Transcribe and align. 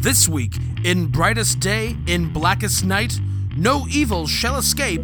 This 0.00 0.28
week, 0.28 0.52
in 0.84 1.08
brightest 1.08 1.58
day, 1.58 1.96
in 2.06 2.32
blackest 2.32 2.84
night, 2.84 3.18
no 3.56 3.84
evil 3.90 4.28
shall 4.28 4.56
escape. 4.56 5.02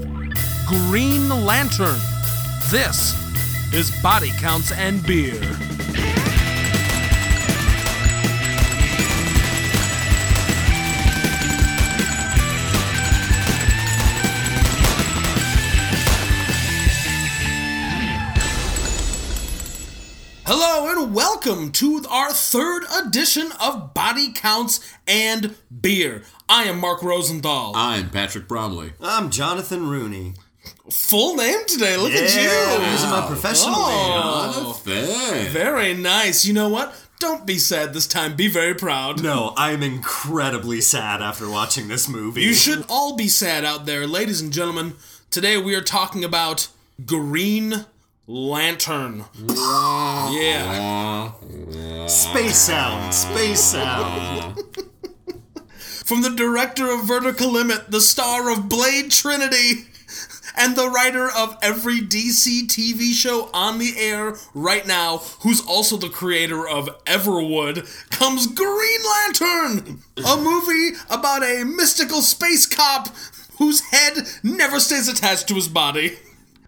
Green 0.68 1.28
Lantern. 1.28 1.98
This 2.70 3.12
is 3.74 3.90
Body 4.00 4.30
Counts 4.38 4.70
and 4.70 5.04
Beer. 5.04 5.73
Welcome 21.44 21.72
to 21.72 22.02
our 22.08 22.30
third 22.32 22.84
edition 23.04 23.50
of 23.60 23.92
Body 23.92 24.32
Counts 24.32 24.80
and 25.06 25.54
Beer. 25.80 26.22
I 26.48 26.64
am 26.64 26.80
Mark 26.80 27.02
Rosenthal. 27.02 27.72
I'm 27.74 28.08
Patrick 28.08 28.48
Bromley. 28.48 28.92
I'm 29.00 29.30
Jonathan 29.30 29.88
Rooney. 29.88 30.34
Full 30.90 31.36
name 31.36 31.58
today. 31.66 31.96
Look 31.98 32.12
at 32.12 32.34
Yeah, 32.34 32.78
you. 32.78 32.92
using 32.92 33.10
my 33.10 33.26
professional 33.26 33.74
oh, 33.76 33.88
name. 33.88 34.66
Oh, 34.66 34.80
Jonathan. 34.84 35.52
very 35.52 35.92
nice. 35.92 36.46
You 36.46 36.54
know 36.54 36.68
what? 36.68 36.94
Don't 37.18 37.44
be 37.44 37.58
sad 37.58 37.92
this 37.92 38.06
time. 38.06 38.36
Be 38.36 38.48
very 38.48 38.74
proud. 38.74 39.22
No, 39.22 39.52
I'm 39.56 39.82
incredibly 39.82 40.80
sad 40.80 41.20
after 41.20 41.50
watching 41.50 41.88
this 41.88 42.08
movie. 42.08 42.42
You 42.42 42.54
should 42.54 42.86
all 42.88 43.16
be 43.16 43.28
sad 43.28 43.64
out 43.66 43.84
there, 43.84 44.06
ladies 44.06 44.40
and 44.40 44.52
gentlemen. 44.52 44.94
Today 45.30 45.58
we 45.58 45.74
are 45.74 45.82
talking 45.82 46.24
about 46.24 46.68
Green 47.04 47.84
Lantern. 48.26 49.26
yeah. 50.30 52.06
Space 52.06 52.56
sound, 52.56 53.12
space 53.12 53.60
sound. 53.60 54.58
From 56.04 56.22
the 56.22 56.30
director 56.30 56.90
of 56.90 57.04
Vertical 57.04 57.50
Limit, 57.50 57.90
the 57.90 58.00
star 58.00 58.50
of 58.50 58.68
Blade 58.68 59.10
Trinity, 59.10 59.86
and 60.56 60.76
the 60.76 60.88
writer 60.88 61.28
of 61.30 61.58
every 61.62 62.00
DC 62.00 62.66
TV 62.66 63.12
show 63.12 63.50
on 63.52 63.78
the 63.78 63.94
air 63.98 64.36
right 64.54 64.86
now, 64.86 65.18
who's 65.40 65.64
also 65.66 65.96
the 65.96 66.08
creator 66.08 66.66
of 66.66 66.88
Everwood, 67.04 67.86
comes 68.10 68.46
Green 68.46 69.00
Lantern, 69.04 70.02
a 70.26 70.36
movie 70.36 70.96
about 71.10 71.42
a 71.42 71.64
mystical 71.64 72.22
space 72.22 72.66
cop 72.66 73.08
whose 73.58 73.80
head 73.90 74.18
never 74.42 74.80
stays 74.80 75.08
attached 75.08 75.48
to 75.48 75.54
his 75.54 75.68
body. 75.68 76.18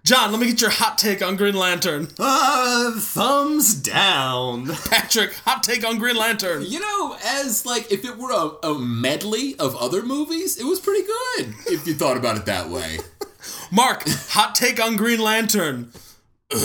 John, 0.07 0.31
let 0.31 0.41
me 0.41 0.47
get 0.47 0.61
your 0.61 0.71
hot 0.71 0.99
take 0.99 1.21
on 1.21 1.35
Green 1.35 1.57
Lantern. 1.57 2.07
Uh, 2.19 2.93
thumbs 3.01 3.75
down. 3.75 4.67
Patrick, 4.89 5.35
hot 5.45 5.65
take 5.65 5.85
on 5.85 5.99
Green 5.99 6.17
Lantern. 6.17 6.62
You 6.62 6.79
know, 6.79 7.17
as 7.25 7.67
like 7.67 7.91
if 7.91 8.05
it 8.05 8.17
were 8.17 8.31
a, 8.31 8.69
a 8.69 8.79
medley 8.79 9.57
of 9.59 9.75
other 9.77 10.03
movies, 10.03 10.59
it 10.59 10.65
was 10.65 10.79
pretty 10.79 11.05
good. 11.05 11.55
If 11.67 11.87
you 11.87 11.95
thought 11.95 12.17
about 12.17 12.37
it 12.37 12.47
that 12.47 12.69
way. 12.69 12.99
Mark, 13.73 14.05
hot 14.07 14.55
take 14.55 14.81
on 14.81 14.97
Green 14.97 15.19
Lantern. 15.19 15.91
There's 16.51 16.61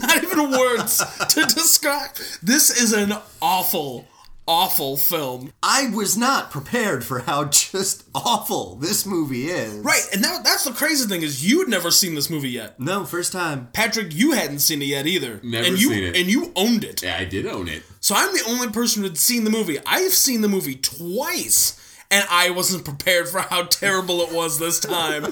not 0.00 0.22
even 0.22 0.50
words 0.50 1.02
to 1.28 1.46
describe. 1.46 2.14
This 2.42 2.70
is 2.70 2.92
an 2.92 3.14
awful, 3.40 4.06
awful 4.48 4.96
film. 4.96 5.52
I 5.62 5.90
was 5.90 6.16
not 6.16 6.50
prepared 6.50 7.04
for 7.04 7.20
how 7.20 7.44
just 7.48 8.04
awful 8.14 8.76
this 8.76 9.06
movie 9.06 9.48
is. 9.48 9.84
Right, 9.84 10.04
and 10.12 10.24
that, 10.24 10.42
that's 10.42 10.64
the 10.64 10.72
crazy 10.72 11.06
thing 11.06 11.22
is 11.22 11.48
you'd 11.48 11.68
never 11.68 11.90
seen 11.90 12.14
this 12.14 12.30
movie 12.30 12.50
yet. 12.50 12.80
No, 12.80 13.04
first 13.04 13.32
time. 13.32 13.68
Patrick, 13.72 14.14
you 14.14 14.32
hadn't 14.32 14.60
seen 14.60 14.82
it 14.82 14.86
yet 14.86 15.06
either. 15.06 15.38
Never 15.44 15.68
and 15.68 15.78
you, 15.78 15.90
seen 15.90 16.04
it. 16.04 16.16
And 16.16 16.28
you 16.28 16.50
owned 16.56 16.82
it. 16.82 17.02
Yeah, 17.02 17.18
I 17.18 17.24
did 17.24 17.46
own 17.46 17.68
it. 17.68 17.82
So 18.00 18.14
I'm 18.16 18.32
the 18.32 18.44
only 18.48 18.68
person 18.68 19.02
who'd 19.02 19.18
seen 19.18 19.44
the 19.44 19.50
movie. 19.50 19.78
I've 19.84 20.14
seen 20.14 20.40
the 20.40 20.48
movie 20.48 20.76
twice, 20.76 21.77
and 22.10 22.26
I 22.30 22.50
wasn't 22.50 22.84
prepared 22.84 23.28
for 23.28 23.40
how 23.40 23.64
terrible 23.64 24.20
it 24.22 24.32
was 24.32 24.58
this 24.58 24.80
time. 24.80 25.22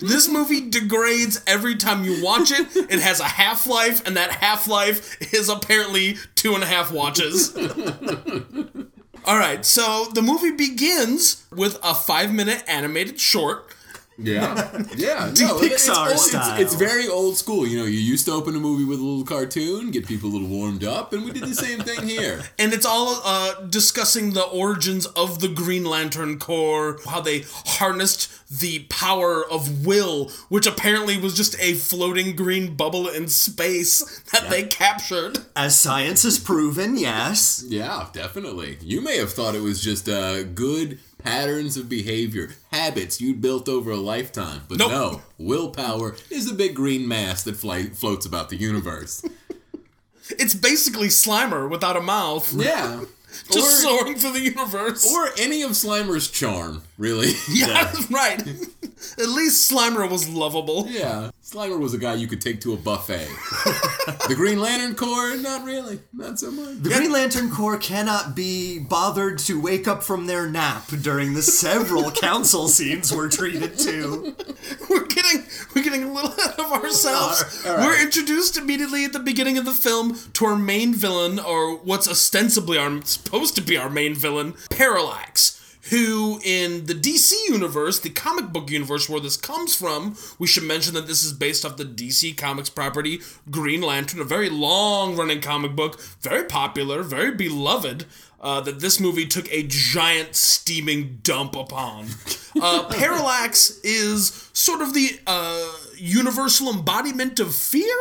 this 0.00 0.28
movie 0.28 0.68
degrades 0.68 1.40
every 1.46 1.76
time 1.76 2.04
you 2.04 2.22
watch 2.22 2.50
it. 2.50 2.66
It 2.74 3.00
has 3.00 3.20
a 3.20 3.24
half 3.24 3.66
life, 3.66 4.06
and 4.06 4.16
that 4.16 4.30
half 4.32 4.66
life 4.66 5.32
is 5.32 5.48
apparently 5.48 6.16
two 6.34 6.54
and 6.54 6.62
a 6.62 6.66
half 6.66 6.90
watches. 6.92 7.54
All 9.26 9.38
right, 9.38 9.64
so 9.64 10.06
the 10.12 10.20
movie 10.20 10.50
begins 10.50 11.46
with 11.50 11.78
a 11.82 11.94
five 11.94 12.32
minute 12.32 12.62
animated 12.66 13.18
short. 13.18 13.74
Yeah, 14.16 14.54
yeah. 14.96 15.32
No, 15.38 15.58
Pixar 15.58 16.12
it's, 16.12 16.26
style. 16.30 16.60
It's, 16.60 16.60
it's 16.60 16.74
very 16.74 17.08
old 17.08 17.36
school. 17.36 17.66
You 17.66 17.78
know, 17.78 17.84
you 17.84 17.98
used 17.98 18.26
to 18.26 18.32
open 18.32 18.54
a 18.54 18.60
movie 18.60 18.84
with 18.84 19.00
a 19.00 19.02
little 19.02 19.24
cartoon, 19.24 19.90
get 19.90 20.06
people 20.06 20.30
a 20.30 20.32
little 20.32 20.48
warmed 20.48 20.84
up, 20.84 21.12
and 21.12 21.24
we 21.24 21.32
did 21.32 21.44
the 21.44 21.54
same 21.54 21.80
thing 21.80 22.08
here. 22.08 22.42
And 22.58 22.72
it's 22.72 22.86
all 22.86 23.20
uh, 23.24 23.62
discussing 23.62 24.32
the 24.32 24.44
origins 24.44 25.06
of 25.06 25.40
the 25.40 25.48
Green 25.48 25.84
Lantern 25.84 26.38
Corps, 26.38 26.98
how 27.06 27.20
they 27.20 27.44
harnessed 27.50 28.30
the 28.60 28.80
power 28.90 29.44
of 29.50 29.84
will, 29.86 30.30
which 30.48 30.66
apparently 30.66 31.18
was 31.18 31.34
just 31.34 31.58
a 31.60 31.74
floating 31.74 32.36
green 32.36 32.76
bubble 32.76 33.08
in 33.08 33.28
space 33.28 34.22
that 34.32 34.48
they 34.48 34.62
captured. 34.62 35.38
As 35.56 35.76
science 35.76 36.22
has 36.22 36.38
proven, 36.38 36.96
yes. 36.96 37.64
Yeah, 37.66 38.08
definitely. 38.12 38.78
You 38.80 39.00
may 39.00 39.18
have 39.18 39.32
thought 39.32 39.54
it 39.54 39.62
was 39.62 39.82
just 39.82 40.08
a 40.08 40.44
good 40.44 40.98
patterns 41.24 41.76
of 41.76 41.88
behavior, 41.88 42.50
habits 42.70 43.20
you'd 43.20 43.40
built 43.40 43.68
over 43.68 43.90
a 43.90 43.96
lifetime. 43.96 44.62
But 44.68 44.78
Nope. 44.78 44.90
no, 44.90 45.22
willpower 45.38 46.14
is 46.30 46.48
a 46.50 46.54
big 46.54 46.74
green 46.76 47.08
mass 47.08 47.42
that 47.44 47.56
fly- 47.56 47.86
floats 47.86 48.26
about 48.26 48.50
the 48.50 48.56
universe. 48.56 49.24
It's 50.30 50.54
basically 50.54 51.08
Slimer 51.08 51.68
without 51.68 51.98
a 51.98 52.00
mouth, 52.00 52.50
yeah. 52.54 53.04
just 53.52 53.84
or, 53.84 53.88
soaring 53.98 54.14
through 54.16 54.32
the 54.32 54.40
universe. 54.40 55.04
or 55.14 55.28
any 55.38 55.60
of 55.60 55.72
Slimer's 55.72 56.30
charm, 56.30 56.80
really. 56.98 57.32
yeah, 57.52 57.92
right. 58.10 58.40
At 59.18 59.28
least 59.28 59.70
Slimer 59.70 60.10
was 60.10 60.28
lovable. 60.28 60.86
yeah. 60.88 61.30
Slimer 61.42 61.78
was 61.78 61.92
a 61.92 61.98
guy 61.98 62.14
you 62.14 62.26
could 62.26 62.40
take 62.40 62.60
to 62.62 62.72
a 62.72 62.76
buffet. 62.76 63.26
the 64.28 64.34
Green 64.34 64.58
Lantern 64.60 64.94
Corps, 64.94 65.36
not 65.36 65.64
really. 65.64 66.00
Not 66.12 66.38
so 66.38 66.50
much. 66.50 66.78
The 66.82 66.88
Green 66.88 67.12
Lantern 67.12 67.50
Corps 67.50 67.76
cannot 67.76 68.34
be 68.34 68.78
bothered 68.78 69.38
to 69.40 69.60
wake 69.60 69.86
up 69.86 70.02
from 70.02 70.26
their 70.26 70.48
nap 70.48 70.86
during 71.02 71.34
the 71.34 71.42
several 71.42 72.10
council 72.12 72.66
scenes 72.68 73.12
we're 73.12 73.28
treated 73.28 73.78
to. 73.80 74.34
we're 74.88 75.06
getting 75.06 75.44
we're 75.74 75.84
getting 75.84 76.04
a 76.04 76.12
little 76.12 76.32
ahead 76.32 76.58
of 76.58 76.72
ourselves. 76.72 77.62
We're 77.64 78.00
introduced 78.00 78.56
immediately 78.56 79.04
at 79.04 79.12
the 79.12 79.18
beginning 79.20 79.58
of 79.58 79.66
the 79.66 79.74
film 79.74 80.16
to 80.34 80.46
our 80.46 80.56
main 80.56 80.94
villain, 80.94 81.38
or 81.38 81.76
what's 81.76 82.08
ostensibly 82.08 82.78
our 82.78 83.02
supposed 83.02 83.54
to 83.56 83.60
be 83.60 83.76
our 83.76 83.90
main 83.90 84.14
villain, 84.14 84.54
Parallax. 84.70 85.60
Who 85.90 86.40
in 86.42 86.86
the 86.86 86.94
DC 86.94 87.32
universe, 87.48 88.00
the 88.00 88.10
comic 88.10 88.52
book 88.52 88.70
universe 88.70 89.08
where 89.08 89.20
this 89.20 89.36
comes 89.36 89.74
from, 89.74 90.16
we 90.38 90.46
should 90.46 90.62
mention 90.62 90.94
that 90.94 91.06
this 91.06 91.24
is 91.24 91.32
based 91.32 91.64
off 91.64 91.76
the 91.76 91.84
DC 91.84 92.36
Comics 92.38 92.70
property 92.70 93.20
Green 93.50 93.82
Lantern, 93.82 94.20
a 94.20 94.24
very 94.24 94.48
long 94.48 95.14
running 95.16 95.40
comic 95.40 95.76
book, 95.76 96.00
very 96.20 96.44
popular, 96.44 97.02
very 97.02 97.32
beloved, 97.32 98.06
uh, 98.40 98.60
that 98.60 98.80
this 98.80 99.00
movie 99.00 99.26
took 99.26 99.50
a 99.52 99.64
giant 99.66 100.34
steaming 100.34 101.18
dump 101.22 101.56
upon. 101.56 102.06
Uh, 102.62 102.84
Parallax 102.88 103.80
is 103.82 104.48
sort 104.52 104.80
of 104.80 104.94
the 104.94 105.18
uh, 105.26 105.72
universal 105.96 106.70
embodiment 106.72 107.40
of 107.40 107.52
fear, 107.52 107.96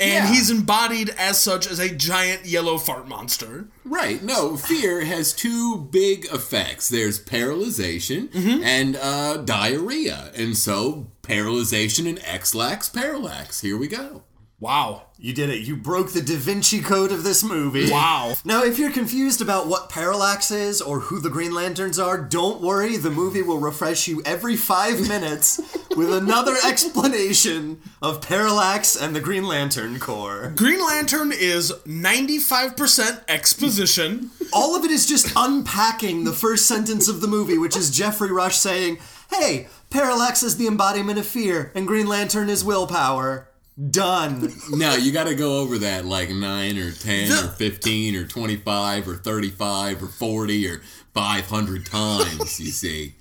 and 0.00 0.10
Yeah. 0.24 0.32
he's 0.32 0.50
embodied 0.50 1.10
as 1.10 1.38
such 1.40 1.66
as 1.66 1.78
a 1.78 1.88
giant 1.88 2.46
yellow 2.46 2.78
fart 2.78 3.06
monster. 3.08 3.68
Right. 3.84 4.22
No, 4.22 4.56
fear 4.56 5.04
has 5.04 5.32
two 5.32 5.76
big 5.90 6.26
effects. 6.32 6.88
There's 6.88 7.18
paralyzation 7.22 8.34
and 8.64 8.96
uh, 8.96 9.38
diarrhea. 9.38 10.32
And 10.36 10.56
so, 10.56 11.06
paralyzation 11.22 12.08
and 12.08 12.18
X-lax 12.24 12.88
parallax. 12.88 13.60
Here 13.60 13.76
we 13.76 13.86
go. 13.88 14.22
Wow. 14.60 15.02
You 15.18 15.32
did 15.32 15.50
it. 15.50 15.60
You 15.66 15.76
broke 15.76 16.12
the 16.12 16.22
Da 16.22 16.36
Vinci 16.36 16.80
Code 16.80 17.12
of 17.12 17.22
this 17.22 17.42
movie. 17.42 17.90
Wow. 17.90 18.34
Now, 18.44 18.62
if 18.62 18.78
you're 18.78 18.90
confused 18.90 19.42
about 19.42 19.66
what 19.66 19.90
Parallax 19.90 20.50
is 20.50 20.80
or 20.80 21.00
who 21.00 21.20
the 21.20 21.28
Green 21.28 21.52
Lanterns 21.52 21.98
are, 21.98 22.18
don't 22.18 22.60
worry. 22.60 22.96
The 22.96 23.10
movie 23.10 23.42
will 23.42 23.58
refresh 23.58 24.08
you 24.08 24.22
every 24.24 24.56
five 24.56 25.00
minutes 25.06 25.60
with 25.96 26.12
another 26.12 26.54
explanation 26.66 27.80
of 28.00 28.22
Parallax 28.22 28.96
and 28.96 29.14
the 29.14 29.20
Green 29.20 29.44
Lantern 29.44 29.98
Corps. 29.98 30.52
Green 30.56 30.84
Lantern 30.84 31.32
is 31.32 31.72
95% 31.86 33.24
exposition. 33.28 34.30
All 34.52 34.76
of 34.76 34.84
it 34.84 34.90
is 34.90 35.06
just 35.06 35.32
unpacking 35.36 36.24
the 36.24 36.32
first 36.32 36.66
sentence 36.66 37.08
of 37.08 37.20
the 37.20 37.28
movie, 37.28 37.58
which 37.58 37.76
is 37.76 37.90
Geoffrey 37.90 38.30
Rush 38.30 38.56
saying, 38.56 38.98
Hey, 39.30 39.68
Parallax 39.90 40.42
is 40.42 40.56
the 40.56 40.66
embodiment 40.66 41.18
of 41.18 41.26
fear, 41.26 41.72
and 41.74 41.86
Green 41.86 42.06
Lantern 42.06 42.48
is 42.48 42.64
willpower. 42.64 43.48
Done. 43.90 44.52
Now, 44.70 44.94
you 44.94 45.10
got 45.10 45.24
to 45.24 45.34
go 45.34 45.58
over 45.58 45.78
that 45.78 46.04
like 46.04 46.30
9 46.30 46.78
or 46.78 46.92
10 46.92 47.32
or 47.32 47.48
15 47.48 48.16
or 48.16 48.24
25 48.24 49.08
or 49.08 49.16
35 49.16 50.02
or 50.02 50.06
40 50.06 50.68
or 50.68 50.82
500 51.12 51.86
times, 51.86 52.60
you 52.60 52.66
see. 52.70 53.14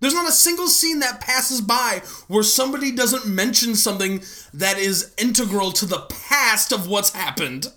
There's 0.00 0.14
not 0.14 0.28
a 0.28 0.32
single 0.32 0.66
scene 0.66 0.98
that 1.00 1.20
passes 1.20 1.60
by 1.60 2.02
where 2.26 2.42
somebody 2.42 2.90
doesn't 2.90 3.26
mention 3.26 3.74
something 3.76 4.22
that 4.54 4.78
is 4.78 5.14
integral 5.16 5.70
to 5.72 5.86
the 5.86 6.06
past 6.08 6.72
of 6.72 6.88
what's 6.88 7.12
happened. 7.12 7.68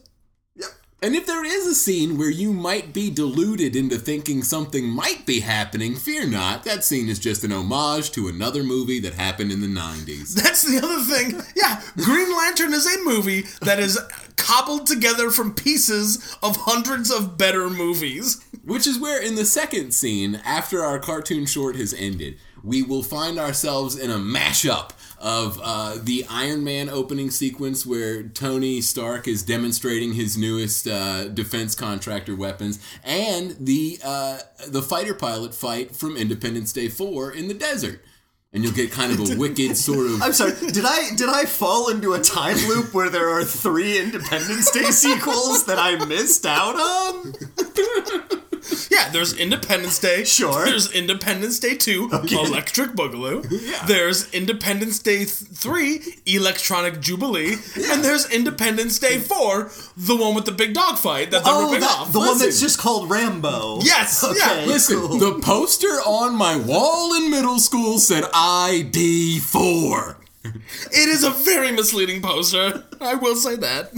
And 1.04 1.18
if 1.18 1.26
there 1.28 1.44
is 1.44 1.68
a 1.68 1.76
scene 1.76 2.18
where 2.18 2.30
you 2.30 2.54
might 2.54 2.94
be 2.94 3.10
deluded 3.10 3.76
into 3.76 3.98
thinking 3.98 4.42
something 4.42 4.88
might 4.88 5.26
be 5.26 5.42
happening, 5.42 5.96
fear 5.96 6.26
not. 6.26 6.64
That 6.64 6.86
scene 6.86 7.10
is 7.10 7.20
just 7.20 7.44
an 7.44 7.52
homage 7.52 8.12
to 8.12 8.30
another 8.30 8.64
movie 8.64 9.02
that 9.02 9.14
happened 9.14 9.52
in 9.52 9.60
the 9.60 9.68
90s. 9.68 10.34
That's 10.42 10.64
the 10.64 10.78
other 10.78 11.04
thing. 11.04 11.42
Yeah, 11.58 11.82
Green 11.98 12.34
Lantern 12.34 12.74
is 12.74 12.88
a 12.88 13.04
movie 13.04 13.42
that 13.62 13.82
is 13.82 14.00
cobbled 14.38 14.88
together 14.88 15.30
from 15.30 15.54
pieces 15.54 16.38
of 16.42 16.56
hundreds 16.56 17.12
of 17.12 17.38
better 17.38 17.70
movies. 17.70 18.42
Which 18.64 18.88
is 18.88 18.98
where, 18.98 19.22
in 19.22 19.36
the 19.36 19.44
second 19.44 19.94
scene, 19.94 20.40
after 20.46 20.86
our 20.86 21.00
cartoon 21.00 21.46
short 21.46 21.76
has 21.76 21.94
ended, 21.94 22.38
we 22.64 22.82
will 22.82 23.04
find 23.04 23.38
ourselves 23.38 23.98
in 23.98 24.10
a 24.10 24.16
mashup 24.16 24.92
of 25.24 25.58
uh, 25.64 25.96
the 26.04 26.26
Iron 26.30 26.66
Man 26.66 26.90
opening 26.90 27.32
sequence 27.32 27.86
where 27.86 28.24
Tony 28.24 28.82
Stark 28.82 29.26
is 29.26 29.42
demonstrating 29.42 30.14
his 30.14 30.38
newest 30.38 30.86
uh, 30.86 31.30
defense 31.30 31.76
contractor 31.76 32.36
weapons, 32.36 32.78
and 33.06 33.56
the 33.58 34.00
uh, 34.04 34.40
the 34.68 34.82
fighter 34.82 35.14
pilot 35.14 35.56
fight 35.56 35.96
from 35.96 36.18
Independence 36.18 36.74
Day 36.74 36.90
Four 36.90 37.32
in 37.32 37.48
the 37.48 37.54
desert. 37.54 38.04
And 38.52 38.64
you'll 38.64 38.74
get 38.74 38.92
kind 38.92 39.12
of 39.12 39.32
a 39.32 39.36
wicked 39.40 39.78
sort 39.78 40.06
of. 40.06 40.22
I'm 40.22 40.34
sorry. 40.34 40.52
Did 40.52 40.84
I 40.86 41.16
did 41.16 41.30
I 41.30 41.46
fall 41.46 41.90
into 41.90 42.14
a 42.14 42.20
time 42.20 42.58
loop 42.68 42.94
where 42.94 43.10
there 43.10 43.30
are 43.30 43.46
three 43.46 43.98
Independence 43.98 44.70
Day 44.72 44.92
sequels 44.92 45.66
that 45.66 45.80
I 45.80 46.04
missed 46.06 46.46
out 46.46 46.76
on? 46.76 48.40
Yeah, 48.90 49.10
there's 49.10 49.34
Independence 49.34 49.98
Day. 50.00 50.24
Sure. 50.24 50.66
There's 50.66 50.92
Independence 50.92 51.60
Day 51.60 51.76
2, 51.76 52.10
Electric 52.32 52.92
Boogaloo. 52.92 53.42
There's 53.88 54.32
Independence 54.34 55.00
Day 55.00 55.18
th- 55.26 55.30
3, 55.30 56.02
Electronic 56.28 57.00
Jubilee. 57.02 57.54
And 57.90 58.04
there's 58.04 58.30
Independence 58.30 59.00
Day 59.00 59.18
4, 59.20 59.72
the 59.98 60.16
one 60.16 60.36
with 60.36 60.46
the 60.46 60.52
big 60.52 60.74
dog 60.76 60.98
fight 61.00 61.32
that's 61.32 61.44
Oh, 61.48 61.66
ripping 61.66 61.82
that, 61.82 61.90
off. 62.00 62.14
the 62.14 62.20
one 62.20 62.38
that's 62.38 62.60
just 62.62 62.78
called 62.80 63.10
Rambo. 63.10 63.80
Yes, 63.82 64.24
yeah, 64.38 64.64
Listen, 64.66 65.00
cool. 65.00 65.18
the 65.18 65.40
poster 65.42 65.88
on 66.06 66.36
my 66.36 66.56
wall 66.56 67.14
in 67.16 67.30
middle 67.32 67.60
school 67.60 67.98
said 68.00 68.24
ID4. 68.26 70.16
It 70.46 71.10
is 71.10 71.24
a 71.24 71.30
very 71.32 71.72
misleading 71.72 72.22
poster. 72.22 72.84
I 73.02 73.16
will 73.16 73.36
say 73.36 73.56
that. 73.58 73.92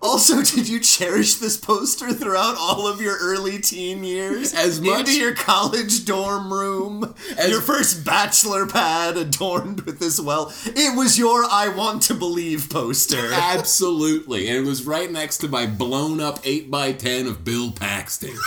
Also, 0.01 0.42
did 0.56 0.68
you 0.68 0.80
cherish 0.80 1.36
this 1.36 1.57
poster 1.57 2.12
throughout 2.12 2.56
all 2.57 2.88
of 2.88 3.00
your 3.01 3.18
early 3.19 3.59
teen 3.59 4.03
years? 4.03 4.53
As 4.53 4.81
much- 4.81 5.01
into 5.01 5.19
your 5.19 5.36
college 5.36 6.06
dorm 6.06 6.51
room, 6.51 7.13
As- 7.38 7.50
your 7.50 7.62
first 7.62 8.03
bachelor 8.03 8.65
pad 8.65 9.18
adorned 9.18 9.81
with 9.81 10.00
this 10.00 10.19
well. 10.19 10.51
It 10.65 10.98
was 10.98 11.18
your 11.19 11.44
"I 11.45 11.68
Want 11.69 12.01
to 12.03 12.13
Believe" 12.13 12.69
poster. 12.69 13.30
Absolutely. 13.33 14.48
And 14.48 14.57
it 14.57 14.68
was 14.68 14.86
right 14.86 15.12
next 15.12 15.38
to 15.39 15.48
my 15.48 15.65
blown 15.68 16.19
up 16.19 16.42
8x10 16.44 17.27
of 17.27 17.44
Bill 17.44 17.71
Paxton. 17.71 18.36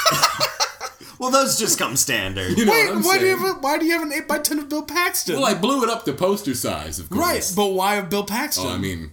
Well, 1.17 1.31
those 1.31 1.59
just 1.59 1.79
come 1.79 1.97
standard. 1.97 2.59
You 2.59 2.65
know 2.67 2.73
Wait, 2.73 2.87
what 2.89 2.97
I'm 2.97 3.03
why 3.05 3.19
do 3.19 3.27
you 3.27 3.39
have 3.39 3.57
a, 3.57 3.61
why 3.61 3.79
do 3.79 3.87
you 3.87 3.93
have 3.93 4.03
an 4.03 4.11
8x10 4.11 4.59
of 4.59 4.69
Bill 4.69 4.83
Paxton? 4.83 5.37
Well, 5.37 5.47
I 5.47 5.55
blew 5.55 5.83
it 5.85 5.89
up 5.89 6.05
to 6.05 6.13
poster 6.13 6.55
size, 6.55 6.99
of 6.99 7.09
course. 7.09 7.23
right, 7.25 7.53
but 7.57 7.73
why 7.73 7.95
of 7.95 8.11
Bill 8.11 8.25
Paxton? 8.25 8.67
Oh, 8.67 8.75
I 8.75 8.77
mean, 8.79 9.13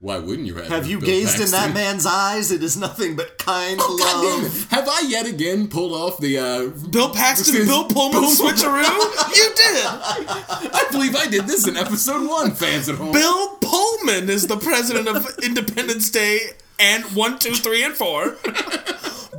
why 0.00 0.18
wouldn't 0.18 0.46
you 0.46 0.54
have? 0.56 0.68
Have 0.68 0.86
you 0.86 0.98
Bill 0.98 1.08
gazed 1.08 1.40
in 1.40 1.50
that 1.50 1.74
man's 1.74 2.06
eyes? 2.06 2.50
It 2.52 2.62
is 2.62 2.76
nothing 2.76 3.16
but 3.16 3.36
kind 3.38 3.78
Oh, 3.82 4.40
love. 4.42 4.70
Have 4.70 4.88
I 4.88 5.00
yet 5.08 5.26
again 5.26 5.68
pulled 5.68 5.92
off 5.92 6.20
the? 6.20 6.38
uh 6.38 6.68
Bill 6.90 7.10
Paxton, 7.10 7.66
Bill 7.66 7.84
Pullman 7.84 8.20
Bill- 8.20 8.30
switcheroo? 8.30 9.36
you 9.36 9.48
did! 9.56 9.84
I 9.86 10.86
believe 10.92 11.16
I 11.16 11.26
did 11.26 11.46
this 11.46 11.66
in 11.66 11.76
episode 11.76 12.28
one. 12.28 12.52
Fans 12.52 12.88
at 12.88 12.94
home. 12.96 13.12
Bill 13.12 13.56
Pullman 13.60 14.30
is 14.30 14.46
the 14.46 14.56
president 14.56 15.08
of 15.08 15.26
Independence 15.42 16.10
Day 16.10 16.40
and 16.78 17.02
one, 17.16 17.38
two, 17.40 17.54
three, 17.54 17.82
and 17.82 17.94
four. 17.94 18.36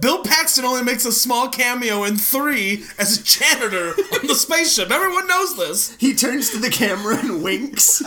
Bill 0.02 0.24
Paxton 0.24 0.66
only 0.66 0.84
makes 0.84 1.06
a 1.06 1.12
small 1.12 1.50
cameo 1.50 2.04
in 2.04 2.16
three 2.18 2.84
as 2.98 3.18
a 3.20 3.24
janitor 3.24 3.90
on 4.14 4.28
the 4.28 4.36
spaceship. 4.36 4.92
Everyone 4.92 5.28
knows 5.28 5.56
this. 5.58 5.96
He 5.98 6.14
turns 6.16 6.50
to 6.52 6.58
the 6.58 6.70
camera 6.70 7.18
and 7.18 7.42
winks. 7.44 8.02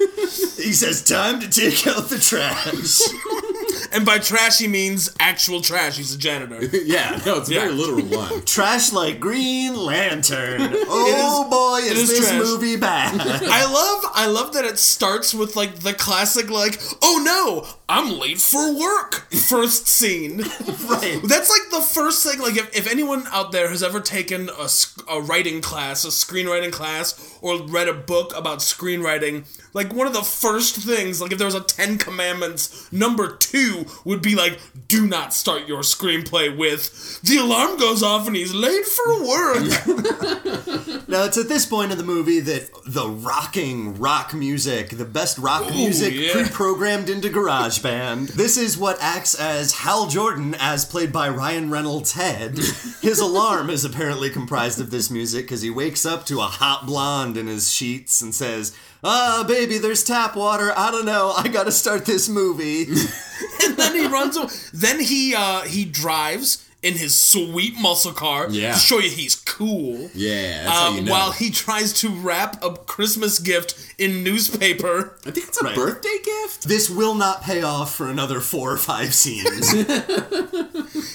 He 0.00 0.72
says, 0.72 1.02
"Time 1.02 1.40
to 1.40 1.48
take 1.48 1.86
out 1.86 2.08
the 2.08 2.18
trash." 2.18 3.00
And 3.92 4.06
by 4.06 4.18
trash, 4.18 4.58
he 4.58 4.68
means 4.68 5.10
actual 5.18 5.60
trash. 5.60 5.96
He's 5.96 6.14
a 6.14 6.18
janitor. 6.18 6.64
yeah, 6.84 7.20
no, 7.26 7.38
it's 7.38 7.50
a 7.50 7.54
very 7.54 7.70
Yeah. 7.70 7.74
literal 7.74 8.04
line. 8.04 8.42
trash 8.44 8.92
like 8.92 9.18
Green 9.18 9.74
Lantern. 9.76 10.60
Oh 10.72 11.48
boy, 11.50 11.84
it 11.86 11.96
is, 11.96 12.08
is 12.10 12.20
this 12.20 12.28
trash. 12.28 12.40
movie 12.40 12.76
bad? 12.76 13.20
I 13.20 13.64
love, 13.64 14.12
I 14.14 14.26
love 14.26 14.52
that 14.52 14.64
it 14.64 14.78
starts 14.78 15.34
with 15.34 15.56
like 15.56 15.80
the 15.80 15.92
classic, 15.92 16.50
like, 16.50 16.80
oh 17.02 17.20
no, 17.24 17.66
I'm 17.88 18.16
late 18.18 18.38
for 18.40 18.78
work. 18.78 19.26
First 19.32 19.88
scene. 19.88 20.38
right. 20.38 21.20
That's 21.24 21.50
like 21.50 21.70
the 21.72 21.84
first 21.92 22.24
thing. 22.24 22.38
Like, 22.40 22.56
if, 22.56 22.76
if 22.76 22.88
anyone 22.90 23.24
out 23.32 23.50
there 23.50 23.68
has 23.70 23.82
ever 23.82 24.00
taken 24.00 24.48
a, 24.58 24.68
sc- 24.68 25.02
a 25.10 25.20
writing 25.20 25.60
class, 25.60 26.04
a 26.04 26.08
screenwriting 26.08 26.70
class, 26.72 27.36
or 27.42 27.60
read 27.66 27.88
a 27.88 27.94
book 27.94 28.32
about 28.36 28.58
screenwriting, 28.60 29.44
like 29.74 29.92
one 29.92 30.06
of 30.06 30.12
the 30.12 30.22
first 30.22 30.76
things, 30.76 31.20
like 31.20 31.32
if 31.32 31.38
there 31.38 31.46
was 31.46 31.54
a 31.56 31.60
Ten 31.64 31.98
Commandments, 31.98 32.90
number 32.92 33.36
two 33.60 33.86
would 34.04 34.22
be 34.22 34.34
like, 34.34 34.58
do 34.88 35.06
not 35.06 35.34
start 35.34 35.66
your 35.66 35.80
screenplay 35.80 36.54
with 36.56 37.20
the 37.22 37.38
alarm 37.38 37.78
goes 37.78 38.02
off 38.02 38.26
and 38.26 38.36
he's 38.36 38.54
late 38.54 38.86
for 38.86 39.26
work. 39.26 40.90
Now 41.10 41.24
it's 41.24 41.36
at 41.36 41.48
this 41.48 41.66
point 41.66 41.90
in 41.90 41.98
the 41.98 42.04
movie 42.04 42.38
that 42.38 42.70
the 42.86 43.08
rocking 43.08 43.98
rock 43.98 44.32
music, 44.32 44.90
the 44.90 45.04
best 45.04 45.38
rock 45.38 45.68
music 45.68 46.14
yeah. 46.14 46.30
pre-programmed 46.30 47.10
into 47.10 47.28
GarageBand. 47.28 48.28
This 48.34 48.56
is 48.56 48.78
what 48.78 48.96
acts 49.00 49.34
as 49.34 49.72
Hal 49.72 50.06
Jordan, 50.06 50.54
as 50.60 50.84
played 50.84 51.12
by 51.12 51.28
Ryan 51.28 51.68
Reynolds' 51.68 52.12
head. 52.12 52.56
His 53.02 53.18
alarm 53.18 53.70
is 53.70 53.84
apparently 53.84 54.30
comprised 54.30 54.80
of 54.80 54.92
this 54.92 55.10
music 55.10 55.46
because 55.46 55.62
he 55.62 55.70
wakes 55.70 56.06
up 56.06 56.26
to 56.26 56.38
a 56.38 56.44
hot 56.44 56.86
blonde 56.86 57.36
in 57.36 57.48
his 57.48 57.72
sheets 57.72 58.22
and 58.22 58.32
says, 58.32 58.76
"Ah, 59.02 59.44
baby, 59.46 59.78
there's 59.78 60.04
tap 60.04 60.36
water. 60.36 60.72
I 60.76 60.90
don't 60.90 61.06
know. 61.06 61.32
I 61.36 61.48
gotta 61.48 61.72
start 61.72 62.06
this 62.06 62.28
movie." 62.28 62.84
and 63.64 63.76
then 63.76 63.94
he 63.94 64.06
runs 64.06 64.36
away. 64.36 64.48
Then 64.72 65.00
he 65.00 65.34
uh 65.34 65.62
he 65.62 65.84
drives 65.84 66.66
in 66.82 66.94
his 66.94 67.14
sweet 67.16 67.74
muscle 67.78 68.12
car 68.12 68.48
Yeah. 68.50 68.72
to 68.72 68.78
show 68.78 68.98
you 69.00 69.10
he's 69.10 69.34
cool. 69.34 70.10
Yeah, 70.14 70.64
that's 70.64 70.68
Uh, 70.68 70.72
how 70.72 70.94
you 70.94 71.02
know. 71.02 71.12
While 71.12 71.32
he 71.32 71.50
tries 71.50 71.92
to 72.00 72.08
wrap 72.08 72.62
a 72.64 72.70
Christmas 72.74 73.38
gift 73.38 73.74
in 73.98 74.24
newspaper. 74.24 75.18
I 75.26 75.30
think 75.30 75.48
it's 75.48 75.60
a 75.60 75.64
Right. 75.64 75.74
birthday 75.76 76.18
gift. 76.24 76.66
this 76.68 76.88
will 76.90 77.14
not 77.14 77.42
pay 77.42 77.62
off 77.62 77.94
for 77.94 78.08
another 78.08 78.40
four 78.40 78.72
or 78.72 78.78
five 78.78 79.14
scenes. 79.14 79.74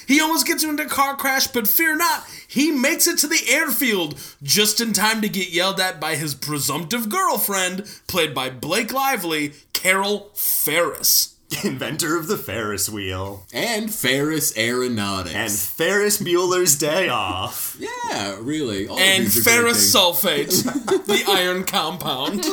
He 0.08 0.20
almost 0.20 0.46
gets 0.46 0.62
into 0.62 0.84
a 0.84 0.86
car 0.86 1.16
crash, 1.16 1.48
but 1.48 1.66
fear 1.66 1.96
not, 1.96 2.24
he 2.46 2.70
makes 2.70 3.08
it 3.08 3.18
to 3.18 3.26
the 3.26 3.42
airfield 3.48 4.16
just 4.40 4.80
in 4.80 4.92
time 4.92 5.20
to 5.20 5.28
get 5.28 5.48
yelled 5.50 5.80
at 5.80 6.00
by 6.00 6.14
his 6.14 6.32
presumptive 6.34 7.08
girlfriend, 7.08 7.84
played 8.06 8.32
by 8.32 8.48
Blake 8.48 8.92
Lively, 8.92 9.52
Carol 9.72 10.30
Ferris. 10.34 11.30
Inventor 11.64 12.16
of 12.16 12.26
the 12.28 12.36
Ferris 12.36 12.88
wheel 12.88 13.46
And 13.52 13.92
Ferris 13.92 14.56
Aeronautics. 14.56 15.34
and 15.34 15.50
Ferris 15.52 16.18
Bueller's 16.18 16.76
Day 16.78 17.08
Off. 17.08 17.76
yeah, 17.78 18.36
really. 18.40 18.88
All 18.88 18.96
of 18.96 19.02
And 19.02 19.24
these 19.24 19.46
are 19.46 19.62
great 19.62 19.74
sulfate, 19.74 20.62
the 21.06 21.24
iron 21.28 21.64
compound. 21.64 22.44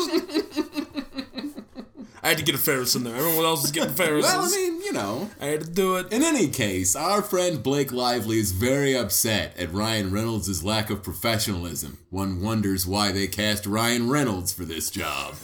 I 2.26 2.30
had 2.30 2.38
to 2.38 2.44
get 2.46 2.56
a 2.56 2.58
Ferris 2.58 2.96
in 2.96 3.04
there. 3.04 3.14
Everyone 3.16 3.44
else 3.44 3.66
is 3.66 3.72
getting 3.72 3.94
Ferris. 3.96 4.24
Well, 4.24 4.46
I 4.46 4.50
mean, 4.50 4.82
you 4.82 4.94
know. 4.94 5.30
I 5.42 5.48
had 5.48 5.62
to 5.62 5.70
do 5.70 5.98
it. 5.98 6.14
In 6.14 6.24
any 6.24 6.48
case, 6.48 6.96
our 6.96 7.22
friend 7.22 7.62
Blake 7.62 7.92
Lively 7.92 8.40
is 8.40 8.54
very 8.54 8.96
upset 8.98 9.58
at 9.58 9.74
Ryan 9.74 10.10
Reynolds' 10.10 10.64
lack 10.64 10.90
of 10.90 11.04
professionalism. 11.04 11.98
One 12.12 12.40
wonders 12.42 12.88
why 12.88 13.12
they 13.12 13.28
cast 13.28 13.66
Ryan 13.66 14.10
Reynolds 14.10 14.54
for 14.54 14.64
this 14.64 14.90
job. 14.90 15.36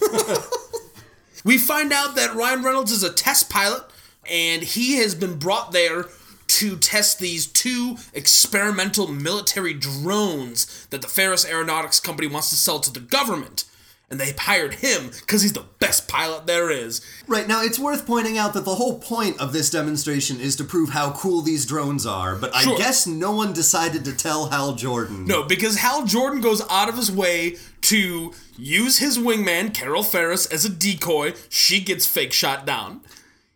We 1.44 1.58
find 1.58 1.92
out 1.92 2.14
that 2.16 2.34
Ryan 2.34 2.62
Reynolds 2.62 2.92
is 2.92 3.02
a 3.02 3.12
test 3.12 3.48
pilot, 3.48 3.84
and 4.28 4.62
he 4.62 4.96
has 4.96 5.14
been 5.14 5.38
brought 5.38 5.72
there 5.72 6.06
to 6.48 6.76
test 6.76 7.18
these 7.20 7.46
two 7.46 7.96
experimental 8.12 9.06
military 9.06 9.72
drones 9.72 10.86
that 10.90 11.00
the 11.00 11.08
Ferris 11.08 11.46
Aeronautics 11.46 12.00
Company 12.00 12.26
wants 12.26 12.50
to 12.50 12.56
sell 12.56 12.80
to 12.80 12.92
the 12.92 13.00
government. 13.00 13.64
And 14.10 14.18
they 14.18 14.32
hired 14.32 14.74
him 14.74 15.10
because 15.20 15.42
he's 15.42 15.52
the 15.52 15.66
best 15.78 16.08
pilot 16.08 16.46
there 16.46 16.68
is. 16.68 17.00
Right, 17.28 17.46
now 17.46 17.62
it's 17.62 17.78
worth 17.78 18.06
pointing 18.06 18.36
out 18.36 18.54
that 18.54 18.64
the 18.64 18.74
whole 18.74 18.98
point 18.98 19.40
of 19.40 19.52
this 19.52 19.70
demonstration 19.70 20.40
is 20.40 20.56
to 20.56 20.64
prove 20.64 20.90
how 20.90 21.12
cool 21.12 21.42
these 21.42 21.64
drones 21.64 22.04
are, 22.06 22.34
but 22.34 22.50
I 22.52 22.64
guess 22.76 23.06
no 23.06 23.30
one 23.30 23.52
decided 23.52 24.04
to 24.06 24.16
tell 24.16 24.48
Hal 24.48 24.74
Jordan. 24.74 25.26
No, 25.26 25.44
because 25.44 25.76
Hal 25.76 26.06
Jordan 26.06 26.40
goes 26.40 26.60
out 26.68 26.88
of 26.88 26.96
his 26.96 27.12
way 27.12 27.56
to 27.82 28.32
use 28.56 28.98
his 28.98 29.16
wingman, 29.16 29.72
Carol 29.72 30.02
Ferris, 30.02 30.46
as 30.46 30.64
a 30.64 30.68
decoy. 30.68 31.34
She 31.48 31.80
gets 31.80 32.04
fake 32.04 32.32
shot 32.32 32.66
down. 32.66 33.02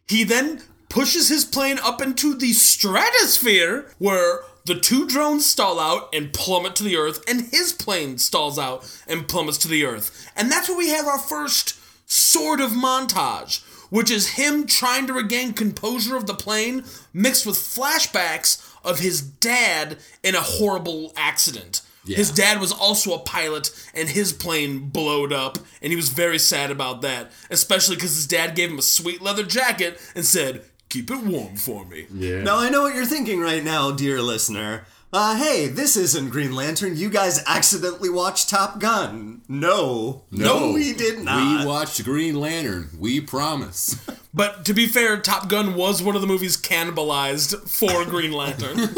He 0.07 0.23
then 0.23 0.63
pushes 0.89 1.29
his 1.29 1.45
plane 1.45 1.81
up 1.83 2.01
into 2.01 2.37
the 2.37 2.53
stratosphere 2.53 3.91
where 3.99 4.43
the 4.65 4.79
two 4.79 5.07
drones 5.07 5.47
stall 5.47 5.79
out 5.79 6.15
and 6.15 6.33
plummet 6.33 6.77
to 6.77 6.85
the 6.85 6.97
earth, 6.97 7.23
and 7.29 7.49
his 7.53 7.73
plane 7.73 8.19
stalls 8.19 8.59
out 8.59 8.91
and 9.07 9.29
plummets 9.29 9.59
to 9.59 9.69
the 9.69 9.85
earth. 9.85 10.31
And 10.37 10.51
that's 10.51 10.69
where 10.69 10.79
we 10.79 10.89
have 10.89 11.07
our 11.07 11.19
first 11.19 11.79
sort 12.07 12.61
of 12.61 12.71
montage 12.71 13.63
which 13.95 14.11
is 14.11 14.31
him 14.31 14.67
trying 14.67 15.07
to 15.07 15.13
regain 15.13 15.53
composure 15.53 16.17
of 16.17 16.27
the 16.27 16.35
plane 16.35 16.83
mixed 17.13 17.47
with 17.47 17.55
flashbacks 17.55 18.75
of 18.85 18.99
his 18.99 19.21
dad 19.21 19.97
in 20.25 20.35
a 20.35 20.41
horrible 20.41 21.13
accident. 21.17 21.81
Yeah. 22.05 22.17
His 22.17 22.33
dad 22.33 22.61
was 22.61 22.73
also 22.73 23.15
a 23.15 23.21
pilot, 23.21 23.71
and 23.95 24.09
his 24.09 24.33
plane 24.33 24.91
blowed 24.91 25.33
up, 25.33 25.59
and 25.81 25.93
he 25.93 25.97
was 25.97 26.09
very 26.09 26.41
sad 26.41 26.73
about 26.73 27.03
that, 27.03 27.31
especially 27.51 27.95
because 27.95 28.17
his 28.17 28.27
dad 28.27 28.57
gave 28.57 28.71
him 28.71 28.81
a 28.81 28.83
sweet 28.83 29.23
leather 29.23 29.45
jacket 29.45 29.99
and 30.17 30.27
said, 30.27 30.65
Keep 30.95 31.11
it 31.11 31.25
warm 31.25 31.57
for 31.57 31.85
me. 31.87 32.07
Yeah. 32.15 32.45
Now 32.45 32.57
I 32.57 32.71
know 32.71 32.83
what 32.83 32.95
you're 32.95 33.05
thinking 33.05 33.41
right 33.41 33.65
now, 33.65 33.91
dear 33.91 34.23
listener. 34.23 34.87
Uh, 35.13 35.37
hey, 35.37 35.67
this 35.67 35.97
isn't 35.97 36.31
Green 36.31 36.55
Lantern. 36.55 36.97
You 36.97 37.11
guys 37.11 37.43
accidentally 37.49 38.09
watched 38.11 38.49
Top 38.49 38.79
Gun. 38.79 39.41
No. 39.49 40.23
No, 40.31 40.71
we 40.71 40.93
did 40.93 41.19
not. 41.19 41.63
We 41.63 41.67
watched 41.67 42.05
Green 42.05 42.39
Lantern. 42.39 42.91
We 42.97 43.21
promise. 43.21 43.99
But 44.33 44.65
to 44.65 44.75
be 44.75 44.87
fair, 44.89 45.19
Top 45.21 45.49
Gun 45.49 45.75
was 45.75 46.03
one 46.03 46.15
of 46.17 46.21
the 46.21 46.27
movies 46.29 46.57
cannibalized 46.57 47.69
for 47.69 48.05
Green 48.05 48.33
Lantern. 48.33 48.89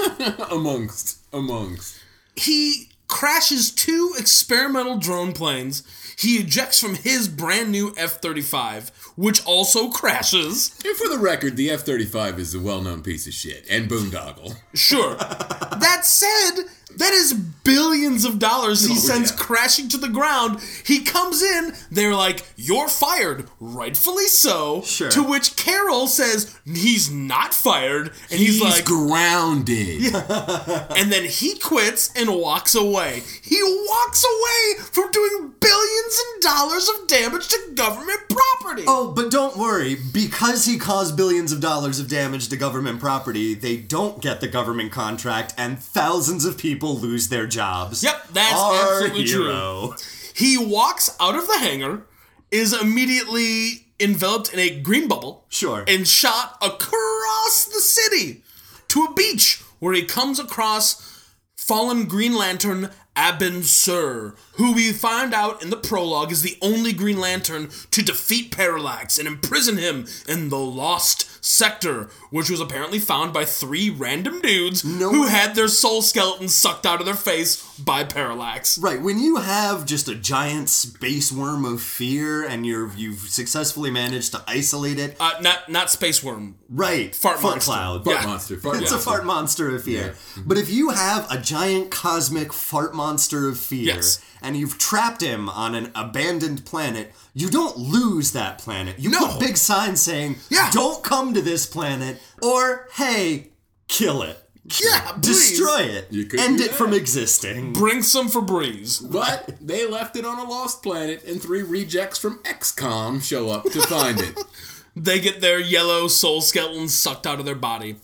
amongst. 0.50 1.18
Amongst. 1.32 1.98
he 2.36 2.90
crashes 3.08 3.70
two 3.70 4.14
experimental 4.18 4.96
drone 4.98 5.32
planes. 5.32 5.82
He 6.16 6.36
ejects 6.36 6.80
from 6.80 6.94
his 6.94 7.28
brand 7.28 7.70
new 7.70 7.92
F 7.96 8.22
35, 8.22 8.90
which 9.16 9.44
also 9.44 9.90
crashes. 9.90 10.74
And 10.84 10.96
for 10.96 11.08
the 11.08 11.18
record, 11.18 11.56
the 11.56 11.70
F 11.70 11.82
35 11.82 12.38
is 12.38 12.54
a 12.54 12.60
well 12.60 12.80
known 12.80 13.02
piece 13.02 13.26
of 13.26 13.34
shit. 13.34 13.66
And 13.68 13.88
boondoggle. 13.88 14.56
Sure. 14.72 15.14
that 15.16 16.00
said, 16.04 16.64
that 16.96 17.12
is 17.12 17.34
billions 17.34 18.24
of 18.24 18.38
dollars 18.38 18.84
he 18.86 18.92
Oh, 18.92 18.96
sends 18.96 19.30
yeah. 19.32 19.36
crashing 19.38 19.88
to 19.88 19.96
the 19.98 20.08
ground. 20.08 20.60
He 20.84 21.02
comes 21.02 21.42
in, 21.42 21.74
they're 21.90 22.14
like, 22.14 22.46
You're 22.56 22.88
fired. 22.88 23.48
Rightfully 23.60 24.26
so. 24.26 24.82
Sure. 24.82 25.10
To 25.10 25.22
which 25.22 25.56
Carol 25.56 26.06
says, 26.06 26.56
He's 26.64 27.10
not 27.10 27.52
fired. 27.52 28.12
And 28.30 28.38
he's, 28.38 28.60
He's 28.60 28.62
like, 28.62 28.84
grounded. 28.84 30.00
Yeah. 30.00 30.86
and 30.96 31.10
then 31.12 31.24
he 31.24 31.58
quits 31.58 32.12
and 32.14 32.34
walks 32.36 32.74
away. 32.76 33.22
He 33.42 33.60
walks 33.62 34.24
away 34.24 34.84
from 34.84 35.10
doing 35.10 35.52
billions 35.60 36.22
in 36.34 36.40
dollars 36.40 36.88
of 36.88 37.08
damage 37.08 37.48
to 37.48 37.58
government 37.74 38.20
property. 38.28 38.84
Oh, 38.86 39.12
but 39.14 39.30
don't 39.30 39.56
worry. 39.56 39.96
Because 40.12 40.64
he 40.66 40.78
caused 40.78 41.16
billions 41.16 41.50
of 41.52 41.60
dollars 41.60 41.98
of 41.98 42.08
damage 42.08 42.48
to 42.50 42.56
government 42.56 43.00
property, 43.00 43.54
they 43.54 43.76
don't 43.76 44.22
get 44.22 44.40
the 44.40 44.48
government 44.48 44.92
contract, 44.92 45.52
and 45.58 45.78
thousands 45.80 46.44
of 46.44 46.56
people 46.56 46.75
lose 46.82 47.28
their 47.28 47.46
jobs. 47.46 48.02
Yep, 48.02 48.28
that's 48.32 48.52
Our 48.54 48.82
absolutely 49.04 49.24
true. 49.24 49.94
He 50.34 50.58
walks 50.58 51.16
out 51.20 51.34
of 51.36 51.46
the 51.46 51.58
hangar, 51.58 52.02
is 52.50 52.72
immediately 52.72 53.86
enveloped 53.98 54.52
in 54.52 54.58
a 54.60 54.80
green 54.80 55.08
bubble, 55.08 55.44
Sure. 55.48 55.84
and 55.88 56.06
shot 56.06 56.58
across 56.62 57.64
the 57.72 57.80
city 57.80 58.42
to 58.88 59.04
a 59.04 59.12
beach 59.14 59.62
where 59.78 59.94
he 59.94 60.02
comes 60.04 60.38
across 60.38 61.24
fallen 61.56 62.04
Green 62.06 62.34
Lantern 62.36 62.90
Abin 63.16 63.64
Sur, 63.64 64.34
who 64.52 64.74
we 64.74 64.92
find 64.92 65.32
out 65.32 65.62
in 65.62 65.70
the 65.70 65.76
prologue 65.76 66.30
is 66.30 66.42
the 66.42 66.58
only 66.60 66.92
Green 66.92 67.18
Lantern 67.18 67.70
to 67.90 68.02
defeat 68.02 68.54
Parallax 68.54 69.18
and 69.18 69.26
imprison 69.26 69.78
him 69.78 70.06
in 70.28 70.50
the 70.50 70.58
Lost 70.58 71.35
Sector, 71.46 72.10
which 72.30 72.50
was 72.50 72.60
apparently 72.60 72.98
found 72.98 73.32
by 73.32 73.44
three 73.44 73.88
random 73.88 74.40
dudes 74.40 74.84
No 74.84 75.10
who 75.10 75.22
way. 75.22 75.28
had 75.30 75.54
their 75.54 75.68
soul 75.68 76.02
skeletons 76.02 76.52
sucked 76.52 76.84
out 76.84 76.98
of 76.98 77.06
their 77.06 77.14
face 77.14 77.62
by 77.78 78.02
Parallax. 78.02 78.78
Right, 78.78 79.00
when 79.00 79.20
you 79.20 79.36
have 79.36 79.86
just 79.86 80.08
a 80.08 80.16
giant 80.16 80.68
space 80.68 81.30
worm 81.30 81.64
of 81.64 81.80
fear 81.80 82.44
and 82.44 82.66
you're 82.66 82.90
you've 82.96 83.20
successfully 83.20 83.92
managed 83.92 84.32
to 84.32 84.42
isolate 84.48 84.98
it, 84.98 85.16
Uh, 85.20 85.34
not 85.40 85.68
not 85.68 85.88
space 85.90 86.20
worm. 86.20 86.56
right, 86.68 87.14
Fart 87.14 87.40
monster. 87.40 87.60
cloud. 87.70 88.04
Fart 88.04 88.20
Yeah. 88.22 88.26
monster. 88.26 88.56
Fart 88.56 88.76
It's 88.82 88.90
a 88.92 88.98
fart 88.98 89.24
monster 89.24 89.74
of 89.74 89.84
fear. 89.84 90.16
But 90.44 90.58
if 90.58 90.68
you 90.68 90.90
have 90.90 91.30
a 91.30 91.38
giant 91.38 91.90
cosmic 91.92 92.52
fart 92.52 92.92
monster 92.92 93.48
of 93.48 93.56
fear 93.58 93.94
Yes. 93.94 94.18
and 94.42 94.56
you've 94.56 94.78
trapped 94.78 95.20
him 95.22 95.48
on 95.48 95.74
an 95.76 95.92
abandoned 95.94 96.64
planet, 96.64 97.14
you 97.38 97.50
don't 97.50 97.76
lose 97.76 98.32
that 98.32 98.56
planet. 98.58 98.96
You 98.98 99.10
No. 99.10 99.26
put 99.28 99.40
big 99.40 99.56
signs 99.58 100.00
saying, 100.00 100.36
Yeah. 100.48 100.70
don't 100.72 101.04
come 101.04 101.34
to 101.34 101.42
this 101.42 101.66
planet, 101.66 102.18
or 102.42 102.88
hey, 102.94 103.50
kill 103.88 104.22
it. 104.22 104.42
Yeah, 104.82 105.12
please. 105.12 105.50
Destroy 105.50 105.82
it. 105.82 106.08
You 106.10 106.24
could 106.24 106.40
End 106.40 106.60
it 106.60 106.72
from 106.72 106.92
existing. 106.92 107.72
Bring 107.74 108.02
some 108.02 108.28
Febreze. 108.28 109.00
But 109.12 109.54
they 109.60 109.86
left 109.86 110.16
it 110.16 110.24
on 110.24 110.38
a 110.40 110.44
lost 110.48 110.82
planet, 110.82 111.22
and 111.24 111.40
three 111.40 111.62
rejects 111.62 112.18
from 112.18 112.38
XCOM 112.42 113.22
show 113.22 113.50
up 113.50 113.64
to 113.64 113.80
find 113.82 114.18
it. 114.20 114.36
They 114.98 115.20
get 115.20 115.42
their 115.42 115.60
yellow 115.60 116.08
soul 116.08 116.40
skeletons 116.40 116.94
sucked 116.98 117.26
out 117.26 117.38
of 117.38 117.44
their 117.44 117.54
body. 117.54 117.96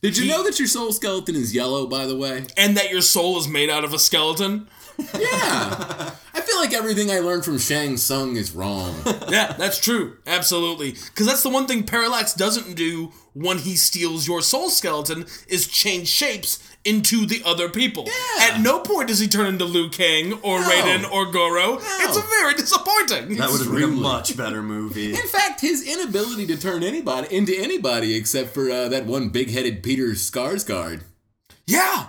Did 0.00 0.16
you 0.16 0.28
know 0.28 0.44
that 0.44 0.60
your 0.60 0.68
soul 0.68 0.92
skeleton 0.92 1.34
is 1.34 1.52
yellow, 1.52 1.88
by 1.88 2.06
the 2.06 2.14
way? 2.16 2.46
And 2.56 2.76
that 2.76 2.90
your 2.90 3.00
soul 3.00 3.36
is 3.36 3.48
made 3.48 3.68
out 3.68 3.82
of 3.82 3.92
a 3.92 3.98
skeleton. 3.98 4.68
Yeah. 5.18 6.10
I 6.36 6.40
feel 6.40 6.58
like 6.58 6.72
everything 6.74 7.10
I 7.10 7.20
learned 7.20 7.44
from 7.44 7.58
Shang 7.58 7.96
Tsung 7.96 8.36
is 8.36 8.52
wrong. 8.52 8.94
Yeah, 9.28 9.54
that's 9.54 9.80
true. 9.80 10.18
Absolutely. 10.26 10.92
Because 10.92 11.26
that's 11.26 11.42
the 11.42 11.48
one 11.48 11.66
thing 11.66 11.82
Parallax 11.84 12.34
doesn't 12.34 12.74
do 12.76 13.12
when 13.32 13.58
he 13.58 13.74
steals 13.74 14.28
your 14.28 14.42
soul 14.42 14.70
skeleton 14.70 15.26
is 15.48 15.66
change 15.66 16.06
shapes 16.08 16.58
into 16.84 17.26
the 17.26 17.42
other 17.44 17.68
people. 17.68 18.04
Yeah. 18.06 18.46
At 18.50 18.60
no 18.60 18.78
point 18.80 19.08
does 19.08 19.18
he 19.18 19.26
turn 19.26 19.46
into 19.46 19.64
Liu 19.64 19.88
Kang 19.88 20.34
or 20.42 20.60
No. 20.60 20.68
Raiden 20.68 21.10
or 21.10 21.32
Goro. 21.32 21.78
It's 21.80 22.18
very 22.40 22.54
disappointing. 22.54 23.36
That 23.38 23.50
would 23.50 23.62
have 23.62 23.72
been 23.72 23.82
a 23.84 23.86
much 23.88 24.36
better 24.36 24.62
movie. 24.62 25.10
In 25.14 25.26
fact, 25.26 25.60
his 25.62 25.82
inability 25.86 26.46
to 26.48 26.56
turn 26.56 26.82
anybody 26.84 27.34
into 27.34 27.56
anybody 27.58 28.14
except 28.14 28.50
for 28.54 28.70
uh, 28.70 28.88
that 28.88 29.06
one 29.06 29.30
big-headed 29.30 29.82
Peter 29.82 30.08
Sarsgaard. 30.10 31.02
Yeah. 31.66 32.08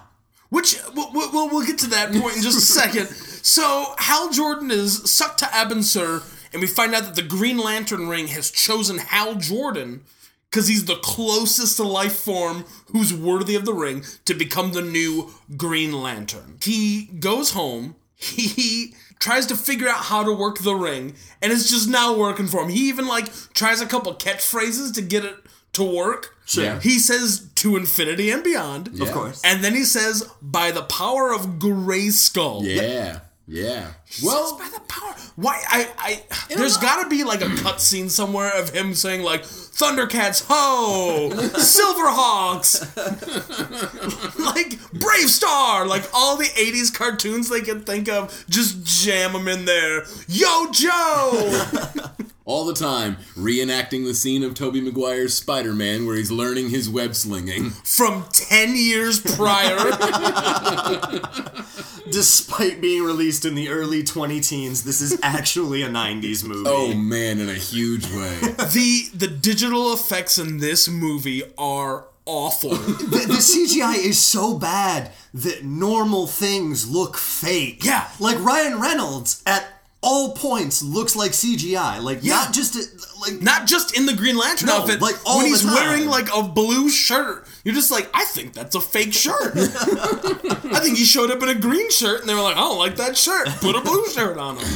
Which 0.56 0.78
we'll, 0.96 1.12
we'll, 1.12 1.50
we'll 1.50 1.66
get 1.66 1.80
to 1.80 1.90
that 1.90 2.14
point 2.14 2.38
in 2.38 2.42
just 2.42 2.58
a 2.58 2.62
second. 2.80 3.08
So 3.08 3.94
Hal 3.98 4.32
Jordan 4.32 4.72
is 4.72 5.12
sucked 5.12 5.40
to 5.40 5.46
Abin 5.48 5.84
Sur, 5.84 6.24
and 6.54 6.62
we 6.62 6.68
find 6.68 6.96
out 6.96 7.04
that 7.04 7.16
the 7.16 7.28
Green 7.28 7.58
Lantern 7.58 8.08
ring 8.08 8.28
has 8.28 8.52
chosen 8.52 9.00
Hal 9.00 9.36
Jordan 9.36 10.06
because 10.50 10.70
he's 10.70 10.86
the 10.86 10.96
closest 10.96 11.76
to 11.76 11.84
life 11.84 12.16
form 12.16 12.64
who's 12.94 13.14
worthy 13.14 13.56
of 13.56 13.66
the 13.66 13.74
ring 13.74 14.06
to 14.24 14.34
become 14.34 14.72
the 14.72 14.82
new 14.82 15.30
Green 15.58 15.92
Lantern. 15.92 16.58
He 16.62 17.08
goes 17.20 17.52
home. 17.52 17.98
He 18.16 18.94
tries 19.20 19.48
to 19.48 19.58
figure 19.58 19.90
out 19.90 20.06
how 20.06 20.24
to 20.24 20.32
work 20.32 20.60
the 20.60 20.74
ring, 20.74 21.16
and 21.42 21.52
it's 21.52 21.70
just 21.70 21.90
not 21.90 22.18
working 22.18 22.48
for 22.48 22.64
him. 22.64 22.70
He 22.70 22.88
even 22.88 23.08
like 23.10 23.30
tries 23.54 23.82
a 23.82 23.86
couple 23.86 24.16
catchphrases 24.16 24.94
to 24.94 25.02
get 25.02 25.26
it 25.26 25.36
to 25.76 25.84
work. 25.84 26.36
Sure. 26.46 26.64
Yeah. 26.64 26.80
He 26.80 27.00
says 27.00 27.50
to 27.56 27.76
infinity 27.76 28.30
and 28.32 28.44
beyond. 28.44 29.00
Of 29.02 29.12
course. 29.12 29.42
And 29.44 29.64
then 29.64 29.74
he 29.74 29.84
says, 29.84 30.30
by 30.42 30.72
the 30.72 30.84
power 30.84 31.34
of 31.34 31.58
Grayskull. 31.60 32.62
Yeah, 32.64 33.22
yeah. 33.48 33.94
Well, 34.24 34.58
Well, 34.58 34.58
by 34.60 34.70
the 34.74 34.80
power. 34.88 35.14
Why? 35.36 35.62
I. 35.68 35.90
I. 35.98 36.24
There's 36.56 36.78
got 36.78 37.04
to 37.04 37.10
be 37.10 37.24
like 37.24 37.42
a 37.42 37.46
cutscene 37.48 38.10
somewhere 38.10 38.52
of 38.58 38.70
him 38.70 38.94
saying 38.94 39.24
like 39.24 39.44
Thundercats, 39.44 40.46
ho, 40.48 41.30
Silverhawks, 41.34 42.80
like 44.40 44.70
BraveStarr, 44.94 45.86
like 45.88 46.04
all 46.14 46.38
the 46.38 46.46
'80s 46.46 46.94
cartoons 46.94 47.50
they 47.50 47.62
can 47.62 47.82
think 47.82 48.08
of. 48.08 48.46
Just 48.50 48.84
jam 48.86 49.34
them 49.34 49.48
in 49.50 49.66
there. 49.66 50.06
Yo, 50.30 50.72
Joe. 50.72 51.68
all 52.46 52.66
the 52.66 52.74
time 52.74 53.18
reenacting 53.36 54.06
the 54.06 54.14
scene 54.14 54.44
of 54.44 54.54
Tobey 54.54 54.80
Maguire's 54.80 55.34
Spider-Man 55.34 56.06
where 56.06 56.16
he's 56.16 56.32
learning 56.32 56.70
his 56.70 56.90
web 56.90 57.16
slinging. 57.16 57.72
From 57.72 58.26
ten 58.32 58.76
years 58.76 59.20
prior. 59.20 59.76
Despite 62.12 62.82
being 62.82 63.04
released 63.04 63.46
in 63.46 63.56
the 63.56 63.70
early 63.70 64.04
20 64.04 64.40
teens, 64.40 64.84
this 64.84 65.02
is 65.02 65.20
actually 65.24 65.82
a 65.82 65.90
90s 65.90 66.48
movie. 66.48 66.70
Oh 66.70 66.94
man, 66.94 67.40
in 67.40 67.50
a 67.50 67.54
huge 67.56 68.06
way. 68.06 68.38
the 68.40 69.10
the 69.14 69.28
digital 69.28 69.92
effects 69.94 70.38
in 70.38 70.60
this 70.60 70.88
movie 70.88 71.42
are 71.58 72.06
awful. 72.26 72.70
the, 72.72 73.26
the 73.28 73.34
CGI 73.34 73.98
is 73.98 74.22
so 74.22 74.58
bad 74.58 75.12
that 75.34 75.64
normal 75.64 76.28
things 76.28 76.90
look 76.90 77.18
fake. 77.18 77.84
Yeah. 77.84 78.10
Like 78.20 78.40
Ryan 78.40 78.80
Reynolds 78.80 79.42
at 79.46 79.75
all 80.06 80.34
points 80.34 80.82
looks 80.84 81.16
like 81.16 81.32
CGI. 81.32 82.02
Like 82.02 82.20
Yeah. 82.22 82.36
not 82.36 82.54
just 82.54 82.76
it, 82.76 82.88
like 83.20 83.42
Not 83.42 83.66
just 83.66 83.98
in 83.98 84.06
the 84.06 84.14
Green 84.14 84.38
Lantern 84.38 84.68
No, 84.68 84.78
outfit, 84.78 85.02
like, 85.02 85.16
all 85.26 85.40
when 85.40 85.48
he's 85.48 85.66
wearing 85.66 86.06
like 86.08 86.30
a 86.34 86.44
blue 86.44 86.90
shirt, 86.90 87.48
you're 87.64 87.74
just 87.76 87.90
like, 87.92 88.08
I 88.14 88.24
think 88.26 88.54
that's 88.54 88.76
a 88.76 88.82
fake 88.82 89.14
shirt. 89.14 89.54
I 89.58 90.80
think 90.82 90.98
he 90.98 91.04
showed 91.06 91.32
up 91.32 91.42
in 91.42 91.50
a 91.50 91.56
green 91.56 91.90
shirt, 91.90 92.20
and 92.22 92.30
they 92.30 92.36
were 92.36 92.42
like, 92.42 92.56
I 92.56 92.60
don't 92.62 92.78
like 92.78 92.96
that 92.98 93.18
shirt. 93.18 93.48
Put 93.60 93.76
a 93.76 93.82
blue 93.82 94.06
shirt 94.10 94.38
on 94.38 94.58
him. 94.58 94.68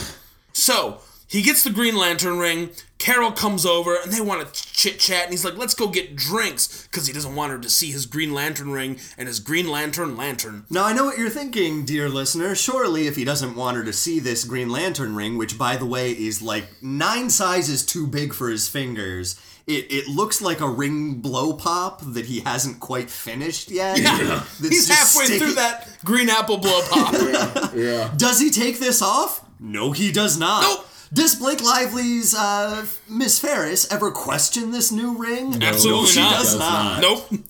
So 0.54 1.00
He 1.30 1.42
gets 1.44 1.64
the 1.64 1.70
Green 1.70 1.96
Lantern 1.96 2.40
ring. 2.40 2.72
Carol 2.98 3.32
comes 3.32 3.66
over 3.66 3.96
and 3.96 4.12
they 4.12 4.20
want 4.20 4.52
to 4.52 4.64
chit 4.74 5.00
chat. 5.00 5.24
And 5.24 5.32
he's 5.32 5.46
like, 5.46 5.56
let's 5.58 5.74
go 5.76 5.88
get 5.88 6.16
drinks 6.16 6.88
because 6.88 7.06
he 7.08 7.14
doesn't 7.14 7.36
want 7.36 7.52
her 7.52 7.60
to 7.60 7.70
see 7.70 7.92
his 7.92 8.06
Green 8.08 8.34
Lantern 8.34 8.72
ring 8.72 8.98
and 9.18 9.28
his 9.28 9.40
Green 9.40 9.70
Lantern 9.70 10.18
lantern. 10.18 10.66
Now, 10.70 10.86
I 10.86 10.94
know 10.94 11.06
what 11.06 11.18
you're 11.18 11.30
thinking, 11.30 11.86
dear 11.86 12.10
listener. 12.10 12.56
Surely, 12.56 13.08
if 13.08 13.16
he 13.16 13.24
doesn't 13.24 13.56
want 13.56 13.78
her 13.78 13.84
to 13.86 13.94
see 13.94 14.20
this 14.20 14.44
Green 14.44 14.70
Lantern 14.70 15.16
ring, 15.16 15.38
which, 15.38 15.58
by 15.58 15.78
the 15.78 15.86
way, 15.86 16.12
is 16.12 16.42
like 16.42 16.66
nine 16.82 17.30
sizes 17.30 17.86
too 17.86 18.08
big 18.08 18.34
for 18.34 18.50
his 18.50 18.68
fingers, 18.68 19.40
it, 19.68 19.86
it 19.92 20.08
looks 20.08 20.42
like 20.42 20.60
a 20.62 20.68
ring 20.70 21.22
blow 21.22 21.54
pop 21.54 22.02
that 22.04 22.26
he 22.26 22.40
hasn't 22.40 22.80
quite 22.80 23.10
finished 23.12 23.70
yet. 23.70 24.00
Yeah. 24.00 24.18
That's 24.60 24.60
He's 24.70 24.90
halfway 24.90 25.26
sticking- 25.26 25.40
through 25.46 25.56
that 25.56 25.88
green 26.04 26.30
apple 26.30 26.58
blow 26.58 26.82
pop. 26.90 27.14
Yeah. 27.76 28.12
Does 28.18 28.40
he 28.40 28.50
take 28.50 28.80
this 28.80 29.02
off? 29.02 29.46
No, 29.60 29.92
he 29.92 30.12
does 30.12 30.38
not. 30.40 30.64
Nope. 30.64 30.86
Does 31.12 31.36
Blake 31.36 31.62
Lively's 31.64 32.36
uh, 32.36 32.86
Miss 33.10 33.40
Ferris 33.40 33.92
ever 33.92 34.12
question 34.12 34.72
this 34.72 34.92
new 34.92 35.18
ring? 35.18 35.62
Absolutely 35.64 36.08
she 36.08 36.20
not. 36.20 36.32
does 36.34 36.52
Does 36.52 36.60
not. 36.60 37.02
not. 37.02 37.32
nope. 37.32 37.42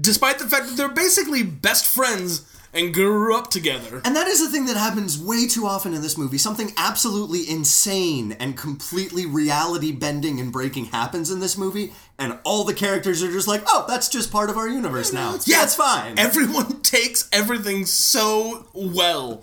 Despite 0.00 0.38
the 0.38 0.46
fact 0.48 0.66
that 0.68 0.76
they're 0.76 0.88
basically 0.88 1.42
best 1.42 1.86
friends 1.86 2.46
and 2.72 2.94
grew 2.94 3.36
up 3.36 3.50
together. 3.50 4.00
And 4.04 4.14
that 4.14 4.28
is 4.28 4.40
a 4.40 4.48
thing 4.48 4.66
that 4.66 4.76
happens 4.76 5.18
way 5.20 5.48
too 5.48 5.66
often 5.66 5.92
in 5.92 6.02
this 6.02 6.16
movie. 6.16 6.38
Something 6.38 6.70
absolutely 6.76 7.50
insane 7.50 8.36
and 8.38 8.56
completely 8.56 9.26
reality 9.26 9.90
bending 9.90 10.38
and 10.38 10.52
breaking 10.52 10.84
happens 10.86 11.32
in 11.32 11.40
this 11.40 11.58
movie, 11.58 11.92
and 12.18 12.38
all 12.44 12.62
the 12.62 12.74
characters 12.74 13.24
are 13.24 13.32
just 13.32 13.48
like, 13.48 13.62
oh, 13.66 13.84
that's 13.88 14.08
just 14.08 14.30
part 14.30 14.50
of 14.50 14.56
our 14.56 14.68
universe 14.68 15.12
now. 15.12 15.36
Yeah, 15.46 15.64
it's 15.64 15.74
fine. 15.74 16.16
Everyone 16.16 16.80
takes 16.82 17.28
everything 17.32 17.86
so 17.86 18.68
well. 18.72 19.42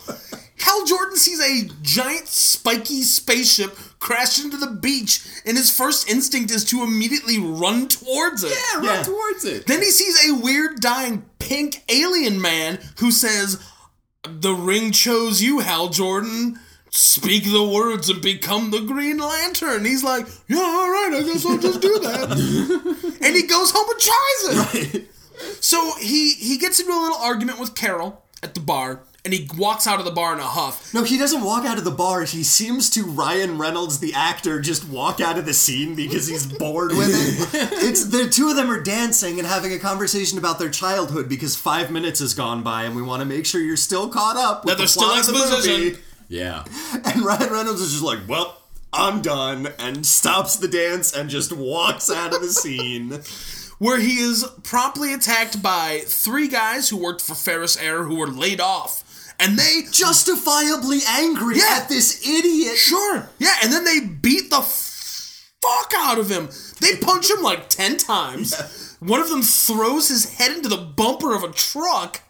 Hal 0.59 0.85
Jordan 0.85 1.17
sees 1.17 1.39
a 1.39 1.69
giant 1.81 2.27
spiky 2.27 3.03
spaceship 3.03 3.77
crash 3.99 4.43
into 4.43 4.57
the 4.57 4.67
beach, 4.71 5.21
and 5.45 5.55
his 5.57 5.75
first 5.75 6.09
instinct 6.09 6.51
is 6.51 6.65
to 6.65 6.83
immediately 6.83 7.37
run 7.39 7.87
towards 7.87 8.43
it. 8.43 8.51
Yeah, 8.51 8.75
run 8.77 8.85
Yeah. 8.85 9.03
towards 9.03 9.45
it. 9.45 9.67
Then 9.67 9.81
he 9.81 9.91
sees 9.91 10.29
a 10.29 10.33
weird 10.35 10.79
dying 10.79 11.25
pink 11.39 11.83
alien 11.89 12.41
man 12.41 12.79
who 12.99 13.11
says, 13.11 13.59
The 14.23 14.53
ring 14.53 14.91
chose 14.91 15.41
you, 15.41 15.59
Hal 15.59 15.89
Jordan. 15.89 16.59
Speak 16.89 17.43
the 17.43 17.63
words 17.63 18.09
and 18.09 18.21
become 18.21 18.71
the 18.71 18.79
Green 18.81 19.17
Lantern. 19.19 19.85
He's 19.85 20.03
like, 20.03 20.25
Yeah, 20.47 20.57
all 20.57 20.89
right, 20.89 21.11
I 21.13 21.21
guess 21.23 21.45
I'll 21.45 21.57
just 21.59 21.81
do 21.81 21.99
that. 21.99 23.17
and 23.21 23.35
he 23.35 23.43
goes 23.43 23.71
home 23.71 23.87
and 23.89 23.99
tries 23.99 24.85
it. 24.95 25.07
So 25.63 25.93
he 25.99 26.33
he 26.33 26.57
gets 26.57 26.79
into 26.79 26.91
a 26.91 26.97
little 26.99 27.17
argument 27.17 27.59
with 27.59 27.75
Carol 27.75 28.23
at 28.41 28.53
the 28.55 28.59
bar, 28.59 29.01
and 29.27 29.33
he 29.33 29.47
walks 29.57 29.85
out 29.85 29.99
of 29.99 30.05
the 30.05 30.11
bar 30.11 30.31
in 30.33 30.39
a 30.39 30.43
huff. 30.43 30.93
no, 30.93 31.03
he 31.03 31.17
doesn't 31.17 31.43
walk 31.43 31.65
out 31.65 31.77
of 31.77 31.83
the 31.83 31.91
bar. 31.91 32.23
He 32.23 32.43
seems 32.43 32.89
to 32.91 33.03
Ryan 33.03 33.57
Reynolds, 33.57 33.99
the 33.99 34.13
actor, 34.13 34.61
just 34.61 34.87
walk 34.87 35.19
out 35.19 35.37
of 35.37 35.45
the 35.45 35.53
scene 35.53 35.95
because 35.95 36.27
he's 36.27 36.45
bored 36.47 36.91
with 36.91 37.09
it. 37.53 37.69
it's 37.83 38.05
the 38.05 38.29
two 38.29 38.49
of 38.49 38.55
them 38.55 38.71
are 38.71 38.81
dancing 38.81 39.37
and 39.37 39.47
having 39.47 39.73
a 39.73 39.79
conversation 39.79 40.37
about 40.37 40.59
their 40.59 40.69
childhood 40.69 41.27
because 41.27 41.55
five 41.57 41.91
minutes 41.91 42.21
has 42.21 42.33
gone 42.33 42.63
by, 42.63 42.83
and 42.85 42.95
we 42.95 43.01
want 43.01 43.19
to 43.21 43.25
make 43.25 43.45
sure 43.45 43.59
you're 43.61 43.75
still 43.75 44.07
caught 44.09 44.37
up. 44.37 44.63
With 44.63 44.71
That 44.73 44.77
there's 44.79 44.95
the 44.95 45.01
plot 45.01 45.23
still 45.25 45.35
of 45.35 45.41
the 45.41 45.47
exposition. 45.57 45.83
movie. 45.83 45.97
Yeah. 46.29 46.63
And 47.05 47.21
Ryan 47.25 47.51
Reynolds 47.51 47.81
is 47.81 47.91
just 47.91 48.03
like, 48.03 48.19
well, 48.27 48.61
I'm 48.93 49.21
done, 49.21 49.67
and 49.77 50.05
stops 50.05 50.55
the 50.55 50.67
dance 50.69 51.13
and 51.13 51.29
just 51.29 51.51
walks 51.51 52.09
out 52.09 52.33
of 52.33 52.41
the 52.41 52.47
scene. 52.49 53.19
where 53.79 53.99
he 53.99 54.17
is 54.19 54.43
promptly 54.63 55.13
attacked 55.13 55.61
by 55.61 56.01
three 56.05 56.47
guys 56.47 56.89
who 56.89 56.97
worked 56.97 57.21
for 57.21 57.35
Ferris 57.35 57.77
Air 57.79 58.03
who 58.03 58.15
were 58.15 58.27
laid 58.27 58.59
off. 58.59 59.03
And 59.39 59.57
they 59.57 59.83
Justifiably 59.91 60.99
angry 61.07 61.57
Yeah. 61.57 61.79
at 61.81 61.89
this 61.89 62.25
idiot. 62.27 62.77
Sure. 62.77 63.29
Yeah, 63.39 63.55
and 63.63 63.71
then 63.71 63.83
they 63.83 63.99
beat 63.99 64.49
the 64.49 64.61
fuck 64.61 65.93
out 65.95 66.17
of 66.17 66.29
him. 66.29 66.49
They 66.79 66.95
punch 66.97 67.29
him 67.29 67.41
like 67.41 67.69
10 67.69 67.97
times. 67.97 68.95
One 68.99 69.19
of 69.19 69.29
them 69.29 69.43
throws 69.43 70.07
his 70.07 70.35
head 70.35 70.51
into 70.51 70.69
the 70.69 70.77
bumper 70.77 71.35
of 71.35 71.43
a 71.43 71.51
truck. 71.51 72.21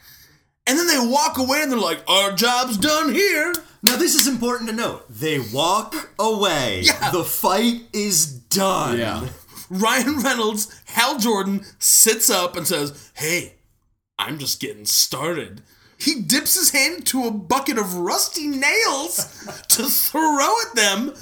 And 0.65 0.77
then 0.77 0.87
they 0.87 0.99
walk 0.99 1.37
away 1.37 1.61
and 1.61 1.71
they're 1.71 1.79
like, 1.79 2.03
our 2.09 2.33
job's 2.33 2.77
done 2.77 3.13
here. 3.13 3.53
Now, 3.83 3.95
this 3.95 4.15
is 4.15 4.27
important 4.27 4.69
to 4.69 4.75
note. 4.75 5.05
They 5.09 5.39
walk 5.39 6.09
away. 6.19 6.81
Yeah. 6.81 7.11
The 7.11 7.23
fight 7.23 7.83
is 7.93 8.25
done. 8.25 8.97
Yeah. 8.97 9.27
Ryan 9.69 10.19
Reynolds, 10.19 10.81
Hal 10.85 11.19
Jordan, 11.19 11.63
sits 11.79 12.29
up 12.29 12.57
and 12.57 12.67
says, 12.67 13.11
Hey, 13.15 13.53
I'm 14.19 14.39
just 14.39 14.59
getting 14.59 14.85
started. 14.85 15.61
He 15.97 16.21
dips 16.21 16.55
his 16.55 16.69
hand 16.69 16.97
into 16.97 17.25
a 17.25 17.31
bucket 17.31 17.77
of 17.77 17.95
rusty 17.95 18.47
nails 18.47 19.25
to 19.69 19.83
throw 19.83 20.53
at 20.61 20.75
them, 20.75 21.13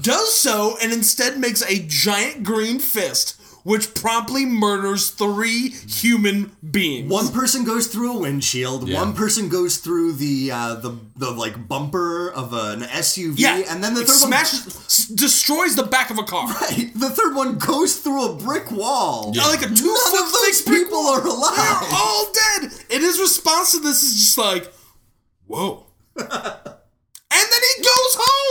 does 0.00 0.34
so, 0.34 0.76
and 0.82 0.92
instead 0.92 1.38
makes 1.38 1.62
a 1.62 1.86
giant 1.86 2.42
green 2.42 2.78
fist, 2.80 3.40
which 3.66 3.94
promptly 3.94 4.46
murders 4.46 5.10
three 5.10 5.70
human 5.70 6.52
beings. 6.70 7.10
One 7.10 7.32
person 7.32 7.64
goes 7.64 7.88
through 7.88 8.16
a 8.16 8.18
windshield. 8.20 8.88
Yeah. 8.88 9.00
One 9.00 9.12
person 9.12 9.48
goes 9.48 9.78
through 9.78 10.12
the 10.12 10.52
uh, 10.52 10.74
the 10.76 10.96
the 11.16 11.32
like 11.32 11.66
bumper 11.66 12.30
of 12.30 12.52
an 12.52 12.82
SUV. 12.82 13.34
yeah, 13.38 13.62
and 13.68 13.82
then 13.82 13.94
the 13.94 14.02
it 14.02 14.06
third 14.06 14.16
smashes, 14.28 14.66
s- 14.66 15.08
destroys 15.08 15.74
the 15.74 15.82
back 15.82 16.10
of 16.10 16.18
a 16.18 16.22
car. 16.22 16.46
one, 16.46 16.92
the 16.94 17.10
third 17.10 17.34
one 17.34 17.58
goes 17.58 17.96
through 17.96 18.24
a 18.30 18.34
brick 18.36 18.70
wall. 18.70 19.32
Yeah, 19.34 19.46
like 19.46 19.62
a 19.62 19.68
two 19.68 19.84
None 19.84 19.96
foot 20.12 20.20
of 20.26 20.32
those 20.32 20.60
thick 20.60 20.66
brick 20.66 20.84
people 20.84 20.98
wall. 21.02 21.18
are 21.18 21.26
alive. 21.26 21.56
They're 21.80 21.98
all 21.98 22.32
dead. 22.32 22.70
And 22.92 23.02
his 23.02 23.18
response 23.18 23.72
to 23.72 23.80
this 23.80 24.02
is 24.04 24.14
just 24.14 24.38
like, 24.38 24.72
whoa. 25.48 25.86
and 26.16 26.26
then 26.28 27.62
he 27.76 27.82
goes 27.82 27.95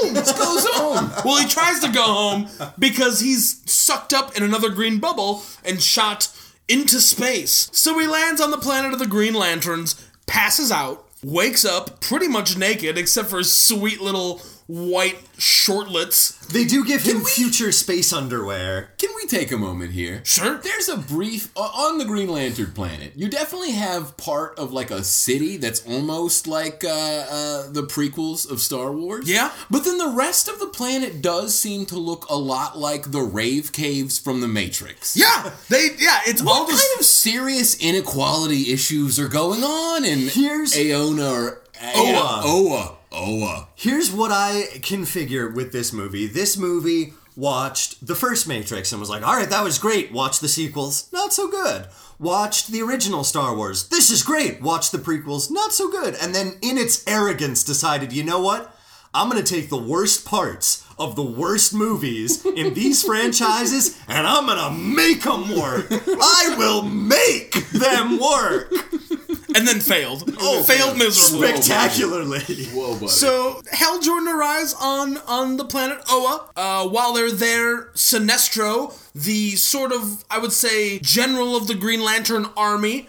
home. 0.01 0.13
Goes 0.13 0.65
home. 0.65 1.11
well, 1.25 1.41
he 1.41 1.47
tries 1.47 1.79
to 1.81 1.91
go 1.91 2.03
home 2.03 2.47
because 2.77 3.19
he's 3.19 3.61
sucked 3.69 4.13
up 4.13 4.35
in 4.35 4.43
another 4.43 4.69
green 4.69 4.99
bubble 4.99 5.43
and 5.63 5.81
shot 5.81 6.29
into 6.67 6.99
space. 6.99 7.69
So 7.73 7.97
he 7.99 8.07
lands 8.07 8.41
on 8.41 8.51
the 8.51 8.57
planet 8.57 8.93
of 8.93 8.99
the 8.99 9.05
Green 9.07 9.33
Lanterns, 9.33 9.95
passes 10.25 10.71
out, 10.71 11.05
wakes 11.23 11.65
up 11.65 11.99
pretty 12.01 12.27
much 12.27 12.57
naked 12.57 12.97
except 12.97 13.29
for 13.29 13.37
his 13.37 13.51
sweet 13.51 14.01
little 14.01 14.41
white 14.67 15.17
shortlets. 15.37 16.31
They 16.47 16.63
do 16.63 16.83
give 16.85 17.03
him 17.03 17.21
future 17.21 17.71
space 17.71 18.11
underwear. 18.11 18.89
Can 18.97 19.09
we 19.15 19.27
take 19.27 19.51
a 19.51 19.57
moment 19.57 19.91
here? 19.91 20.21
Sure. 20.23 20.57
There's 20.57 20.89
a 20.89 20.97
brief 20.97 21.51
o- 21.55 21.61
on 21.89 21.97
the 21.99 22.05
Green 22.05 22.29
Lantern 22.29 22.71
planet. 22.71 23.13
You 23.15 23.29
definitely 23.29 23.71
have 23.71 24.15
part 24.17 24.57
of 24.57 24.71
like 24.71 24.89
a 24.91 25.03
city 25.03 25.57
that's 25.57 25.85
almost 25.87 26.47
like 26.47 26.83
uh, 26.83 26.87
uh, 26.89 27.71
the 27.71 27.83
prequels 27.83 28.49
of 28.49 28.59
Star 28.59 28.91
Wars. 28.91 29.29
Yeah. 29.29 29.51
but 29.69 29.83
then 29.85 29.97
the 29.97 30.09
rest 30.09 30.47
of 30.47 30.59
the 30.59 30.67
planet 30.67 31.21
does 31.21 31.57
seem 31.57 31.85
to 31.87 31.97
look 31.97 32.25
a 32.29 32.35
lot 32.35 32.77
like 32.77 33.11
the 33.11 33.21
rave 33.21 33.71
caves 33.71 34.17
from 34.19 34.41
the 34.41 34.47
Matrix. 34.47 35.15
Yeah, 35.15 35.51
they 35.69 35.89
yeah, 35.99 36.21
it's 36.25 36.41
all 36.41 36.63
What 36.63 36.69
just 36.69 36.87
kind 36.87 36.99
of 36.99 37.05
serious 37.05 37.77
inequality 37.79 38.71
issues 38.71 39.19
are 39.19 39.27
going 39.27 39.63
on 39.63 40.05
in 40.05 40.27
Here's- 40.29 40.75
Aona 40.77 41.29
or 41.31 41.61
Oa. 41.95 42.41
Oa? 42.45 42.94
Oa. 43.11 43.67
Here's 43.75 44.11
what 44.11 44.31
I 44.31 44.65
can 44.81 45.05
figure 45.05 45.49
with 45.49 45.71
this 45.71 45.93
movie. 45.93 46.27
This 46.27 46.57
movie 46.57 47.13
watched 47.35 48.05
the 48.05 48.15
first 48.15 48.47
Matrix 48.47 48.91
and 48.91 48.99
was 48.99 49.09
like, 49.09 49.25
all 49.25 49.35
right, 49.35 49.49
that 49.49 49.63
was 49.63 49.77
great. 49.77 50.11
Watch 50.11 50.39
the 50.39 50.47
sequels, 50.47 51.09
not 51.11 51.33
so 51.33 51.49
good. 51.49 51.87
Watched 52.19 52.71
the 52.71 52.81
original 52.81 53.23
Star 53.23 53.55
Wars. 53.55 53.89
This 53.89 54.09
is 54.09 54.23
great. 54.23 54.61
Watch 54.61 54.91
the 54.91 54.97
prequels, 54.97 55.51
not 55.51 55.73
so 55.73 55.91
good. 55.91 56.15
And 56.21 56.33
then, 56.33 56.57
in 56.61 56.77
its 56.77 57.05
arrogance, 57.07 57.63
decided, 57.63 58.13
you 58.13 58.23
know 58.23 58.39
what? 58.39 58.73
I'm 59.13 59.29
gonna 59.29 59.43
take 59.43 59.69
the 59.69 59.77
worst 59.77 60.25
parts 60.25 60.85
of 60.99 61.15
the 61.15 61.23
worst 61.23 61.73
movies 61.73 62.45
in 62.45 62.73
these 62.73 63.01
franchises 63.05 63.97
and 64.09 64.27
I'm 64.27 64.45
gonna 64.45 64.75
make 64.77 65.23
them 65.23 65.57
work. 65.57 65.87
I 65.89 66.55
will 66.57 66.81
make 66.81 67.53
them 67.69 68.19
work 68.19 68.71
and 69.55 69.67
then 69.67 69.79
failed. 69.79 70.23
Oh, 70.47 70.63
failed 70.63 70.97
miserably. 70.97 71.47
spectacularly. 71.47 72.65
Whoa, 72.65 72.93
buddy. 72.95 73.07
So 73.07 73.61
Hal 73.71 73.99
Jordan 74.01 74.27
arrives 74.27 74.75
on 74.79 75.17
on 75.19 75.57
the 75.57 75.65
planet 75.65 75.99
Oa. 76.09 76.49
Uh, 76.55 76.87
while 76.87 77.13
they're 77.13 77.31
there, 77.31 77.85
Sinestro, 77.93 78.93
the 79.13 79.51
sort 79.51 79.91
of 79.91 80.23
I 80.29 80.37
would 80.39 80.51
say 80.51 80.99
general 80.99 81.55
of 81.55 81.67
the 81.67 81.73
Green 81.75 82.03
Lantern 82.03 82.45
Army, 82.57 83.07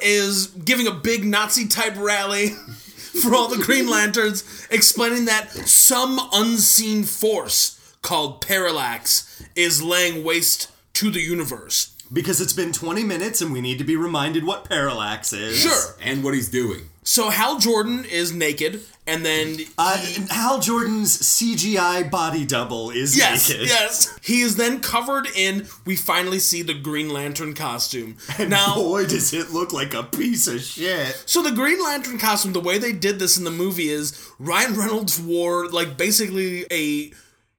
is 0.00 0.46
giving 0.46 0.86
a 0.86 0.92
big 0.92 1.24
Nazi 1.24 1.66
type 1.66 1.96
rally 1.96 2.48
for 3.22 3.34
all 3.34 3.48
the 3.48 3.62
Green 3.62 3.88
Lanterns, 3.90 4.66
explaining 4.70 5.24
that 5.26 5.50
some 5.50 6.20
unseen 6.32 7.02
force 7.04 7.74
called 8.02 8.40
Parallax 8.40 9.42
is 9.56 9.82
laying 9.82 10.24
waste 10.24 10.70
to 10.94 11.10
the 11.10 11.20
universe. 11.20 11.94
Because 12.12 12.40
it's 12.40 12.52
been 12.54 12.72
20 12.72 13.04
minutes 13.04 13.40
and 13.42 13.52
we 13.52 13.60
need 13.60 13.78
to 13.78 13.84
be 13.84 13.96
reminded 13.96 14.44
what 14.44 14.64
parallax 14.64 15.32
is. 15.32 15.58
Sure. 15.58 15.94
and 16.02 16.24
what 16.24 16.34
he's 16.34 16.48
doing. 16.48 16.88
So 17.02 17.30
Hal 17.30 17.58
Jordan 17.58 18.04
is 18.04 18.32
naked, 18.34 18.82
and 19.06 19.24
then 19.24 19.56
Uh, 19.78 19.96
Hal 20.28 20.58
Jordan's 20.60 21.16
CGI 21.18 22.02
body 22.10 22.44
double 22.44 22.90
is 22.90 23.16
Yes, 23.16 23.48
naked. 23.48 23.66
yes. 23.66 24.14
He 24.22 24.42
is 24.42 24.56
then 24.56 24.80
covered 24.80 25.26
in. 25.34 25.66
We 25.86 25.96
finally 25.96 26.38
see 26.38 26.60
the 26.60 26.74
Green 26.74 27.08
Lantern 27.08 27.54
costume. 27.54 28.16
And 28.38 28.50
now, 28.50 28.74
Boy, 28.74 29.06
does 29.06 29.32
it 29.32 29.52
look 29.52 29.72
like 29.72 29.94
a 29.94 30.02
piece 30.02 30.46
of 30.48 30.60
shit. 30.60 31.22
so 31.24 31.42
the 31.42 31.50
Green 31.52 31.82
Lantern 31.82 32.18
costume, 32.18 32.52
the 32.52 32.60
way 32.60 32.76
they 32.76 32.92
did 32.92 33.18
this 33.18 33.38
in 33.38 33.44
the 33.44 33.50
movie 33.50 33.88
is 33.88 34.12
Ryan 34.38 34.74
Reynolds 34.74 35.18
wore 35.18 35.66
like 35.68 35.96
basically 35.96 36.66
a 36.70 37.10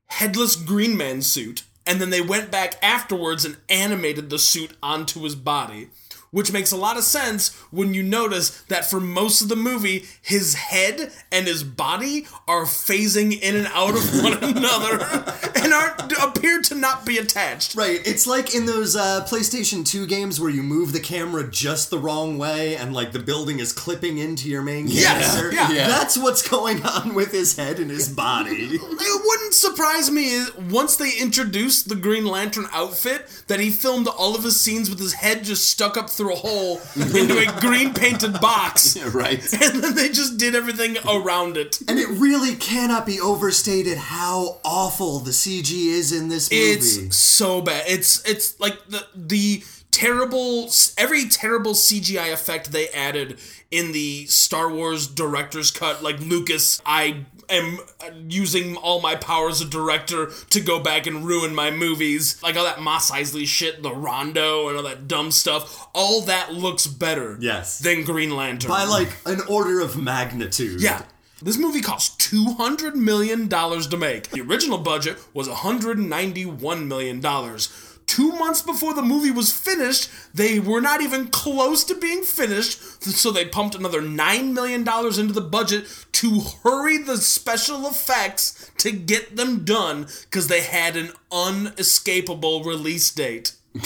headless 0.07 0.55
Green 0.55 0.95
Man 0.95 1.23
suit, 1.23 1.63
and 1.85 1.99
then 1.99 2.09
they 2.09 2.21
went 2.21 2.51
back 2.51 2.75
afterwards 2.83 3.45
and 3.45 3.57
animated 3.69 4.29
the 4.29 4.39
suit 4.39 4.71
onto 4.81 5.21
his 5.21 5.35
body. 5.35 5.89
Which 6.31 6.51
makes 6.53 6.71
a 6.71 6.77
lot 6.77 6.95
of 6.97 7.03
sense 7.03 7.55
when 7.71 7.93
you 7.95 8.03
notice 8.03 8.61
that 8.69 8.87
for 8.87 8.99
most 8.99 9.41
of 9.41 9.49
the 9.49 9.55
movie, 9.55 10.05
his 10.21 10.53
head 10.53 11.11
and 11.31 11.47
his 11.47 11.63
body 11.63 12.27
are 12.47 12.65
phasing 12.65 13.39
in 13.39 13.55
and 13.55 13.67
out 13.73 13.95
of 13.95 14.21
one 14.23 14.33
another 14.43 15.03
and 15.55 15.73
are 15.73 15.95
appear 16.23 16.61
to 16.61 16.75
not 16.75 17.05
be 17.05 17.17
attached. 17.17 17.73
Right, 17.75 17.99
it's 18.05 18.27
like 18.27 18.53
in 18.53 18.65
those 18.67 18.95
uh, 18.95 19.25
PlayStation 19.27 19.85
2 19.85 20.05
games 20.05 20.39
where 20.39 20.49
you 20.51 20.61
move 20.61 20.93
the 20.93 20.99
camera 20.99 21.49
just 21.49 21.89
the 21.89 21.97
wrong 21.97 22.37
way 22.37 22.75
and 22.75 22.93
like 22.93 23.11
the 23.11 23.19
building 23.19 23.59
is 23.59 23.73
clipping 23.73 24.17
into 24.19 24.49
your 24.49 24.61
main 24.61 24.85
Yes, 24.87 25.35
character. 25.35 25.55
yeah. 25.55 25.71
Yeah. 25.71 25.87
That's 25.87 26.17
what's 26.17 26.47
going 26.47 26.83
on 26.83 27.13
with 27.15 27.31
his 27.31 27.55
head 27.55 27.79
and 27.79 27.89
his 27.89 28.07
body. 28.09 28.51
It 28.71 29.21
wouldn't 29.25 29.53
surprise 29.53 30.11
me 30.11 30.43
once 30.69 30.95
they 30.95 31.11
introduced 31.17 31.89
the 31.89 31.95
Green 31.95 32.25
Lantern 32.25 32.65
outfit 32.71 33.43
that 33.47 33.59
he 33.59 33.69
filmed 33.71 34.07
all 34.07 34.35
of 34.35 34.43
his 34.43 34.59
scenes 34.59 34.89
with 34.89 34.99
his 34.99 35.13
head 35.13 35.43
just 35.43 35.67
stuck 35.69 35.97
up 35.97 36.09
through 36.19 36.33
a 36.33 36.35
hole 36.35 36.81
into 36.97 37.37
a 37.39 37.61
green 37.61 37.93
painted 37.93 38.33
box. 38.41 39.01
right. 39.13 39.39
And 39.61 39.83
then 39.83 39.95
they 39.95 40.09
just 40.09 40.37
did 40.37 40.53
everything 40.55 40.97
around 41.07 41.55
it. 41.55 41.79
and 41.87 41.97
it 41.97 42.07
really 42.09 42.55
cannot 42.55 43.05
be 43.05 43.19
overstated 43.21 43.97
how 43.97 44.59
awful 44.65 45.19
the 45.19 45.31
CG 45.31 45.71
is 45.71 46.11
in 46.11 46.27
this 46.27 46.51
movie. 46.51 46.61
It's 46.63 47.15
so 47.15 47.61
bad. 47.61 47.83
It's 47.87 48.23
it's 48.27 48.59
like 48.59 48.77
the 48.87 49.05
the 49.15 49.63
terrible 49.91 50.69
every 50.97 51.29
terrible 51.29 51.73
CGI 51.73 52.33
effect 52.33 52.71
they 52.71 52.89
added 52.89 53.39
in 53.71 53.91
the 53.91 54.25
Star 54.25 54.69
Wars 54.69 55.07
director's 55.07 55.71
cut 55.71 56.03
like 56.03 56.19
Lucas 56.19 56.81
I 56.85 57.25
am 57.49 57.79
using 58.29 58.75
all 58.77 59.01
my 59.01 59.15
power 59.15 59.49
as 59.49 59.61
a 59.61 59.65
director 59.65 60.31
to 60.51 60.59
go 60.59 60.79
back 60.79 61.07
and 61.07 61.25
ruin 61.25 61.53
my 61.55 61.71
movies 61.71 62.41
like 62.43 62.55
all 62.55 62.63
that 62.65 62.79
Mos 62.81 63.11
Eisley 63.11 63.45
shit 63.47 63.81
the 63.83 63.93
Rondo 63.93 64.67
and 64.67 64.77
all 64.77 64.83
that 64.83 65.07
dumb 65.07 65.31
stuff 65.31 65.87
all 65.93 66.21
that 66.21 66.53
looks 66.53 66.87
better 66.87 67.37
Yes. 67.39 67.79
than 67.79 68.03
Green 68.03 68.35
Lantern 68.35 68.69
by 68.69 68.83
like 68.85 69.15
an 69.25 69.41
order 69.49 69.79
of 69.79 69.97
magnitude. 69.97 70.81
yeah. 70.81 71.03
This 71.41 71.57
movie 71.57 71.79
cost 71.79 72.19
$200 72.19 72.95
million 72.95 73.47
to 73.47 73.97
make. 73.97 74.29
The 74.29 74.41
original 74.41 74.77
budget 74.77 75.17
was 75.33 75.47
$191 75.47 76.85
million. 76.85 77.21
Two 78.09 78.31
months 78.31 78.63
before 78.63 78.95
the 78.95 79.03
movie 79.03 79.29
was 79.29 79.51
finished, 79.51 80.09
they 80.33 80.59
were 80.59 80.81
not 80.81 80.99
even 80.99 81.27
close 81.27 81.83
to 81.83 81.93
being 81.93 82.23
finished, 82.23 83.03
so 83.03 83.29
they 83.29 83.45
pumped 83.45 83.75
another 83.75 84.01
$9 84.01 84.51
million 84.51 84.81
into 84.81 85.31
the 85.31 85.47
budget 85.47 85.85
to 86.13 86.41
hurry 86.63 86.97
the 86.97 87.17
special 87.17 87.85
effects 87.85 88.71
to 88.79 88.91
get 88.91 89.35
them 89.35 89.63
done 89.63 90.07
because 90.23 90.47
they 90.47 90.61
had 90.61 90.97
an 90.97 91.11
unescapable 91.31 92.63
release 92.63 93.11
date. 93.11 93.53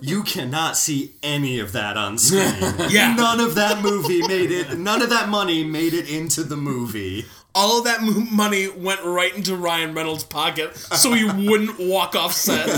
You 0.00 0.22
cannot 0.22 0.76
see 0.76 1.12
any 1.22 1.58
of 1.58 1.72
that 1.72 1.96
on 1.96 2.16
screen. 2.18 2.88
Yeah. 2.90 3.14
None 3.14 3.40
of 3.40 3.54
that 3.56 3.82
movie 3.82 4.26
made 4.26 4.50
it, 4.50 4.78
none 4.78 5.02
of 5.02 5.10
that 5.10 5.28
money 5.28 5.62
made 5.64 5.92
it 5.94 6.08
into 6.08 6.42
the 6.42 6.56
movie. 6.56 7.26
All 7.56 7.78
of 7.78 7.84
that 7.84 8.02
mo- 8.02 8.26
money 8.30 8.68
went 8.68 9.02
right 9.02 9.34
into 9.34 9.56
Ryan 9.56 9.94
Reynolds' 9.94 10.22
pocket 10.22 10.76
so 10.76 11.12
he 11.12 11.24
wouldn't 11.48 11.80
walk 11.80 12.14
off 12.14 12.32
set. 12.32 12.68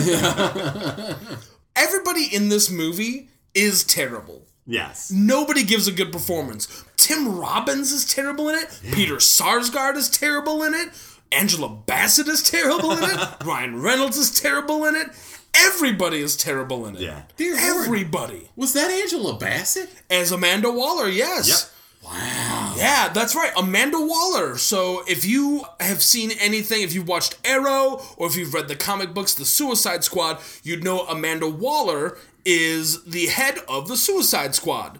Everybody 1.76 2.34
in 2.34 2.48
this 2.48 2.70
movie 2.70 3.28
is 3.54 3.84
terrible. 3.84 4.46
Yes. 4.66 5.10
Nobody 5.10 5.64
gives 5.64 5.88
a 5.88 5.92
good 5.92 6.12
performance. 6.12 6.84
Tim 6.96 7.38
Robbins 7.38 7.90
is 7.92 8.04
terrible 8.06 8.48
in 8.48 8.54
it. 8.56 8.80
Peter 8.92 9.16
Sarsgaard 9.16 9.96
is 9.96 10.08
terrible 10.10 10.62
in 10.62 10.74
it. 10.74 10.90
Angela 11.32 11.68
Bassett 11.68 12.28
is 12.28 12.42
terrible 12.42 12.92
in 12.92 13.04
it. 13.04 13.28
Ryan 13.44 13.80
Reynolds 13.82 14.16
is 14.16 14.38
terrible 14.40 14.84
in 14.86 14.94
it. 14.96 15.08
Everybody 15.54 16.20
is 16.20 16.36
terrible 16.36 16.86
in 16.86 16.96
it. 16.96 17.02
Yeah. 17.02 17.22
Dear 17.36 17.54
Lord. 17.54 17.86
Everybody. 17.86 18.50
Was 18.56 18.74
that 18.74 18.90
Angela 18.90 19.38
Bassett? 19.38 19.90
As 20.10 20.30
Amanda 20.32 20.70
Waller, 20.70 21.08
yes. 21.08 21.48
Yep. 21.48 22.10
Wow. 22.12 22.47
Yeah, 22.78 23.08
that's 23.08 23.34
right. 23.34 23.52
Amanda 23.56 23.98
Waller. 24.00 24.56
So 24.56 25.02
if 25.06 25.24
you 25.24 25.64
have 25.80 26.02
seen 26.02 26.30
anything, 26.40 26.82
if 26.82 26.94
you've 26.94 27.08
watched 27.08 27.38
Arrow 27.44 28.00
or 28.16 28.26
if 28.28 28.36
you've 28.36 28.54
read 28.54 28.68
the 28.68 28.76
comic 28.76 29.12
books, 29.14 29.34
The 29.34 29.44
Suicide 29.44 30.04
Squad, 30.04 30.38
you'd 30.62 30.84
know 30.84 31.00
Amanda 31.06 31.48
Waller 31.48 32.16
is 32.44 33.04
the 33.04 33.26
head 33.26 33.58
of 33.68 33.88
the 33.88 33.96
Suicide 33.96 34.54
Squad. 34.54 34.98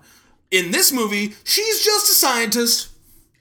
In 0.51 0.71
this 0.71 0.93
movie, 0.93 1.35
she's 1.45 1.85
just 1.85 2.11
a 2.11 2.15
scientist. 2.15 2.89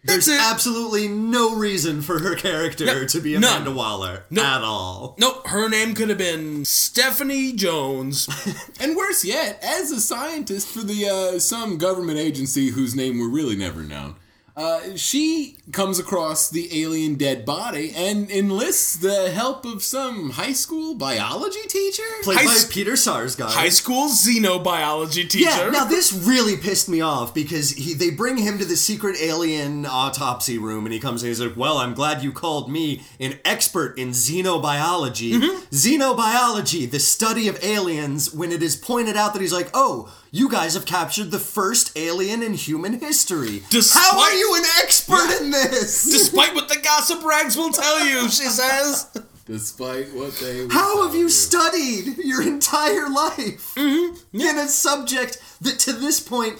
That's 0.04 0.28
There's 0.28 0.39
it. 0.39 0.41
absolutely 0.41 1.08
no 1.10 1.56
reason 1.56 2.02
for 2.02 2.19
her 2.19 2.36
character 2.36 3.06
to 3.06 3.19
be 3.19 3.34
None. 3.38 3.43
Amanda 3.63 3.71
Waller 3.71 4.23
at 4.32 4.62
all. 4.63 5.15
nope, 5.19 5.45
her 5.47 5.67
name 5.67 5.95
could 5.95 6.08
have 6.10 6.17
been 6.17 6.63
Stephanie 6.63 7.52
Jones. 7.54 8.30
And 8.80 8.95
worse 8.95 9.26
yet, 9.26 9.60
as 9.63 9.91
a 9.91 10.00
scientist 10.00 10.67
for 10.67 10.82
the 10.84 11.10
uh, 11.10 11.39
some 11.39 11.78
government 11.78 12.19
agency 12.19 12.67
whose 12.69 12.95
name 12.95 13.19
we're 13.19 13.28
really 13.28 13.56
never 13.58 13.82
known, 13.82 14.15
uh, 14.58 14.96
she 14.96 15.56
comes 15.72 16.00
across 16.00 16.50
the 16.50 16.82
alien 16.84 17.13
dead 17.15 17.46
body 17.46 17.93
and 17.96 18.30
enlists 18.32 18.96
the 18.98 19.30
help 19.30 19.65
of 19.65 19.84
some 19.84 20.32
high 20.32 20.52
school 20.54 20.96
biology 20.96 21.62
teacher. 21.70 22.02
Played 22.24 22.39
High 22.39 22.46
by 22.46 22.52
s- 22.52 22.65
Peter 22.74 22.93
Sarsgaard. 22.93 23.52
High 23.54 23.70
school 23.70 24.10
xenobiology 24.10 25.30
teacher. 25.30 25.46
Yeah, 25.50 25.70
now 25.70 25.86
this 25.86 26.12
really 26.12 26.58
pissed 26.58 26.89
me 26.89 27.02
off 27.02 27.34
because 27.36 27.72
he 27.72 27.93
they 27.93 28.10
bring 28.10 28.38
him 28.38 28.58
to 28.58 28.65
the 28.65 28.76
secret 28.76 29.15
alien 29.22 29.86
autopsy 29.86 30.58
room 30.58 30.86
and 30.86 30.93
he 30.93 31.00
comes 31.00 31.22
and 31.22 31.28
he's 31.30 31.39
like, 31.39 31.56
Well, 31.56 31.78
I'm 31.78 31.93
glad 31.93 32.24
you 32.24 32.32
called 32.32 32.72
me 32.72 33.04
an 33.20 33.39
expert 33.46 33.98
in 33.98 34.10
xenobiology. 34.10 35.34
Mm-hmm. 35.34 35.65
Xenobiology, 35.76 36.89
the 36.89 37.00
study 37.00 37.48
of 37.48 37.63
aliens, 37.63 38.34
when 38.34 38.52
it 38.52 38.63
is 38.63 38.76
pointed 38.76 39.15
out 39.15 39.34
that 39.34 39.41
he's 39.41 39.54
like, 39.54 39.70
Oh, 39.74 40.12
you 40.38 40.50
guys 40.50 40.73
have 40.76 40.86
captured 40.86 41.32
the 41.32 41.39
first 41.39 41.97
alien 41.97 42.41
in 42.43 42.54
human 42.54 43.00
history. 43.00 43.63
Despite- 43.69 44.04
How 44.04 44.19
are 44.19 44.34
you 44.34 44.56
an 44.56 44.63
expert 44.84 45.30
in 45.41 45.52
this? 45.52 46.04
Despite 46.17 46.54
what 46.56 46.69
the 46.69 46.78
gossip 46.78 47.23
rags 47.23 47.56
will 47.58 47.71
tell 47.71 48.06
you, 48.06 48.30
she 48.30 48.45
says. 48.45 49.08
Despite 49.45 50.13
what 50.13 50.34
they. 50.39 50.62
would 50.63 50.71
How 50.71 51.02
have 51.04 51.12
tell 51.12 51.19
you 51.21 51.30
studied 51.30 52.17
your 52.17 52.41
entire 52.43 53.10
life 53.10 53.73
Mm-hmm. 53.76 54.39
in 54.39 54.58
a 54.58 54.67
subject 54.67 55.41
that 55.62 55.80
to 55.80 55.93
this 55.93 56.19
point 56.19 56.60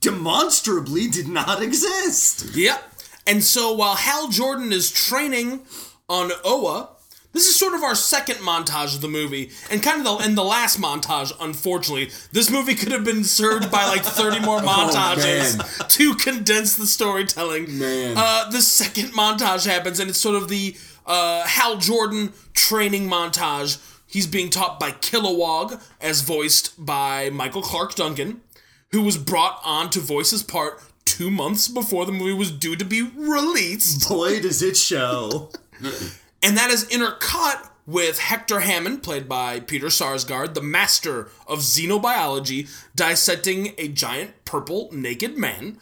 demonstrably 0.00 1.08
did 1.08 1.28
not 1.28 1.62
exist? 1.62 2.54
Yep. 2.56 2.82
And 3.26 3.42
so 3.42 3.72
while 3.72 3.94
Hal 3.96 4.28
Jordan 4.28 4.72
is 4.72 4.90
training 4.90 5.60
on 6.08 6.32
Oa, 6.44 6.88
this 7.32 7.48
is 7.48 7.58
sort 7.58 7.74
of 7.74 7.82
our 7.82 7.94
second 7.94 8.36
montage 8.36 8.94
of 8.94 9.00
the 9.00 9.08
movie, 9.08 9.50
and 9.70 9.82
kind 9.82 9.98
of 9.98 10.04
the 10.04 10.24
and 10.24 10.36
the 10.36 10.44
last 10.44 10.80
montage. 10.80 11.32
Unfortunately, 11.40 12.10
this 12.32 12.50
movie 12.50 12.74
could 12.74 12.92
have 12.92 13.04
been 13.04 13.24
served 13.24 13.70
by 13.70 13.86
like 13.86 14.02
thirty 14.02 14.38
more 14.40 14.60
montages 14.60 15.56
man. 15.58 15.88
to 15.88 16.14
condense 16.14 16.74
the 16.76 16.86
storytelling. 16.86 17.78
Man. 17.78 18.14
uh, 18.16 18.50
the 18.50 18.60
second 18.60 19.12
montage 19.12 19.66
happens, 19.66 19.98
and 20.00 20.10
it's 20.10 20.18
sort 20.18 20.36
of 20.36 20.48
the 20.48 20.76
uh, 21.06 21.44
Hal 21.46 21.78
Jordan 21.78 22.32
training 22.54 23.08
montage. 23.08 23.78
He's 24.06 24.26
being 24.26 24.50
taught 24.50 24.78
by 24.78 24.90
Kilowog, 24.90 25.82
as 26.00 26.20
voiced 26.20 26.84
by 26.84 27.30
Michael 27.30 27.62
Clarke 27.62 27.94
Duncan, 27.94 28.42
who 28.90 29.00
was 29.00 29.16
brought 29.16 29.58
on 29.64 29.88
to 29.90 30.00
voice 30.00 30.32
his 30.32 30.42
part 30.42 30.82
two 31.06 31.30
months 31.30 31.66
before 31.66 32.04
the 32.04 32.12
movie 32.12 32.34
was 32.34 32.50
due 32.50 32.76
to 32.76 32.84
be 32.84 33.00
released. 33.02 34.06
Boy, 34.08 34.40
does 34.40 34.62
it 34.62 34.76
show. 34.76 35.50
And 36.42 36.56
that 36.56 36.70
is 36.70 36.84
intercut 36.86 37.68
with 37.86 38.18
Hector 38.18 38.60
Hammond, 38.60 39.02
played 39.02 39.28
by 39.28 39.60
Peter 39.60 39.86
Sarsgaard, 39.86 40.54
the 40.54 40.62
master 40.62 41.28
of 41.46 41.60
xenobiology, 41.60 42.68
dissecting 42.94 43.74
a 43.78 43.88
giant 43.88 44.44
purple 44.44 44.88
naked 44.92 45.36
man 45.36 45.78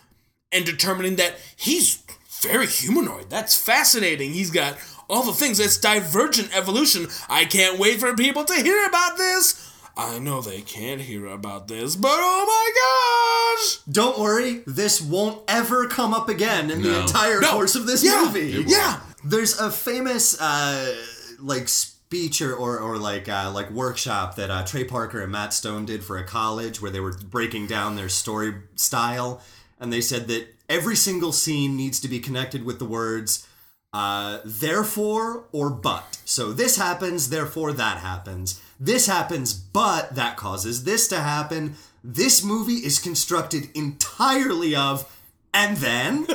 and 0.52 0.64
determining 0.64 1.16
that 1.16 1.34
he's 1.56 2.02
very 2.42 2.66
humanoid. 2.66 3.28
That's 3.30 3.56
fascinating. 3.56 4.32
He's 4.32 4.50
got 4.50 4.76
all 5.08 5.24
the 5.24 5.32
things. 5.32 5.60
It's 5.60 5.76
divergent 5.76 6.56
evolution. 6.56 7.08
I 7.28 7.44
can't 7.44 7.78
wait 7.78 8.00
for 8.00 8.14
people 8.16 8.44
to 8.44 8.54
hear 8.54 8.86
about 8.86 9.16
this. 9.18 9.66
I 9.96 10.18
know 10.18 10.40
they 10.40 10.62
can't 10.62 11.00
hear 11.00 11.26
about 11.26 11.68
this, 11.68 11.96
but 11.96 12.12
oh 12.14 12.44
my 12.46 13.58
gosh! 13.60 13.80
Don't 13.92 14.18
worry, 14.18 14.62
this 14.66 15.00
won't 15.00 15.42
ever 15.48 15.88
come 15.88 16.14
up 16.14 16.28
again 16.30 16.70
in 16.70 16.80
the 16.82 17.00
entire 17.00 17.40
No. 17.40 17.50
course 17.50 17.74
of 17.74 17.86
this 17.86 18.02
Yeah. 18.02 18.22
movie. 18.24 18.64
Yeah. 18.66 19.00
There's 19.22 19.58
a 19.58 19.70
famous 19.70 20.40
uh, 20.40 20.96
like 21.38 21.68
speech 21.68 22.40
or, 22.42 22.54
or, 22.54 22.78
or 22.78 22.98
like 22.98 23.28
uh, 23.28 23.50
like 23.54 23.70
workshop 23.70 24.36
that 24.36 24.50
uh, 24.50 24.64
Trey 24.64 24.84
Parker 24.84 25.22
and 25.22 25.30
Matt 25.32 25.52
Stone 25.52 25.86
did 25.86 26.02
for 26.02 26.18
a 26.18 26.24
college 26.24 26.80
where 26.80 26.90
they 26.90 27.00
were 27.00 27.12
breaking 27.12 27.66
down 27.66 27.96
their 27.96 28.08
story 28.08 28.54
style, 28.76 29.42
and 29.78 29.92
they 29.92 30.00
said 30.00 30.26
that 30.28 30.48
every 30.68 30.96
single 30.96 31.32
scene 31.32 31.76
needs 31.76 32.00
to 32.00 32.08
be 32.08 32.18
connected 32.18 32.64
with 32.64 32.78
the 32.78 32.84
words 32.84 33.46
uh, 33.92 34.38
therefore 34.44 35.44
or 35.52 35.70
but. 35.70 36.20
So 36.24 36.52
this 36.52 36.76
happens, 36.76 37.30
therefore 37.30 37.72
that 37.72 37.98
happens. 37.98 38.60
This 38.78 39.06
happens, 39.06 39.52
but 39.52 40.14
that 40.14 40.36
causes 40.36 40.84
this 40.84 41.08
to 41.08 41.20
happen. 41.20 41.74
This 42.02 42.42
movie 42.42 42.84
is 42.84 42.98
constructed 42.98 43.68
entirely 43.74 44.74
of 44.74 45.19
And 45.52 45.76
then, 45.78 46.26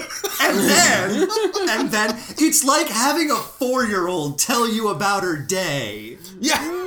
and 0.41 0.59
then, 0.59 1.27
and 1.69 1.89
then, 1.89 2.17
it's 2.37 2.65
like 2.65 2.87
having 2.87 3.31
a 3.31 3.35
four 3.35 3.85
year 3.85 4.07
old 4.07 4.37
tell 4.37 4.69
you 4.69 4.89
about 4.89 5.23
her 5.23 5.37
day. 5.37 6.17
Yeah. 6.39 6.84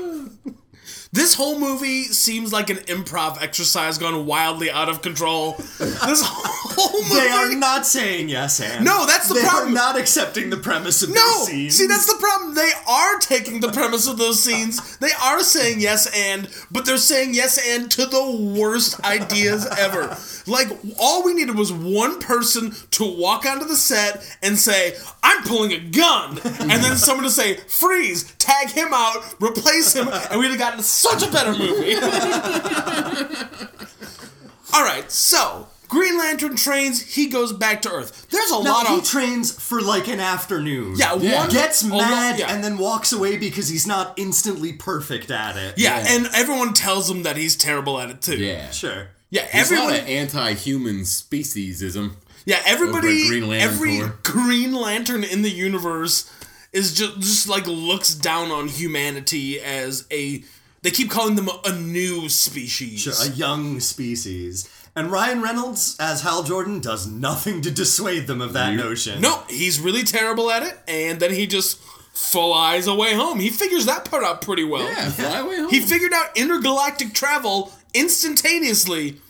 This 1.18 1.34
whole 1.34 1.58
movie 1.58 2.04
seems 2.04 2.52
like 2.52 2.70
an 2.70 2.76
improv 2.86 3.42
exercise 3.42 3.98
gone 3.98 4.24
wildly 4.24 4.70
out 4.70 4.88
of 4.88 5.02
control. 5.02 5.54
This 5.80 6.22
whole 6.24 6.92
movie. 6.92 7.08
They 7.18 7.28
are 7.28 7.54
not 7.56 7.86
saying 7.86 8.28
yes 8.28 8.60
and. 8.60 8.84
No, 8.84 9.04
that's 9.04 9.26
the 9.28 9.34
they 9.34 9.40
problem. 9.40 9.70
are 9.72 9.74
not 9.74 9.98
accepting 9.98 10.48
the 10.50 10.56
premise 10.56 11.02
of 11.02 11.08
No, 11.08 11.14
those 11.16 11.48
scenes. 11.48 11.74
see 11.76 11.86
that's 11.88 12.06
the 12.06 12.18
problem. 12.20 12.54
They 12.54 12.70
are 12.88 13.18
taking 13.18 13.58
the 13.60 13.72
premise 13.72 14.06
of 14.06 14.16
those 14.18 14.40
scenes. 14.40 14.96
They 14.98 15.10
are 15.24 15.40
saying 15.40 15.80
yes 15.80 16.06
and, 16.14 16.48
but 16.70 16.86
they're 16.86 16.96
saying 16.98 17.34
yes 17.34 17.58
and 17.74 17.90
to 17.92 18.06
the 18.06 18.54
worst 18.56 19.00
ideas 19.04 19.66
ever. 19.76 20.16
Like 20.46 20.68
all 21.00 21.24
we 21.24 21.34
needed 21.34 21.56
was 21.56 21.72
one 21.72 22.20
person 22.20 22.72
to 22.92 23.04
walk 23.04 23.44
onto 23.44 23.64
the 23.66 23.76
set 23.76 24.24
and 24.42 24.56
say, 24.56 24.94
"I'm 25.22 25.42
pulling 25.44 25.72
a 25.72 25.78
gun," 25.80 26.38
and 26.44 26.70
then 26.84 26.96
someone 26.96 27.24
to 27.24 27.30
say, 27.30 27.56
"Freeze!" 27.66 28.32
Tag 28.38 28.70
him 28.70 28.88
out, 28.94 29.34
replace 29.42 29.92
him, 29.94 30.08
and 30.08 30.38
we'd 30.40 30.50
have 30.50 30.58
gotten 30.58 30.82
such 31.10 31.28
a 31.28 31.32
better 31.32 31.52
movie. 31.52 31.94
all 34.74 34.84
right, 34.84 35.10
so. 35.10 35.68
Green 35.88 36.18
Lantern 36.18 36.54
trains, 36.54 37.14
he 37.14 37.28
goes 37.30 37.50
back 37.50 37.80
to 37.80 37.90
Earth. 37.90 38.26
There's 38.28 38.50
a 38.50 38.62
No, 38.62 38.72
lot 38.72 38.86
he 38.88 38.98
of 38.98 39.04
trains 39.04 39.50
for 39.58 39.80
like 39.80 40.06
an 40.06 40.20
afternoon. 40.20 40.96
Yeah, 40.98 41.14
Yeah. 41.14 41.36
one 41.38 41.48
Gets 41.48 41.80
a 41.82 41.86
lo- 41.88 41.96
mad 41.96 42.38
yeah. 42.38 42.52
and 42.52 42.62
then 42.62 42.76
walks 42.76 43.10
away 43.10 43.38
because 43.38 43.70
he's 43.70 43.86
not 43.86 44.12
instantly 44.18 44.74
perfect 44.74 45.30
at 45.30 45.56
it. 45.56 45.78
Yeah, 45.78 45.98
Yeah. 45.98 46.14
and 46.14 46.28
everyone 46.34 46.74
tells 46.74 47.08
him 47.10 47.22
that 47.22 47.38
he's 47.38 47.56
terrible 47.56 47.98
at 47.98 48.10
it 48.10 48.20
too. 48.20 48.36
Yeah. 48.36 48.70
Sure. 48.70 49.06
yeah. 49.30 49.48
There's 49.50 49.70
a 49.70 49.76
lot 49.76 49.84
Everyone, 49.94 50.00
of 50.02 50.08
anti-human 50.10 51.00
speciesism. 51.04 52.16
yeah, 52.44 52.60
everybody, 52.66 53.22
Over 53.22 53.28
Green 53.30 53.48
Lantern 53.48 53.72
every 53.74 53.98
Corps. 54.00 54.18
Green 54.24 54.74
Lantern 54.74 55.24
in 55.24 55.40
the 55.40 55.50
universe 55.50 56.30
is 56.70 56.92
just 56.92 57.18
just 57.20 57.48
like 57.48 57.66
looks 57.66 58.14
down 58.14 58.50
on 58.50 58.68
humanity 58.68 59.58
as 59.58 60.04
a. 60.10 60.44
They 60.82 60.90
keep 60.90 61.10
calling 61.10 61.34
them 61.34 61.48
a, 61.48 61.60
a 61.66 61.72
new 61.72 62.28
species. 62.28 63.06
A 63.26 63.30
young 63.30 63.80
species. 63.80 64.68
And 64.94 65.10
Ryan 65.10 65.42
Reynolds, 65.42 65.96
as 66.00 66.22
Hal 66.22 66.42
Jordan, 66.42 66.80
does 66.80 67.06
nothing 67.06 67.60
to 67.62 67.70
dissuade 67.70 68.26
them 68.26 68.40
of 68.40 68.52
that 68.54 68.74
notion. 68.74 69.20
No, 69.20 69.42
he's 69.48 69.78
really 69.80 70.02
terrible 70.02 70.50
at 70.50 70.62
it, 70.62 70.78
and 70.88 71.20
then 71.20 71.32
he 71.32 71.46
just 71.46 71.78
flies 72.12 72.86
away 72.86 73.14
home. 73.14 73.38
He 73.38 73.50
figures 73.50 73.86
that 73.86 74.04
part 74.04 74.24
out 74.24 74.42
pretty 74.42 74.64
well. 74.64 74.84
Yeah, 74.84 75.10
fly 75.10 75.38
away 75.38 75.56
home. 75.56 75.70
He 75.70 75.80
figured 75.80 76.12
out 76.12 76.36
intergalactic 76.36 77.12
travel 77.12 77.72
instantaneously, 77.94 79.20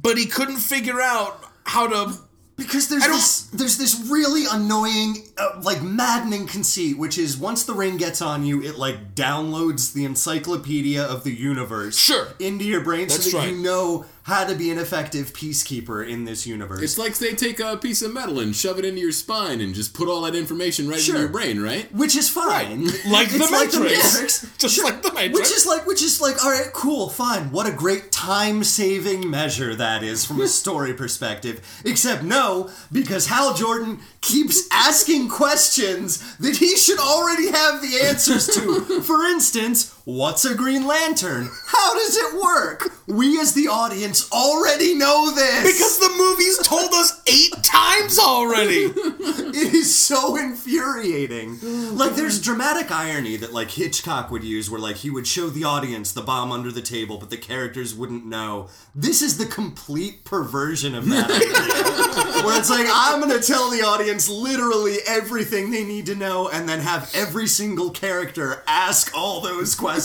but 0.00 0.16
he 0.16 0.26
couldn't 0.26 0.56
figure 0.56 1.00
out 1.00 1.44
how 1.64 1.86
to 1.86 2.18
Because 2.58 2.88
there's 2.88 3.06
this 3.06 3.42
there's 3.52 3.78
this 3.78 4.04
really 4.10 4.44
annoying, 4.50 5.22
uh, 5.38 5.60
like 5.62 5.80
maddening 5.80 6.46
conceit, 6.48 6.98
which 6.98 7.16
is 7.16 7.36
once 7.38 7.62
the 7.62 7.72
ring 7.72 7.96
gets 7.96 8.20
on 8.20 8.44
you, 8.44 8.60
it 8.62 8.76
like 8.76 9.14
downloads 9.14 9.92
the 9.92 10.04
encyclopedia 10.04 11.02
of 11.02 11.22
the 11.24 11.30
universe 11.32 11.96
Sure. 11.96 12.26
into 12.40 12.64
your 12.64 12.80
brain 12.82 13.06
That's 13.08 13.30
so 13.30 13.38
that 13.38 13.44
right. 13.44 13.54
you 13.54 13.62
know 13.62 14.04
how 14.28 14.44
to 14.44 14.54
be 14.54 14.70
an 14.70 14.78
effective 14.78 15.32
peacekeeper 15.32 16.06
in 16.08 16.24
this 16.24 16.46
universe. 16.46 16.82
It's 16.82 16.98
like 16.98 17.16
they 17.18 17.34
take 17.34 17.58
a 17.60 17.76
piece 17.76 18.02
of 18.02 18.12
metal 18.12 18.38
and 18.40 18.54
shove 18.54 18.78
it 18.78 18.84
into 18.84 19.00
your 19.00 19.10
spine 19.12 19.60
and 19.60 19.74
just 19.74 19.94
put 19.94 20.06
all 20.08 20.20
that 20.22 20.34
information 20.36 20.88
right 20.88 21.00
Sure. 21.00 21.16
in 21.16 21.20
your 21.22 21.30
brain, 21.30 21.60
right? 21.60 21.92
which 21.92 22.14
is 22.14 22.28
fine. 22.28 22.86
Like 23.08 23.30
the 23.30 23.38
like 23.50 23.70
the 23.70 23.80
Matrix. 23.80 24.12
Matrix. 24.14 24.46
Just 24.58 24.84
like 24.84 25.02
the 25.02 25.12
Matrix. 25.12 25.38
Which 25.38 25.50
is 25.50 25.66
like, 25.66 25.86
which 25.86 26.02
is 26.02 26.20
like, 26.20 26.44
all 26.44 26.50
right, 26.50 26.70
cool, 26.72 27.08
fine. 27.08 27.50
What 27.50 27.66
a 27.66 27.72
great 27.72 28.12
time-saving 28.12 29.28
measure 29.30 29.74
that 29.74 30.02
is 30.02 30.24
from 30.24 30.40
a 30.40 30.48
story 30.62 30.92
perspective. 30.94 31.60
Except 31.84 32.22
no, 32.22 32.70
because 32.92 33.26
Hal 33.26 33.54
Jordan 33.54 34.00
keeps 34.20 34.68
asking 34.72 35.28
questions 35.28 36.36
that 36.36 36.56
he 36.56 36.76
should 36.76 36.98
already 36.98 37.50
have 37.50 37.80
the 37.80 38.00
answers 38.04 38.46
to. 38.48 39.00
For 39.02 39.24
instance, 39.24 39.94
what's 40.08 40.42
a 40.46 40.54
Green 40.54 40.86
Lantern? 40.86 41.50
How 41.66 41.92
does 41.92 42.16
it 42.16 42.42
work? 42.42 42.90
We 43.06 43.38
as 43.40 43.52
the 43.52 43.68
audience 43.68 44.30
already 44.32 44.94
know 44.94 45.30
this. 45.34 45.70
Because 45.70 45.98
the 45.98 46.14
movie's 46.16 46.56
told 46.66 46.94
us 46.94 47.22
eight 47.26 47.62
times 47.62 48.18
already. 48.18 48.90
It 49.58 49.74
is 49.74 49.96
so 49.96 50.36
infuriating. 50.36 51.58
Like 51.96 52.14
there's 52.14 52.40
dramatic 52.40 52.92
irony 52.92 53.36
that 53.36 53.52
like 53.52 53.70
Hitchcock 53.72 54.30
would 54.30 54.44
use 54.44 54.70
where 54.70 54.78
like 54.78 54.96
he 54.96 55.10
would 55.10 55.26
show 55.26 55.48
the 55.48 55.64
audience 55.64 56.12
the 56.12 56.20
bomb 56.20 56.52
under 56.52 56.70
the 56.70 56.82
table 56.82 57.18
but 57.18 57.30
the 57.30 57.36
characters 57.36 57.92
wouldn't 57.92 58.24
know. 58.24 58.68
This 58.94 59.20
is 59.20 59.36
the 59.36 59.46
complete 59.46 60.24
perversion 60.24 60.94
of 60.94 61.08
that 61.08 61.28
idea. 61.28 62.44
where 62.44 62.56
it's 62.58 62.70
like 62.70 62.86
I'm 62.88 63.20
going 63.20 63.36
to 63.38 63.44
tell 63.44 63.68
the 63.68 63.82
audience 63.82 64.28
literally 64.28 64.98
everything 65.08 65.72
they 65.72 65.82
need 65.82 66.06
to 66.06 66.14
know 66.14 66.48
and 66.48 66.68
then 66.68 66.78
have 66.78 67.10
every 67.14 67.48
single 67.48 67.90
character 67.90 68.62
ask 68.68 69.10
all 69.16 69.40
those 69.40 69.74
questions 69.74 69.97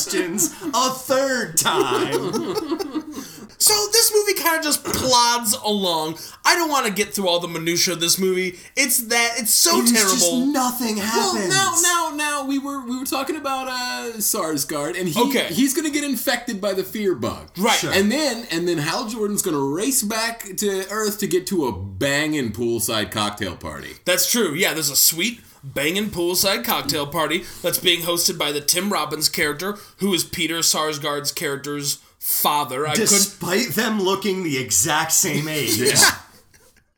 a 0.74 0.90
third 0.92 1.58
time. 1.58 3.14
So 3.64 3.88
this 3.94 4.12
movie 4.14 4.34
kind 4.40 4.58
of 4.58 4.64
just 4.64 4.84
plods 4.84 5.54
along. 5.64 6.18
I 6.44 6.56
don't 6.56 6.70
want 6.70 6.86
to 6.86 6.92
get 6.92 7.14
through 7.14 7.30
all 7.30 7.40
the 7.40 7.48
minutia 7.48 7.94
of 7.94 8.02
this 8.02 8.20
movie. 8.20 8.60
It's 8.76 8.98
that 9.08 9.36
it's 9.38 9.54
so 9.54 9.82
just 9.82 9.96
terrible. 9.96 10.48
nothing 10.48 10.98
Well, 10.98 11.36
happens. 11.36 11.50
now, 11.54 11.76
now, 11.82 12.16
now 12.16 12.46
we 12.46 12.60
were 12.60 12.82
we 12.86 13.00
were 13.00 13.06
talking 13.06 13.38
about 13.38 13.68
uh, 13.70 14.18
Sarsgaard, 14.18 15.00
and 15.00 15.08
he 15.08 15.20
Okay. 15.22 15.48
he's 15.54 15.74
gonna 15.74 15.90
get 15.92 16.04
infected 16.04 16.60
by 16.60 16.74
the 16.74 16.84
fear 16.84 17.16
bug, 17.16 17.52
Right. 17.58 17.80
Sure. 17.80 17.92
And 17.94 18.12
then 18.12 18.46
and 18.52 18.68
then 18.68 18.80
Hal 18.80 19.08
Jordan's 19.08 19.42
gonna 19.42 19.58
race 19.60 20.02
back 20.04 20.58
to 20.58 20.86
Earth 20.90 21.20
to 21.20 21.28
get 21.28 21.48
to 21.48 21.66
a 21.68 21.72
banging 21.72 22.52
poolside 22.52 23.12
cocktail 23.12 23.56
party. 23.56 23.94
That's 24.04 24.30
true. 24.30 24.54
Yeah, 24.54 24.74
there's 24.74 24.90
a 24.90 24.96
sweet 24.98 25.40
banging 25.64 26.10
poolside 26.10 26.66
cocktail 26.66 27.08
party 27.08 27.46
that's 27.62 27.80
being 27.80 28.02
hosted 28.02 28.38
by 28.38 28.52
the 28.52 28.60
Tim 28.60 28.92
Robbins 28.92 29.30
character, 29.30 29.78
who 30.00 30.14
is 30.14 30.26
Peter 30.26 30.60
Sarsgaard's 30.60 31.32
character's 31.32 32.00
father. 32.24 32.88
I 32.88 32.92
couldn't. 32.92 33.10
Despite 33.10 33.70
them 33.70 34.02
looking 34.02 34.44
the 34.44 34.58
exact 34.58 35.12
same 35.12 35.48
age. 35.50 35.78
yeah. 35.78 35.96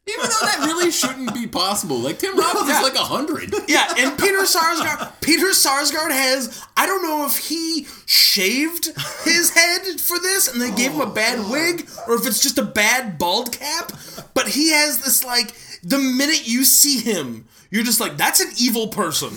Even 0.07 0.21
though 0.29 0.45
that 0.45 0.59
really 0.67 0.91
shouldn't 0.91 1.33
be 1.33 1.47
possible. 1.47 1.97
Like 1.97 2.19
Tim 2.19 2.38
Robbins 2.38 2.69
Yeah. 2.69 2.77
is 2.77 2.83
like 2.83 2.93
a 2.93 3.03
hundred. 3.03 3.51
Yeah, 3.67 3.91
and 3.97 4.15
Peter 4.19 4.43
Sarsgaard. 4.43 5.11
Peter 5.21 5.47
Sarsgaard 5.47 6.11
has. 6.11 6.63
I 6.77 6.85
don't 6.85 7.01
know 7.01 7.25
if 7.25 7.38
he 7.38 7.88
shaved 8.05 8.91
his 9.23 9.49
head 9.49 9.99
for 9.99 10.19
this 10.19 10.47
and 10.53 10.61
they 10.61 10.69
gave 10.69 10.91
him 10.91 11.01
a 11.01 11.09
bad 11.11 11.39
oh, 11.39 11.51
wig, 11.51 11.89
or 12.07 12.13
if 12.13 12.27
it's 12.27 12.39
just 12.39 12.59
a 12.59 12.63
bad 12.63 13.17
bald 13.17 13.51
cap. 13.51 13.93
But 14.35 14.47
he 14.49 14.69
has 14.73 14.99
this 15.03 15.23
like. 15.25 15.55
The 15.81 15.97
minute 15.99 16.47
you 16.47 16.63
see 16.65 16.99
him, 16.99 17.45
you're 17.69 17.83
just 17.83 17.99
like, 17.99 18.15
that's 18.17 18.39
an 18.41 18.51
evil 18.59 18.88
person. 18.88 19.29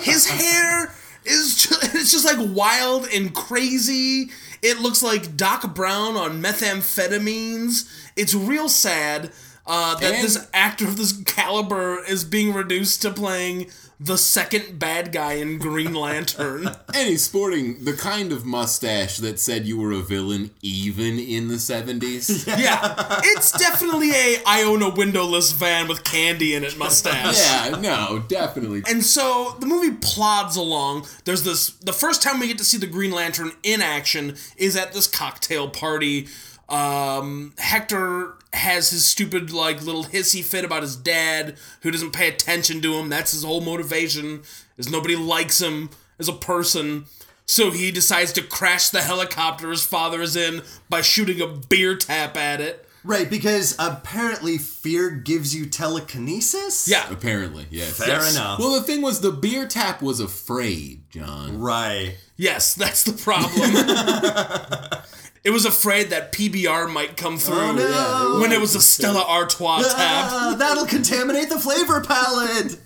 his 0.00 0.28
hair 0.28 0.92
is 1.24 1.56
just, 1.56 1.82
it's 1.94 2.12
just 2.12 2.24
like 2.24 2.38
wild 2.54 3.06
and 3.12 3.34
crazy. 3.34 4.30
It 4.62 4.80
looks 4.80 5.02
like 5.02 5.36
Doc 5.36 5.74
Brown 5.74 6.16
on 6.16 6.42
methamphetamines. 6.42 7.88
It's 8.16 8.34
real 8.34 8.68
sad 8.68 9.30
uh, 9.66 9.94
that 9.96 10.14
And- 10.14 10.24
this 10.24 10.48
actor 10.52 10.86
of 10.86 10.96
this 10.96 11.12
caliber 11.24 12.02
is 12.04 12.24
being 12.24 12.52
reduced 12.52 13.02
to 13.02 13.10
playing 13.10 13.70
the 14.02 14.16
second 14.16 14.78
bad 14.78 15.12
guy 15.12 15.34
in 15.34 15.58
Green 15.58 15.92
Lantern. 15.92 16.70
And 16.92 17.08
he's 17.08 17.22
sporting 17.22 17.84
the 17.84 17.92
kind 17.92 18.32
of 18.32 18.44
mustache 18.44 19.18
that 19.18 19.38
said 19.38 19.64
you 19.64 19.78
were 19.78 19.92
a 19.92 20.00
villain 20.00 20.50
even 20.60 21.18
in 21.18 21.48
the 21.48 21.54
70s. 21.54 22.46
yeah, 22.58 23.20
it's 23.22 23.52
definitely 23.52 24.10
a 24.10 24.42
I 24.44 24.64
own 24.64 24.82
a 24.82 24.90
windowless 24.90 25.52
van 25.52 25.86
with 25.88 26.02
candy 26.02 26.54
in 26.54 26.64
it 26.64 26.76
mustache. 26.76 27.38
yeah, 27.38 27.78
no, 27.80 28.24
definitely. 28.26 28.82
And 28.88 29.04
so 29.04 29.56
the 29.60 29.66
movie 29.66 29.96
plods 30.00 30.56
along. 30.56 31.06
There's 31.24 31.44
this 31.44 31.70
the 31.70 31.92
first 31.92 32.22
time 32.22 32.40
we 32.40 32.48
get 32.48 32.58
to 32.58 32.64
see 32.64 32.76
the 32.76 32.86
Green 32.86 33.12
Lantern 33.12 33.52
in 33.62 33.80
action 33.80 34.36
is 34.56 34.76
at 34.76 34.92
this 34.92 35.06
cocktail 35.06 35.70
party. 35.70 36.26
Um, 36.68 37.54
Hector 37.58 38.34
has 38.52 38.90
his 38.90 39.04
stupid 39.04 39.52
like 39.52 39.82
little 39.84 40.04
hissy 40.04 40.42
fit 40.42 40.64
about 40.64 40.82
his 40.82 40.96
dad 40.96 41.56
who 41.82 41.90
doesn't 41.90 42.12
pay 42.12 42.28
attention 42.28 42.80
to 42.82 42.94
him. 42.94 43.08
That's 43.08 43.32
his 43.32 43.44
whole 43.44 43.60
motivation 43.60 44.42
is 44.76 44.90
nobody 44.90 45.14
likes 45.16 45.60
him 45.60 45.90
as 46.18 46.28
a 46.28 46.32
person. 46.32 47.04
So 47.46 47.70
he 47.70 47.90
decides 47.90 48.32
to 48.34 48.42
crash 48.42 48.88
the 48.90 49.02
helicopter 49.02 49.70
his 49.70 49.84
father 49.84 50.20
is 50.22 50.36
in 50.36 50.62
by 50.88 51.00
shooting 51.00 51.40
a 51.40 51.46
beer 51.46 51.96
tap 51.96 52.36
at 52.36 52.60
it. 52.60 52.86
Right, 53.02 53.30
because 53.30 53.74
apparently 53.78 54.58
fear 54.58 55.08
gives 55.10 55.54
you 55.54 55.64
telekinesis? 55.66 56.86
Yeah. 56.86 57.10
Apparently, 57.10 57.66
yes. 57.70 57.96
Fair 57.96 58.08
Yes. 58.08 58.34
enough. 58.36 58.58
Well, 58.58 58.72
the 58.74 58.82
thing 58.82 59.00
was, 59.00 59.20
the 59.22 59.32
beer 59.32 59.66
tap 59.66 60.02
was 60.02 60.20
afraid, 60.20 61.04
John. 61.10 61.58
right. 61.58 62.16
Yes, 62.36 62.74
that's 62.76 63.04
the 63.04 63.12
problem. 63.14 65.02
it 65.44 65.50
was 65.50 65.64
afraid 65.64 66.10
that 66.10 66.32
PBR 66.32 66.90
might 66.92 67.16
come 67.16 67.38
through 67.38 67.56
Oh, 67.58 67.72
no. 67.72 68.40
when 68.40 68.52
it 68.52 68.60
was 68.60 68.74
a 68.74 68.80
Stella 68.80 69.24
Artois 69.26 69.78
tab. 69.82 69.94
Ah, 69.96 70.54
that'll 70.58 70.86
contaminate 70.86 71.48
the 71.48 71.58
flavor 71.58 72.00
palette. 72.02 72.78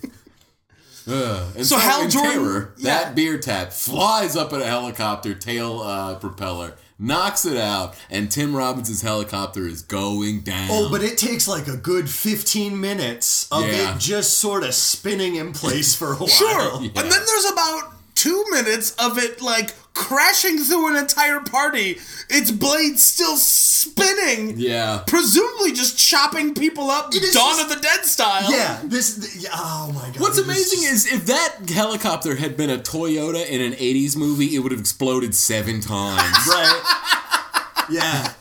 Uh, 1.07 1.51
and 1.55 1.65
So 1.67 1.77
Hal 1.77 2.03
in 2.03 2.09
Jordan- 2.09 2.31
terror, 2.31 2.73
yeah. 2.77 3.03
that 3.03 3.15
beer 3.15 3.37
tap 3.37 3.71
flies 3.71 4.35
up 4.35 4.51
at 4.53 4.61
a 4.61 4.65
helicopter 4.65 5.35
tail 5.35 5.81
uh, 5.81 6.15
propeller, 6.15 6.73
knocks 6.97 7.45
it 7.45 7.57
out, 7.57 7.93
and 8.09 8.31
Tim 8.31 8.55
Robbins' 8.55 9.01
helicopter 9.03 9.67
is 9.67 9.83
going 9.83 10.41
down. 10.41 10.67
Oh, 10.71 10.89
but 10.89 11.03
it 11.03 11.19
takes 11.19 11.47
like 11.47 11.67
a 11.67 11.77
good 11.77 12.09
15 12.09 12.79
minutes 12.81 13.47
of 13.51 13.67
Yeah. 13.67 13.93
it 13.95 13.99
just 13.99 14.39
sort 14.39 14.63
of 14.63 14.73
spinning 14.73 15.35
in 15.35 15.53
place 15.53 15.93
for 15.93 16.13
a 16.13 16.15
while. 16.15 16.27
Sure. 16.27 16.77
And 16.79 16.95
then 16.95 17.23
there's 17.25 17.51
about 17.51 17.93
two 18.15 18.43
minutes 18.49 18.95
of 18.97 19.19
it 19.19 19.41
like 19.43 19.75
crashing 19.95 20.59
through 20.59 20.89
an 20.89 20.95
entire 20.97 21.39
party. 21.39 21.97
Its 22.29 22.51
blade 22.51 22.99
still 22.99 23.37
spinning. 23.37 24.55
yeah. 24.57 25.03
Presumably 25.07 25.71
just 25.71 25.97
chopping 25.97 26.53
people 26.53 26.89
up 26.91 27.13
It 27.15 27.23
is 27.23 27.33
Dawn 27.33 27.57
just- 27.57 27.63
of 27.63 27.69
the 27.75 27.81
Dead 27.81 28.05
style. 28.05 28.51
Yeah, 28.51 28.79
this. 28.83 29.15
th- 29.33 29.47
oh 29.53 29.91
my 29.93 30.07
god. 30.09 30.19
What's 30.19 30.37
amazing 30.37 30.81
just- 30.83 31.07
is 31.07 31.13
if 31.13 31.25
that 31.27 31.69
helicopter 31.69 32.35
had 32.35 32.55
been 32.57 32.69
a 32.69 32.77
Toyota 32.77 33.47
in 33.47 33.61
an 33.61 33.73
80s 33.73 34.15
movie, 34.15 34.55
it 34.55 34.59
would 34.59 34.71
have 34.71 34.81
exploded 34.81 35.33
seven 35.35 35.81
times. 35.81 36.35
Right. 36.47 36.81
Yeah. 37.89 38.33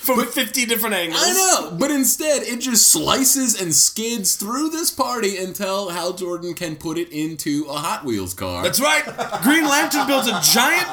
From 0.00 0.24
50 0.26 0.64
different 0.64 0.94
angles. 0.94 1.22
I 1.22 1.32
know, 1.32 1.76
but 1.78 1.90
instead 1.90 2.42
it 2.42 2.60
just 2.60 2.88
slices 2.88 3.60
and 3.60 3.74
skids 3.74 4.34
through 4.34 4.70
this 4.70 4.90
party 4.90 5.36
until 5.36 5.90
Hal 5.90 6.14
Jordan 6.14 6.54
can 6.54 6.76
put 6.76 6.96
it 6.96 7.10
into 7.10 7.66
a 7.68 7.74
Hot 7.74 8.04
Wheels 8.04 8.32
car. 8.32 8.62
That's 8.62 8.80
right. 8.80 9.04
Green 9.42 9.68
Lantern 9.68 10.06
builds 10.06 10.26
a 10.26 10.40
giant. 10.40 10.88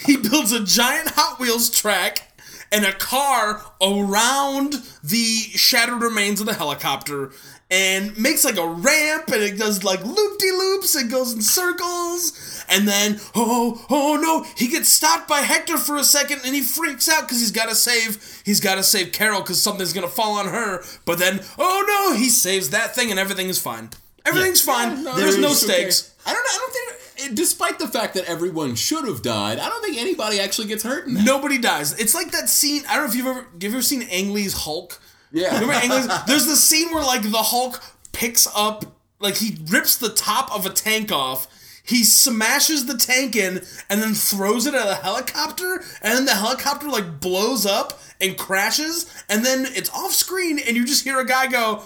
He 0.00 0.16
builds 0.16 0.52
a 0.52 0.64
giant 0.64 1.10
Hot 1.10 1.38
Wheels 1.38 1.68
track 1.68 2.32
and 2.72 2.84
a 2.84 2.92
car 2.92 3.62
around 3.80 4.82
the 5.04 5.36
shattered 5.54 6.02
remains 6.02 6.40
of 6.40 6.46
the 6.46 6.54
helicopter, 6.54 7.32
and 7.70 8.16
makes 8.16 8.44
like 8.44 8.56
a 8.58 8.66
ramp, 8.66 9.28
and 9.28 9.42
it 9.42 9.58
does 9.58 9.82
like 9.82 10.04
loop 10.04 10.38
de 10.38 10.50
loops. 10.52 10.94
and 10.94 11.10
goes 11.10 11.32
in 11.32 11.40
circles, 11.40 12.64
and 12.68 12.86
then 12.86 13.20
oh 13.34 13.84
oh 13.90 14.18
no, 14.20 14.46
he 14.56 14.68
gets 14.68 14.88
stopped 14.88 15.28
by 15.28 15.40
Hector 15.40 15.76
for 15.76 15.96
a 15.96 16.04
second, 16.04 16.42
and 16.44 16.54
he 16.54 16.60
freaks 16.60 17.08
out 17.08 17.22
because 17.22 17.40
he's 17.40 17.50
got 17.50 17.68
to 17.68 17.74
save 17.74 18.42
he's 18.44 18.60
got 18.60 18.76
to 18.76 18.82
save 18.82 19.12
Carol 19.12 19.40
because 19.40 19.60
something's 19.60 19.92
gonna 19.92 20.08
fall 20.08 20.34
on 20.34 20.46
her. 20.46 20.84
But 21.04 21.18
then 21.18 21.40
oh 21.58 21.84
no, 21.86 22.16
he 22.16 22.28
saves 22.28 22.70
that 22.70 22.94
thing, 22.94 23.10
and 23.10 23.18
everything 23.18 23.48
is 23.48 23.60
fine. 23.60 23.90
Everything's 24.26 24.60
fine. 24.60 25.04
No, 25.04 25.14
There's 25.14 25.38
no 25.38 25.52
stakes. 25.52 26.12
I 26.26 26.32
don't. 26.32 26.46
I 26.46 26.58
don't 26.58 26.72
think. 26.72 27.34
Despite 27.34 27.78
the 27.78 27.88
fact 27.88 28.14
that 28.14 28.26
everyone 28.26 28.74
should 28.74 29.06
have 29.06 29.22
died, 29.22 29.58
I 29.58 29.68
don't 29.68 29.82
think 29.82 29.96
anybody 29.96 30.38
actually 30.38 30.68
gets 30.68 30.82
hurt 30.82 31.06
in 31.06 31.14
that. 31.14 31.24
Nobody 31.24 31.58
dies. 31.58 31.98
It's 31.98 32.14
like 32.14 32.32
that 32.32 32.48
scene. 32.48 32.82
I 32.88 32.96
don't 32.96 33.04
know 33.04 33.10
if 33.10 33.16
you've 33.16 33.26
ever. 33.26 33.40
Have 33.40 33.62
you 33.62 33.68
ever 33.70 33.82
seen 33.82 34.02
Ang 34.02 34.34
Lee's 34.34 34.52
Hulk? 34.52 35.00
Yeah. 35.32 35.58
Remember 35.60 36.22
There's 36.26 36.46
the 36.46 36.56
scene 36.56 36.92
where 36.92 37.04
like 37.04 37.22
the 37.22 37.42
Hulk 37.42 37.82
picks 38.12 38.48
up, 38.54 38.84
like 39.20 39.36
he 39.36 39.58
rips 39.68 39.96
the 39.96 40.10
top 40.10 40.54
of 40.54 40.66
a 40.66 40.70
tank 40.70 41.12
off. 41.12 41.48
He 41.82 42.02
smashes 42.02 42.86
the 42.86 42.96
tank 42.96 43.36
in 43.36 43.62
and 43.88 44.02
then 44.02 44.14
throws 44.14 44.66
it 44.66 44.74
at 44.74 44.88
a 44.88 44.94
helicopter, 44.96 45.84
and 46.02 46.18
then 46.18 46.24
the 46.24 46.34
helicopter 46.34 46.88
like 46.88 47.20
blows 47.20 47.64
up 47.64 48.00
and 48.20 48.36
crashes, 48.36 49.06
and 49.28 49.44
then 49.44 49.66
it's 49.70 49.90
off 49.90 50.12
screen, 50.12 50.58
and 50.58 50.76
you 50.76 50.84
just 50.84 51.04
hear 51.04 51.20
a 51.20 51.26
guy 51.26 51.46
go, 51.46 51.82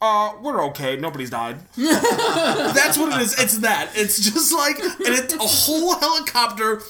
"Uh, 0.00 0.32
we're 0.42 0.64
okay. 0.66 0.96
Nobody's 0.96 1.30
died." 1.30 1.58
That's 1.76 2.98
what 2.98 3.14
it 3.14 3.22
is. 3.22 3.38
It's 3.38 3.58
that. 3.58 3.90
It's 3.94 4.18
just 4.18 4.52
like, 4.52 4.80
and 4.80 5.14
it, 5.14 5.32
a 5.34 5.38
whole 5.38 5.94
helicopter 6.00 6.82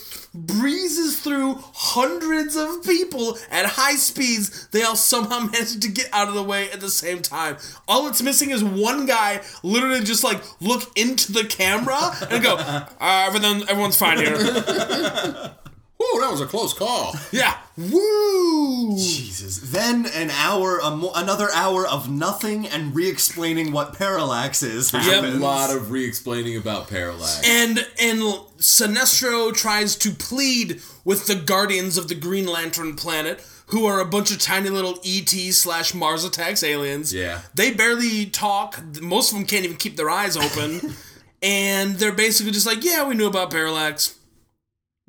breezes 0.47 1.21
through 1.21 1.59
hundreds 1.75 2.57
of 2.57 2.83
people 2.85 3.39
at 3.51 3.67
high 3.67 3.95
speeds. 3.95 4.69
They 4.69 4.83
all 4.83 4.97
somehow 4.97 5.41
managed 5.53 5.83
to 5.83 5.89
get 5.89 6.09
out 6.13 6.29
of 6.29 6.35
the 6.35 6.43
way 6.43 6.71
at 6.71 6.81
the 6.81 6.91
same 6.91 7.23
time. 7.23 7.57
All 7.87 8.07
it's 8.09 8.23
missing 8.23 8.51
is 8.51 8.63
one 8.63 9.07
guy 9.07 9.43
literally 9.63 10.01
just 10.01 10.25
like 10.25 10.43
look 10.61 10.97
into 10.97 11.33
the 11.33 11.45
camera 11.45 12.17
and 12.31 12.43
go, 12.43 12.57
uh, 12.59 12.87
everything, 13.01 13.69
everyone's 13.69 13.97
fine 13.97 14.19
here. 14.19 15.55
Oh, 16.01 16.19
that 16.23 16.31
was 16.31 16.41
a 16.41 16.47
close 16.47 16.73
call. 16.73 17.15
Yeah. 17.33 17.57
Woo! 17.77 18.97
Jesus. 18.97 19.59
Then 19.59 20.07
an 20.07 20.31
hour, 20.31 20.79
a 20.79 20.91
mo- 20.91 21.13
another 21.15 21.49
hour 21.55 21.87
of 21.87 22.11
nothing 22.11 22.67
and 22.67 22.95
re-explaining 22.95 23.71
what 23.73 23.97
parallax 23.97 24.63
is. 24.63 24.93
a 24.93 25.23
lot 25.39 25.71
of 25.71 25.91
re-explaining 25.91 26.57
about 26.57 26.89
parallax. 26.89 27.43
And 27.47 27.79
and 28.01 28.21
Sinestro 28.59 29.55
tries 29.55 29.95
to 29.97 30.11
plead 30.11 30.81
with 31.05 31.27
the 31.27 31.35
guardians 31.37 31.97
of 31.97 32.09
the 32.09 32.15
Green 32.15 32.47
Lantern 32.47 32.97
planet, 32.97 33.45
who 33.67 33.87
are 33.87 34.01
a 34.01 34.05
bunch 34.05 34.31
of 34.33 34.39
tiny 34.39 34.71
little 34.71 34.99
ET 35.05 35.29
slash 35.31 35.95
Mars 35.95 36.25
attacks 36.25 36.63
aliens. 36.63 37.13
Yeah. 37.15 37.43
They 37.55 37.73
barely 37.73 38.27
talk. 38.27 38.81
Most 39.01 39.31
of 39.33 39.39
them 39.39 39.47
can't 39.47 39.65
even 39.65 39.77
keep 39.77 39.97
their 39.97 40.11
eyes 40.11 40.37
open. 40.37 40.95
and 41.43 41.95
they're 41.97 42.13
basically 42.13 42.53
just 42.53 42.67
like, 42.67 42.83
yeah, 42.85 43.07
we 43.07 43.15
knew 43.15 43.27
about 43.29 43.51
Parallax. 43.51 44.18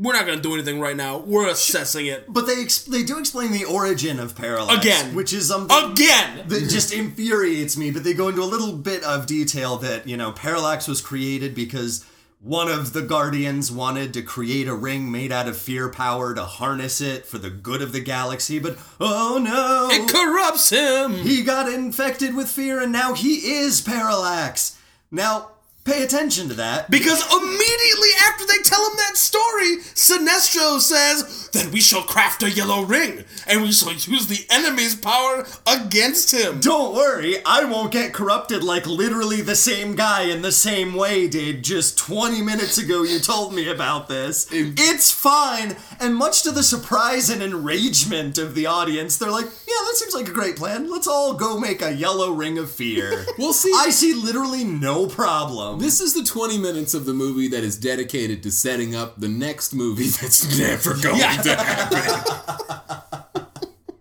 We're 0.02 0.14
not 0.14 0.26
gonna 0.26 0.40
do 0.42 0.54
anything 0.54 0.80
right 0.80 0.96
now. 0.96 1.18
We're 1.18 1.50
assessing 1.50 2.06
it. 2.06 2.26
But 2.32 2.48
they 2.48 2.62
ex- 2.62 2.84
they 2.84 3.04
do 3.04 3.20
explain 3.20 3.52
the 3.52 3.66
origin 3.66 4.18
of 4.18 4.34
parallax 4.34 4.80
Again. 4.86 5.14
which 5.14 5.34
is 5.34 5.50
something 5.50 5.92
Again! 5.92 6.46
that 6.48 6.70
just 6.70 6.94
infuriates 6.94 7.76
me. 7.76 7.92
But 7.92 8.06
they 8.06 8.14
go 8.14 8.30
into 8.30 8.42
a 8.42 8.46
little 8.46 8.72
bit 8.72 9.04
of 9.04 9.26
detail 9.26 9.76
that 9.78 10.08
you 10.08 10.16
know 10.16 10.32
parallax 10.32 10.88
was 10.88 11.02
created 11.02 11.54
because 11.54 12.06
one 12.42 12.70
of 12.70 12.94
the 12.94 13.02
guardians 13.02 13.70
wanted 13.70 14.14
to 14.14 14.22
create 14.22 14.70
a 14.70 14.74
ring 14.74 15.12
made 15.12 15.30
out 15.34 15.50
of 15.50 15.58
fear 15.58 15.90
power 15.90 16.34
to 16.34 16.44
harness 16.46 17.02
it 17.02 17.26
for 17.26 17.38
the 17.38 17.50
good 17.50 17.82
of 17.82 17.92
the 17.92 18.00
galaxy. 18.00 18.58
But 18.60 18.78
oh 19.02 19.38
no, 19.38 19.90
It 19.92 20.10
corrupts 20.10 20.70
him! 20.70 21.12
he 21.16 21.44
got 21.44 21.68
infected 21.68 22.34
with 22.34 22.48
fear 22.50 22.80
and 22.82 22.94
now 22.94 23.14
he 23.14 23.34
is 23.60 23.82
parallax. 23.82 24.78
Now 25.12 25.50
pay 25.84 26.04
attention 26.04 26.48
to 26.50 26.54
that. 26.56 26.90
Because 26.92 27.22
immediately 27.32 28.10
after 28.28 28.46
they 28.46 28.58
tell 28.64 28.84
him 28.90 28.98
that 28.98 29.18
story, 29.18 29.78
Sinestro 29.96 30.80
says, 30.80 31.50
Then 31.52 31.72
we 31.72 31.82
shall 31.82 32.04
craft 32.04 32.44
a 32.44 32.50
yellow 32.50 32.84
ring, 32.84 33.24
and 33.48 33.62
we 33.62 33.72
shall 33.72 33.94
use 33.94 34.28
the 34.28 34.46
enemy's 34.50 34.96
power 34.96 35.46
against 35.68 36.34
him. 36.34 36.60
Don't 36.60 36.96
worry, 36.96 37.38
I 37.46 37.64
won't 37.66 37.92
get 37.92 38.14
corrupted 38.14 38.64
like 38.64 38.86
literally 38.88 39.42
the 39.42 39.56
same 39.56 39.96
guy 39.96 40.24
in 40.24 40.42
the 40.42 40.52
same 40.52 40.94
way 40.94 41.28
did 41.28 41.64
just 41.64 41.98
20 41.98 42.42
minutes 42.42 42.78
ago. 42.78 43.04
You 43.04 43.20
told 43.20 43.54
me 43.54 43.70
about 43.70 44.08
this. 44.08 44.48
It's 44.52 45.12
fine. 45.12 45.76
And 46.00 46.16
much 46.16 46.44
to 46.44 46.52
the 46.52 46.64
surprise 46.64 47.30
and 47.30 47.42
enragement 47.42 48.38
of 48.38 48.56
the 48.56 48.66
audience, 48.68 49.18
they're 49.18 49.32
like, 49.32 49.46
yeah, 49.46 49.76
that 49.86 49.96
seems 49.96 50.14
like 50.14 50.28
a 50.28 50.32
great 50.32 50.56
plan. 50.56 50.90
Let's 50.90 51.08
all 51.08 51.34
go 51.34 51.60
make 51.60 51.82
a 51.82 51.94
yellow 51.94 52.32
ring 52.32 52.58
of 52.58 52.70
fear. 52.72 53.26
We'll 53.40 53.54
see. 53.54 53.72
I 53.74 53.90
see 53.90 54.14
literally 54.14 54.66
no 54.66 55.08
problem. 55.08 55.69
This 55.78 56.02
is 56.02 56.14
the 56.14 56.24
20 56.24 56.58
minutes 56.58 56.94
of 56.94 57.06
the 57.06 57.14
movie 57.14 57.48
that 57.50 57.64
is 57.64 57.78
dedicated 57.78 58.44
to 58.44 58.52
setting 58.52 58.96
up 58.96 59.20
the 59.20 59.28
next 59.28 59.74
movie 59.74 60.08
that's 60.22 60.58
never 60.58 60.96
going 61.02 61.18
Yeah. 61.20 61.42
to 61.42 61.56
happen. 61.56 62.36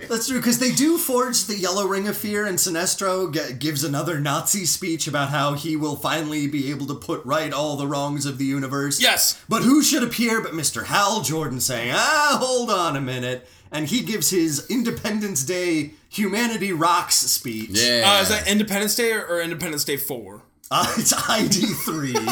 That's 0.08 0.26
true, 0.28 0.38
because 0.38 0.58
they 0.58 0.72
do 0.72 0.96
forge 0.96 1.44
the 1.44 1.56
Yellow 1.58 1.86
Ring 1.86 2.08
of 2.08 2.16
Fear, 2.16 2.46
and 2.46 2.56
Sinestro 2.56 3.30
g- 3.30 3.52
gives 3.58 3.84
another 3.84 4.18
Nazi 4.18 4.64
speech 4.64 5.06
about 5.06 5.28
how 5.28 5.52
he 5.52 5.76
will 5.76 5.96
finally 5.96 6.46
be 6.46 6.70
able 6.70 6.86
to 6.86 6.94
put 6.94 7.22
right 7.26 7.52
all 7.52 7.76
the 7.76 7.86
wrongs 7.86 8.24
of 8.24 8.38
the 8.38 8.46
universe. 8.46 9.02
Yes. 9.02 9.38
But 9.50 9.64
who 9.64 9.82
should 9.82 10.02
appear 10.02 10.40
but 10.40 10.52
Mr. 10.52 10.86
Hal 10.86 11.20
Jordan 11.20 11.60
saying, 11.60 11.92
ah, 11.94 12.38
hold 12.40 12.70
on 12.70 12.96
a 12.96 13.02
minute. 13.02 13.46
And 13.70 13.86
he 13.88 14.00
gives 14.00 14.30
his 14.30 14.66
Independence 14.70 15.42
Day 15.44 15.90
Humanity 16.08 16.72
Rocks 16.72 17.16
speech. 17.16 17.68
Yeah. 17.72 18.04
Uh, 18.06 18.22
is 18.22 18.30
that 18.30 18.48
Independence 18.48 18.94
Day 18.94 19.12
or, 19.12 19.26
or 19.26 19.42
Independence 19.42 19.84
Day 19.84 19.98
4? 19.98 20.40
Uh, 20.70 20.94
it's 20.98 21.14
ID3. 21.14 22.12
no. 22.12 22.20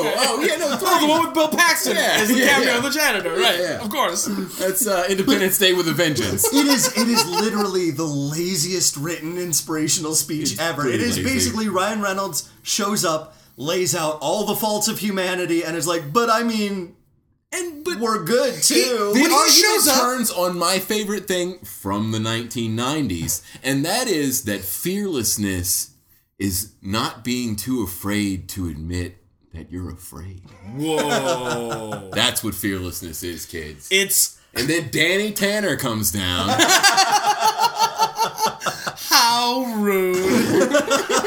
okay. 0.00 0.14
Oh, 0.16 0.44
yeah, 0.46 0.56
no, 0.56 0.78
Oh, 0.80 1.00
the 1.00 1.06
one 1.08 1.24
with 1.26 1.34
Bill 1.34 1.48
Paxton 1.48 1.94
Yeah, 1.94 2.14
as 2.16 2.28
the 2.28 2.36
yeah, 2.38 2.46
cameo 2.46 2.68
yeah. 2.70 2.76
of 2.78 2.82
the 2.84 2.90
janitor, 2.90 3.30
right? 3.36 3.58
yeah. 3.58 3.82
Of 3.84 3.90
course. 3.90 4.24
That's 4.58 4.86
uh, 4.86 5.04
Independence 5.10 5.58
Day 5.58 5.74
with 5.74 5.86
a 5.88 5.92
vengeance. 5.92 6.50
it 6.52 6.66
is 6.66 6.96
it 6.96 7.06
is 7.08 7.26
literally 7.28 7.90
the 7.90 8.04
laziest 8.04 8.96
written 8.96 9.36
inspirational 9.36 10.14
speech 10.14 10.58
ever. 10.58 10.88
It 10.88 11.00
is 11.02 11.18
lazy. 11.18 11.22
basically 11.22 11.68
Ryan 11.68 12.00
Reynolds 12.00 12.48
shows 12.62 13.04
up, 13.04 13.36
lays 13.58 13.94
out 13.94 14.18
all 14.22 14.46
the 14.46 14.54
faults 14.56 14.88
of 14.88 14.98
humanity, 14.98 15.62
and 15.62 15.76
is 15.76 15.86
like, 15.86 16.12
but 16.14 16.30
I 16.30 16.42
mean, 16.44 16.96
And 17.52 17.84
but 17.84 17.98
we're 18.00 18.24
good 18.24 18.54
too. 18.62 19.10
the 19.12 19.20
When 19.20 19.28
he 19.30 19.36
argument 19.36 19.52
shows 19.52 19.88
up- 19.88 20.00
turns 20.00 20.30
on 20.30 20.56
my 20.58 20.78
favorite 20.78 21.28
thing 21.28 21.58
from 21.58 22.10
the 22.12 22.18
1990s, 22.18 23.42
and 23.62 23.84
that 23.84 24.08
is 24.08 24.44
that 24.44 24.62
fearlessness 24.62 25.90
is 26.42 26.72
not 26.82 27.22
being 27.22 27.54
too 27.54 27.84
afraid 27.84 28.48
to 28.48 28.66
admit 28.68 29.16
that 29.54 29.70
you're 29.70 29.92
afraid. 29.92 30.42
Whoa. 30.74 32.10
That's 32.14 32.42
what 32.42 32.56
fearlessness 32.56 33.22
is, 33.22 33.46
kids. 33.46 33.86
it's 33.92 34.40
And 34.52 34.68
then 34.68 34.88
Danny 34.90 35.30
Tanner 35.30 35.76
comes 35.76 36.10
down. 36.10 36.48
how 39.08 39.62
rude. 39.76 40.16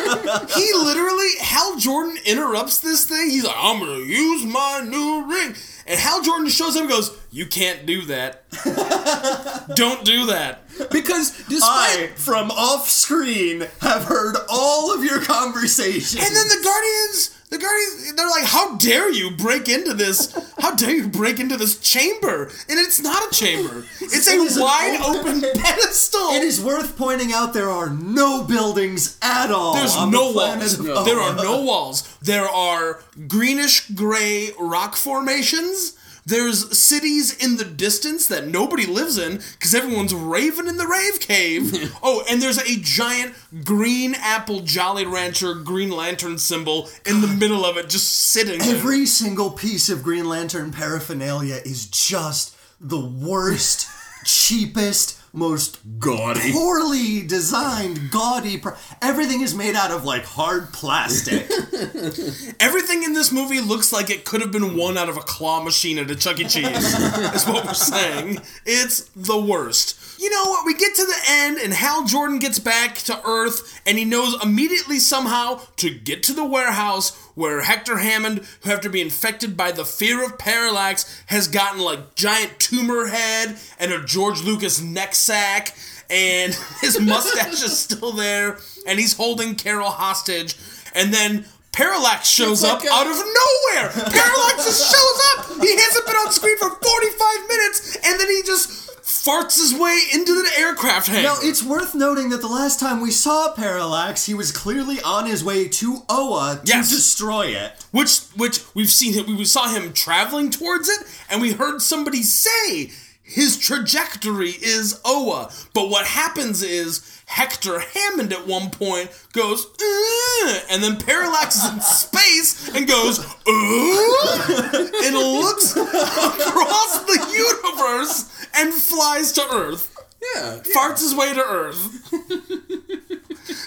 he 0.56 0.74
literally, 0.74 1.30
Hal 1.40 1.78
Jordan 1.78 2.18
interrupts 2.26 2.80
this 2.80 3.06
thing. 3.06 3.30
He's 3.30 3.46
like, 3.46 3.56
I'm 3.58 3.80
going 3.80 4.02
to 4.02 4.06
use 4.08 4.46
my 4.46 4.82
new 4.88 5.26
ring. 5.32 5.56
And 5.88 6.00
Hal 6.00 6.22
Jordan 6.24 6.50
shows 6.50 6.76
up 6.76 6.82
and 6.82 6.90
goes, 6.90 7.16
You 7.32 7.46
can't 7.46 7.86
do 7.86 8.02
that. 8.04 8.44
Don't 9.76 10.04
do 10.04 10.26
that. 10.28 10.62
Because 10.92 11.32
despite 11.48 12.00
I, 12.04 12.08
from 12.16 12.50
off 12.52 12.90
screen, 12.90 13.68
have 13.82 14.04
heard 14.04 14.36
all 14.50 14.94
of 14.94 15.04
your 15.04 15.22
conversations. 15.22 16.16
And 16.16 16.36
then 16.36 16.48
the 16.48 16.64
Guardians, 16.64 17.40
the 17.56 17.64
Guardians, 17.64 18.14
they're 18.16 18.30
like, 18.30 18.44
"How 18.44 18.76
dare 18.76 19.10
you 19.12 19.32
break 19.32 19.70
into 19.70 19.94
this? 19.94 20.34
How 20.60 20.76
dare 20.76 20.96
you 20.96 21.08
break 21.08 21.40
into 21.40 21.58
this 21.58 21.78
chamber?" 21.80 22.52
And 22.70 22.80
it's 22.80 23.00
not 23.00 23.32
a 23.32 23.36
chamber; 23.36 23.86
it's 24.02 24.28
a 24.28 24.40
an 24.40 24.62
wide 24.62 25.00
open- 25.02 25.44
open 25.46 25.62
pedestal. 25.62 26.30
It 26.32 26.44
is 26.44 26.62
worth 26.62 26.98
pointing 26.98 27.34
out 27.34 27.54
there 27.54 27.70
are 27.70 27.90
no 27.90 28.44
buildings 28.44 29.18
at 29.22 29.52
all. 29.52 29.74
There's 29.74 29.96
no 29.96 30.32
the 30.32 30.38
walls. 30.38 30.80
of 30.80 31.06
There 31.06 31.20
are 31.20 31.36
no 31.36 31.62
walls. 31.62 32.18
There 32.22 32.48
are 32.50 33.00
greenish 33.28 33.90
gray 33.92 34.52
rock 34.60 34.96
formations. 34.96 35.94
There's 36.28 36.76
cities 36.76 37.38
in 37.38 37.58
the 37.58 37.66
distance 37.66 38.26
that 38.28 38.48
nobody 38.48 38.88
lives 38.88 39.20
in 39.20 39.42
because 39.54 39.76
everyone's 39.76 40.14
raving 40.14 40.68
in 40.68 40.78
the 40.78 40.88
rave 40.88 41.20
cave. 41.20 41.96
oh, 42.04 42.24
and 42.28 42.42
there's 42.42 42.58
a 42.58 42.80
giant 42.80 43.36
green 43.64 44.16
apple 44.16 44.62
Jolly 44.62 45.06
Rancher 45.06 45.54
Green 45.54 45.92
Lantern 45.92 46.40
symbol 46.40 46.90
in 47.06 47.22
the 47.22 47.28
middle 47.28 47.64
of 47.64 47.78
it, 47.78 47.90
just 47.90 48.12
sitting 48.12 48.58
there. 48.58 48.76
Every 48.76 49.06
single 49.06 49.52
piece 49.52 49.88
of 49.88 50.02
Green 50.02 50.28
Lantern 50.28 50.72
paraphernalia 50.72 51.62
is 51.64 51.86
just 51.86 52.58
the 52.82 53.06
worst, 53.06 53.88
cheapest, 54.26 55.20
most 55.36 55.80
gaudy. 56.00 56.52
poorly 56.52 57.22
designed, 57.26 58.10
gaudy. 58.12 58.58
Pro- 58.58 58.76
Everything 59.02 59.42
is 59.42 59.54
made 59.54 59.76
out 59.76 59.92
of 59.92 60.06
like 60.06 60.24
hard 60.26 60.72
plastic. 60.74 61.50
Everything 62.60 63.04
in 63.04 63.14
this 63.14 63.32
movie 63.32 63.62
looks 63.62 63.92
like 63.92 64.10
it 64.10 64.26
could 64.26 64.42
have 64.42 64.52
been 64.52 64.76
won 64.78 64.98
out 64.98 65.10
of 65.10 65.18
a 65.18 65.22
claw 65.22 65.62
machine 65.64 65.98
at 65.98 66.10
a 66.10 66.16
Chuck 66.16 66.40
E. 66.40 66.44
Cheese. 66.46 66.66
is 66.68 67.46
what 67.48 67.66
we're 67.66 67.74
saying. 67.74 68.40
It's 68.66 69.10
the 69.16 69.40
worst. 69.40 70.00
You 70.20 70.30
know 70.30 70.46
what? 70.50 70.66
We 70.66 70.74
get 70.76 70.96
to 70.96 71.06
the 71.06 71.18
end, 71.30 71.58
and 71.58 71.74
Hal 71.74 72.06
Jordan 72.06 72.40
gets 72.40 72.60
back 72.60 72.96
to 73.00 73.22
Earth, 73.28 73.82
and 73.86 73.98
he 73.98 74.06
knows 74.06 74.36
immediately 74.44 75.00
somehow 75.00 75.62
to 75.78 75.90
get 75.90 76.24
to 76.24 76.34
the 76.34 76.46
warehouse 76.46 77.16
where 77.36 77.62
Hector 77.62 77.98
Hammond, 77.98 78.42
who 78.62 78.72
after 78.72 78.90
being 78.90 79.06
infected 79.08 79.58
by 79.58 79.72
the 79.72 79.84
fear 79.86 80.24
of 80.24 80.38
parallax, 80.38 81.24
has 81.28 81.48
gotten 81.48 81.82
like 81.82 82.16
giant 82.16 82.60
tumor 82.60 83.08
head 83.08 83.58
and 83.80 83.92
a 83.92 84.04
George 84.06 84.42
Lucas 84.42 84.82
neck 84.82 85.14
sack, 85.16 85.76
and 86.10 86.54
his 86.82 87.00
mustache 87.00 87.62
is 87.64 87.78
still 87.78 88.12
there, 88.14 88.58
and 88.88 89.00
he's 89.00 89.16
holding 89.18 89.56
Carol 89.56 89.90
hostage, 89.90 90.56
and 90.94 91.14
then. 91.14 91.46
Parallax 91.72 92.30
shows 92.30 92.64
It's 92.64 92.72
up 92.72 92.82
a- 92.82 92.88
out 92.90 93.06
of 93.06 93.18
nowhere. 93.18 93.90
Parallax 93.92 94.64
just 94.64 94.90
shows 94.96 95.22
up. 95.36 95.62
He 95.62 95.76
hasn't 95.76 96.06
been 96.06 96.16
on 96.16 96.32
screen 96.32 96.58
for 96.58 96.70
45 96.70 97.50
minutes, 97.50 97.98
and 98.02 98.18
then 98.18 98.30
he 98.30 98.44
just 98.44 98.85
farts 99.26 99.58
his 99.58 99.74
way 99.74 100.00
into 100.14 100.34
the 100.34 100.50
aircraft 100.60 101.08
hangar. 101.08 101.24
now, 101.30 101.36
it's 101.42 101.64
worth 101.64 101.96
noting 101.96 102.30
that 102.30 102.42
the 102.42 102.48
last 102.48 102.80
time 102.80 103.02
we 103.02 103.12
saw 103.12 103.52
Parallax, 103.54 104.26
he 104.26 104.34
was 104.34 104.52
clearly 104.52 105.02
on 105.02 105.26
his 105.26 105.44
way 105.44 105.68
to 105.68 106.04
Oa 106.10 106.60
to 106.64 106.68
Yes. 106.72 106.90
destroy 106.90 107.48
it. 107.48 107.72
which 107.92 108.20
which 108.36 108.60
we've 108.76 108.90
seen 108.90 109.14
him 109.14 109.38
we 109.38 109.46
saw 109.46 109.68
him 109.70 109.94
traveling 109.94 110.50
towards 110.50 110.90
it 110.90 111.00
and 111.30 111.42
we 111.42 111.54
heard 111.54 111.82
somebody 111.82 112.22
say 112.24 112.92
his 113.24 113.58
trajectory 113.58 114.52
is 114.62 115.00
Oa 115.04 115.50
but 115.74 115.90
what 115.90 116.06
happens 116.06 116.62
is 116.62 117.02
Hector 117.28 117.80
Hammond 117.80 118.32
at 118.32 118.46
one 118.46 118.70
point 118.70 119.10
goes 119.34 119.66
"Uh," 119.66 120.60
and 120.70 120.84
then 120.84 120.98
Parallax 120.98 121.56
is 121.56 121.74
in 121.74 121.82
space 122.06 122.70
and 122.76 122.88
goes 122.88 123.20
"Uh," 123.20 124.90
and 125.06 125.16
looks 125.16 125.76
across 125.76 127.00
the 127.06 127.20
universe 127.34 128.45
and 128.58 128.74
flies 128.74 129.32
to 129.34 129.42
Earth 129.52 129.96
Yeah. 130.36 130.60
farts 130.76 131.02
his 131.02 131.14
way 131.16 131.34
to 131.34 131.44
Earth 131.44 132.12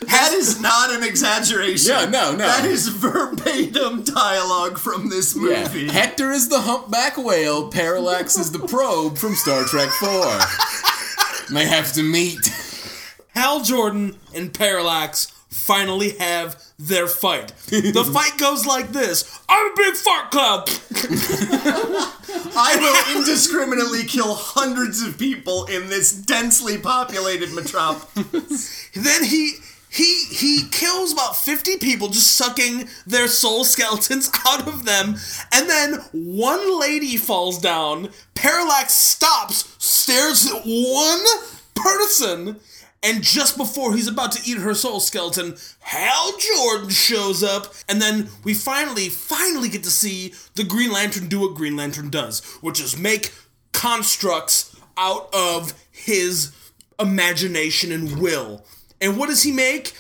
That 0.09 0.33
is 0.33 0.61
not 0.61 0.91
an 0.93 1.05
exaggeration. 1.05 1.91
Yeah, 1.93 2.05
no, 2.07 2.33
no. 2.33 2.39
That 2.39 2.65
is 2.65 2.89
verbatim 2.89 4.03
dialogue 4.05 4.79
from 4.79 5.09
this 5.11 5.37
Yeah. 5.37 5.63
movie. 5.65 5.89
Hector 5.89 6.31
is 6.33 6.49
the 6.49 6.61
humpback 6.63 7.17
whale. 7.17 7.69
Parallax 7.71 8.37
is 8.39 8.51
the 8.51 8.59
probe 8.67 9.19
from 9.19 9.35
Star 9.35 9.65
Trek 9.65 9.91
4. 9.91 10.39
they 11.55 11.67
have 11.67 11.93
to 11.93 12.03
meet. 12.03 12.53
Hal 13.35 13.63
Jordan 13.63 14.17
and 14.35 14.53
Parallax 14.53 15.31
finally 15.69 16.17
have 16.19 16.61
their 16.79 17.07
fight. 17.07 17.49
The 17.67 18.11
fight 18.15 18.39
goes 18.39 18.65
like 18.65 18.89
this 18.93 19.39
I'm 19.49 19.71
a 19.71 19.77
big 19.77 19.95
fart 19.95 20.31
cloud. 20.31 20.71
I 22.57 22.77
will 22.81 23.19
indiscriminately 23.19 24.05
kill 24.05 24.35
hundreds 24.35 25.03
of 25.03 25.19
people 25.19 25.67
in 25.67 25.89
this 25.89 26.11
densely 26.11 26.79
populated 26.79 27.53
metropolis. 27.53 28.91
then 28.95 29.25
he. 29.25 29.53
He 29.91 30.27
he 30.27 30.69
kills 30.71 31.15
about 31.15 31.35
50 31.35 31.79
people 31.79 32.09
just 32.09 32.33
sucking 32.33 32.91
their 33.07 33.27
soul 33.27 33.65
skeletons 33.65 34.31
out 34.47 34.69
of 34.69 34.85
them 34.85 35.17
and 35.51 35.67
then 35.67 35.95
one 36.13 36.79
lady 36.79 37.17
falls 37.17 37.59
down 37.59 38.11
Parallax 38.35 38.93
stops 38.93 39.75
stares 39.79 40.47
at 40.47 40.61
one 40.67 41.25
person 41.75 42.61
and 43.03 43.23
just 43.23 43.57
before 43.57 43.95
he's 43.95 44.09
about 44.09 44.33
to 44.33 44.51
eat 44.51 44.59
her 44.59 44.75
soul 44.75 45.01
skeleton 45.01 45.57
Hal 45.81 46.33
Jordan 46.39 46.91
shows 46.91 47.43
up 47.43 47.73
and 47.89 48.01
then 48.01 48.29
we 48.45 48.55
finally 48.55 49.09
finally 49.09 49.69
get 49.69 49.85
to 49.85 49.91
see 49.91 50.35
the 50.55 50.65
Green 50.65 50.93
Lantern 50.93 51.29
do 51.29 51.41
what 51.41 51.55
Green 51.55 51.77
Lantern 51.77 52.11
does 52.11 52.45
which 52.61 52.81
is 52.81 52.99
make 52.99 53.33
constructs 53.73 54.75
out 54.97 55.29
of 55.33 55.73
his 55.91 56.53
imagination 57.01 57.93
and 57.93 58.21
will. 58.21 58.65
And 59.01 59.17
what 59.17 59.29
does 59.29 59.43
he 59.43 59.53
make? 59.53 59.95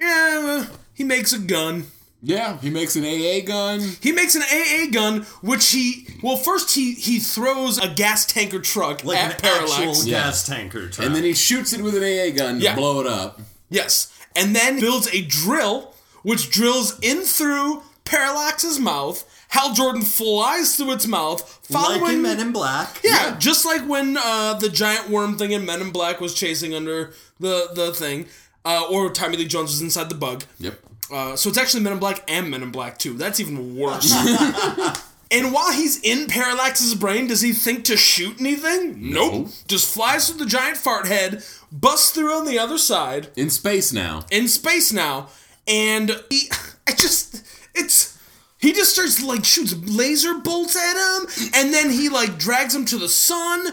Yeah, 0.00 0.66
he 0.94 1.04
makes 1.04 1.32
a 1.32 1.38
gun. 1.38 1.86
Yeah, 2.20 2.58
he 2.58 2.68
makes 2.70 2.96
an 2.96 3.04
AA 3.04 3.40
gun. 3.46 3.80
He 4.00 4.10
makes 4.10 4.34
an 4.34 4.42
AA 4.42 4.90
gun, 4.90 5.22
which 5.40 5.70
he 5.70 6.06
well 6.22 6.36
first 6.36 6.74
he 6.74 6.94
he 6.94 7.20
throws 7.20 7.78
a 7.78 7.88
gas 7.88 8.26
tanker 8.26 8.58
truck 8.60 9.04
Like 9.04 9.18
at 9.18 9.34
an 9.34 9.40
Parallax. 9.40 9.72
actual 9.78 10.04
Yeah. 10.04 10.18
gas 10.24 10.44
tanker 10.46 10.88
truck. 10.88 11.06
And 11.06 11.14
then 11.14 11.22
he 11.22 11.32
shoots 11.34 11.72
it 11.72 11.80
with 11.80 11.94
an 11.94 12.02
AA 12.02 12.30
gun 12.36 12.60
Yeah. 12.60 12.70
to 12.74 12.76
blow 12.76 13.00
it 13.00 13.06
up. 13.06 13.40
Yes, 13.70 14.08
and 14.34 14.54
then 14.56 14.80
builds 14.80 15.06
a 15.12 15.22
drill, 15.22 15.94
which 16.22 16.50
drills 16.50 16.98
in 17.02 17.22
through 17.22 17.82
Parallax's 18.04 18.78
mouth. 18.80 19.24
Hal 19.50 19.72
Jordan 19.72 20.02
flies 20.02 20.76
through 20.76 20.92
its 20.92 21.06
mouth, 21.06 21.60
following 21.62 22.00
like 22.02 22.12
in 22.14 22.22
Men 22.22 22.40
in 22.40 22.52
Black. 22.52 23.00
Yeah, 23.04 23.36
just 23.38 23.64
like 23.64 23.82
when 23.88 24.16
uh, 24.18 24.54
the 24.54 24.68
giant 24.68 25.08
worm 25.08 25.38
thing 25.38 25.52
in 25.52 25.64
Men 25.64 25.80
in 25.80 25.90
Black 25.90 26.20
was 26.20 26.34
chasing 26.34 26.74
under 26.74 27.12
the 27.38 27.70
the 27.74 27.94
thing, 27.94 28.26
uh, 28.64 28.84
or 28.90 29.08
Tommy 29.10 29.36
Lee 29.36 29.46
Jones 29.46 29.70
was 29.70 29.80
inside 29.80 30.08
the 30.08 30.14
bug. 30.16 30.44
Yep. 30.58 30.80
Uh, 31.10 31.36
so 31.36 31.48
it's 31.48 31.58
actually 31.58 31.82
Men 31.82 31.94
in 31.94 31.98
Black 31.98 32.22
and 32.28 32.50
Men 32.50 32.62
in 32.62 32.70
Black 32.70 32.98
2. 32.98 33.14
That's 33.14 33.40
even 33.40 33.76
worse. 33.76 34.12
and 35.30 35.52
while 35.52 35.72
he's 35.72 36.00
in 36.02 36.26
Parallax's 36.26 36.94
brain, 36.94 37.26
does 37.26 37.40
he 37.40 37.52
think 37.52 37.84
to 37.84 37.96
shoot 37.96 38.40
anything? 38.40 39.10
Nope. 39.12 39.48
Just 39.66 39.92
flies 39.92 40.28
through 40.28 40.38
the 40.38 40.50
giant 40.50 40.76
fart 40.76 41.06
head, 41.06 41.42
busts 41.72 42.10
through 42.10 42.32
on 42.34 42.46
the 42.46 42.58
other 42.58 42.78
side, 42.78 43.28
In 43.36 43.50
space 43.50 43.92
now. 43.92 44.24
in 44.30 44.48
space 44.48 44.92
now, 44.92 45.28
and 45.66 46.10
he. 46.30 46.50
I 46.86 46.92
just. 46.92 47.44
It's. 47.74 48.16
He 48.60 48.72
just 48.72 48.92
starts 48.94 49.22
like 49.22 49.44
shoots 49.44 49.74
laser 49.76 50.34
bolts 50.34 50.74
at 50.76 50.94
him, 50.96 51.50
and 51.54 51.72
then 51.72 51.90
he 51.90 52.08
like 52.08 52.38
drags 52.38 52.74
him 52.74 52.84
to 52.86 52.96
the 52.98 53.08
sun, 53.08 53.68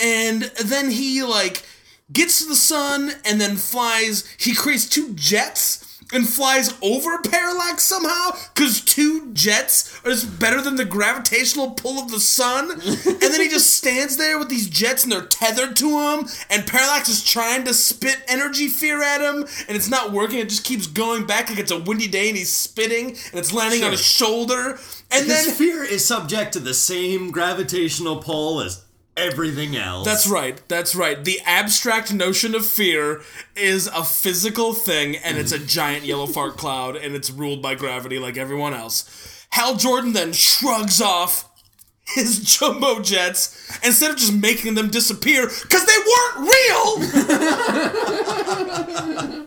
and 0.00 0.42
then 0.64 0.90
he 0.92 1.24
like 1.24 1.64
gets 2.12 2.40
to 2.42 2.48
the 2.48 2.54
sun 2.54 3.10
and 3.24 3.40
then 3.40 3.56
flies. 3.56 4.32
He 4.38 4.54
creates 4.54 4.88
two 4.88 5.12
jets 5.14 5.84
and 6.12 6.28
flies 6.28 6.74
over 6.80 7.18
Parallax 7.22 7.84
somehow 7.84 8.30
because 8.54 8.80
two 8.80 9.32
jets 9.32 10.00
is 10.06 10.24
better 10.24 10.60
than 10.60 10.76
the 10.76 10.84
gravitational 10.84 11.72
pull 11.72 11.98
of 12.02 12.10
the 12.10 12.20
sun. 12.20 12.70
and 12.80 12.80
then 12.80 13.40
he 13.40 13.48
just 13.48 13.76
stands 13.76 14.16
there 14.16 14.38
with 14.38 14.48
these 14.48 14.68
jets 14.68 15.04
and 15.04 15.12
they're 15.12 15.22
tethered 15.22 15.76
to 15.76 15.88
him. 15.88 16.28
And 16.50 16.66
Parallax 16.66 17.08
is 17.08 17.24
trying 17.24 17.64
to 17.64 17.74
spit 17.74 18.22
energy 18.26 18.68
fear 18.68 19.02
at 19.02 19.20
him 19.20 19.46
and 19.68 19.76
it's 19.76 19.88
not 19.88 20.12
working. 20.12 20.38
It 20.38 20.48
just 20.48 20.64
keeps 20.64 20.86
going 20.86 21.26
back 21.26 21.50
like 21.50 21.58
it's 21.58 21.70
a 21.70 21.78
windy 21.78 22.08
day 22.08 22.28
and 22.28 22.38
he's 22.38 22.52
spitting 22.52 23.08
and 23.08 23.34
it's 23.34 23.52
landing 23.52 23.84
on 23.84 23.90
his 23.90 24.04
shoulder. 24.04 24.78
And 25.10 25.26
His 25.26 25.46
then 25.46 25.54
fear 25.54 25.82
is 25.84 26.04
subject 26.04 26.52
to 26.52 26.60
the 26.60 26.74
same 26.74 27.30
gravitational 27.30 28.16
pull 28.16 28.60
as 28.60 28.84
everything 29.18 29.76
else. 29.76 30.06
That's 30.06 30.26
right. 30.26 30.60
That's 30.68 30.94
right. 30.94 31.22
The 31.22 31.40
abstract 31.44 32.12
notion 32.12 32.54
of 32.54 32.64
fear 32.64 33.22
is 33.56 33.86
a 33.88 34.04
physical 34.04 34.72
thing, 34.72 35.16
and 35.16 35.36
it's 35.36 35.52
a 35.52 35.58
mm-hmm. 35.58 35.66
giant 35.66 36.04
yellow 36.04 36.26
fart 36.26 36.56
cloud, 36.58 36.96
and 36.96 37.14
it's 37.14 37.30
ruled 37.30 37.60
by 37.62 37.74
gravity 37.74 38.18
like 38.18 38.36
everyone 38.36 38.74
else. 38.74 39.46
Hal 39.50 39.76
Jordan 39.76 40.12
then 40.12 40.32
shrugs 40.32 41.00
off 41.00 41.48
his 42.06 42.40
jumbo 42.58 43.00
jets 43.00 43.78
instead 43.84 44.10
of 44.10 44.16
just 44.16 44.32
making 44.32 44.74
them 44.74 44.88
disappear 44.88 45.46
because 45.46 45.84
they 45.84 45.98
weren't 46.08 46.50
real. 46.50 46.98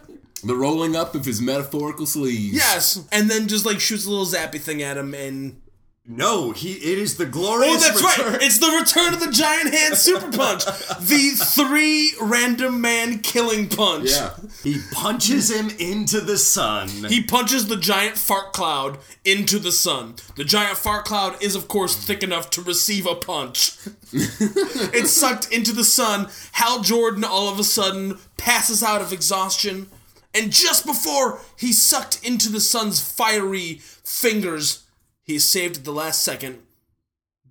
The 0.44 0.56
rolling 0.56 0.96
up 0.96 1.14
of 1.14 1.24
his 1.24 1.40
metaphorical 1.40 2.08
sleeves. 2.08 2.56
yes, 2.56 3.08
and 3.12 3.30
then 3.30 3.48
just 3.48 3.64
like 3.64 3.80
shoots 3.80 4.08
a 4.08 4.10
little 4.10 4.26
zappy 4.26 4.60
thing 4.60 4.82
at 4.82 4.98
him 4.98 5.14
and 5.14 5.61
No, 6.08 6.52
he. 6.52 6.74
It 6.74 6.98
is 6.98 7.18
the 7.18 7.26
oh, 7.26 7.30
glorious. 7.30 7.86
Oh, 7.86 7.94
that's 7.94 8.18
return. 8.18 8.34
right. 8.34 8.42
It's 8.42 8.58
the 8.58 8.76
return 8.80 9.14
of 9.14 9.20
the 9.20 9.32
giant 9.32 9.74
hand 9.74 9.96
super 9.98 10.36
punch. 10.36 10.66
the 10.66 11.32
three 11.56 12.14
random 12.20 12.82
man 12.82 13.20
killing 13.20 13.70
punch. 13.70 14.10
Yeah. 14.10 14.34
He 14.64 14.80
punches 14.92 15.52
him 15.52 15.70
into 15.80 16.20
the 16.20 16.40
sun. 16.40 16.90
He 16.90 17.22
punches 17.24 17.68
the 17.68 17.78
giant 17.78 18.18
fart 18.18 18.52
cloud 18.52 18.98
into 19.24 19.60
the 19.60 19.72
sun. 19.72 20.16
The 20.36 20.44
giant 20.44 20.78
fart 20.78 21.06
cloud 21.06 21.42
is, 21.42 21.56
of 21.56 21.68
course, 21.68 21.96
thick 21.96 22.24
enough 22.24 22.50
to 22.52 22.64
receive 22.64 23.06
a 23.06 23.16
punch. 23.16 23.78
it's 24.12 25.12
sucked 25.12 25.52
into 25.52 25.72
the 25.72 25.86
sun. 25.86 26.30
Hal 26.54 26.82
Jordan 26.82 27.24
all 27.24 27.48
of 27.48 27.60
a 27.60 27.64
sudden 27.64 28.18
passes 28.38 28.82
out 28.82 29.02
of 29.02 29.14
exhaustion. 29.14 29.88
And 30.34 30.52
just 30.52 30.86
before 30.86 31.42
he's 31.58 31.82
sucked 31.82 32.26
into 32.26 32.50
the 32.50 32.62
sun's 32.62 33.00
fiery 33.00 33.82
fingers, 34.04 34.84
he 35.24 35.36
is 35.36 35.46
saved 35.46 35.78
at 35.78 35.84
the 35.86 35.92
last 35.92 36.24
second 36.24 36.60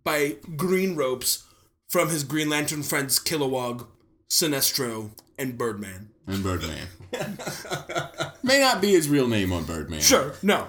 by 0.04 0.36
green 0.56 0.96
ropes 0.96 1.44
from 1.88 2.08
his 2.08 2.24
Green 2.24 2.48
Lantern 2.48 2.82
friends 2.82 3.18
Kilowog, 3.18 3.86
Sinestro, 4.28 5.10
and 5.38 5.58
Birdman. 5.58 6.10
And 6.26 6.42
Birdman. 6.42 6.86
May 8.42 8.60
not 8.60 8.80
be 8.80 8.92
his 8.92 9.08
real 9.08 9.26
name 9.26 9.52
on 9.52 9.64
Birdman. 9.64 10.00
Sure, 10.00 10.34
no. 10.42 10.68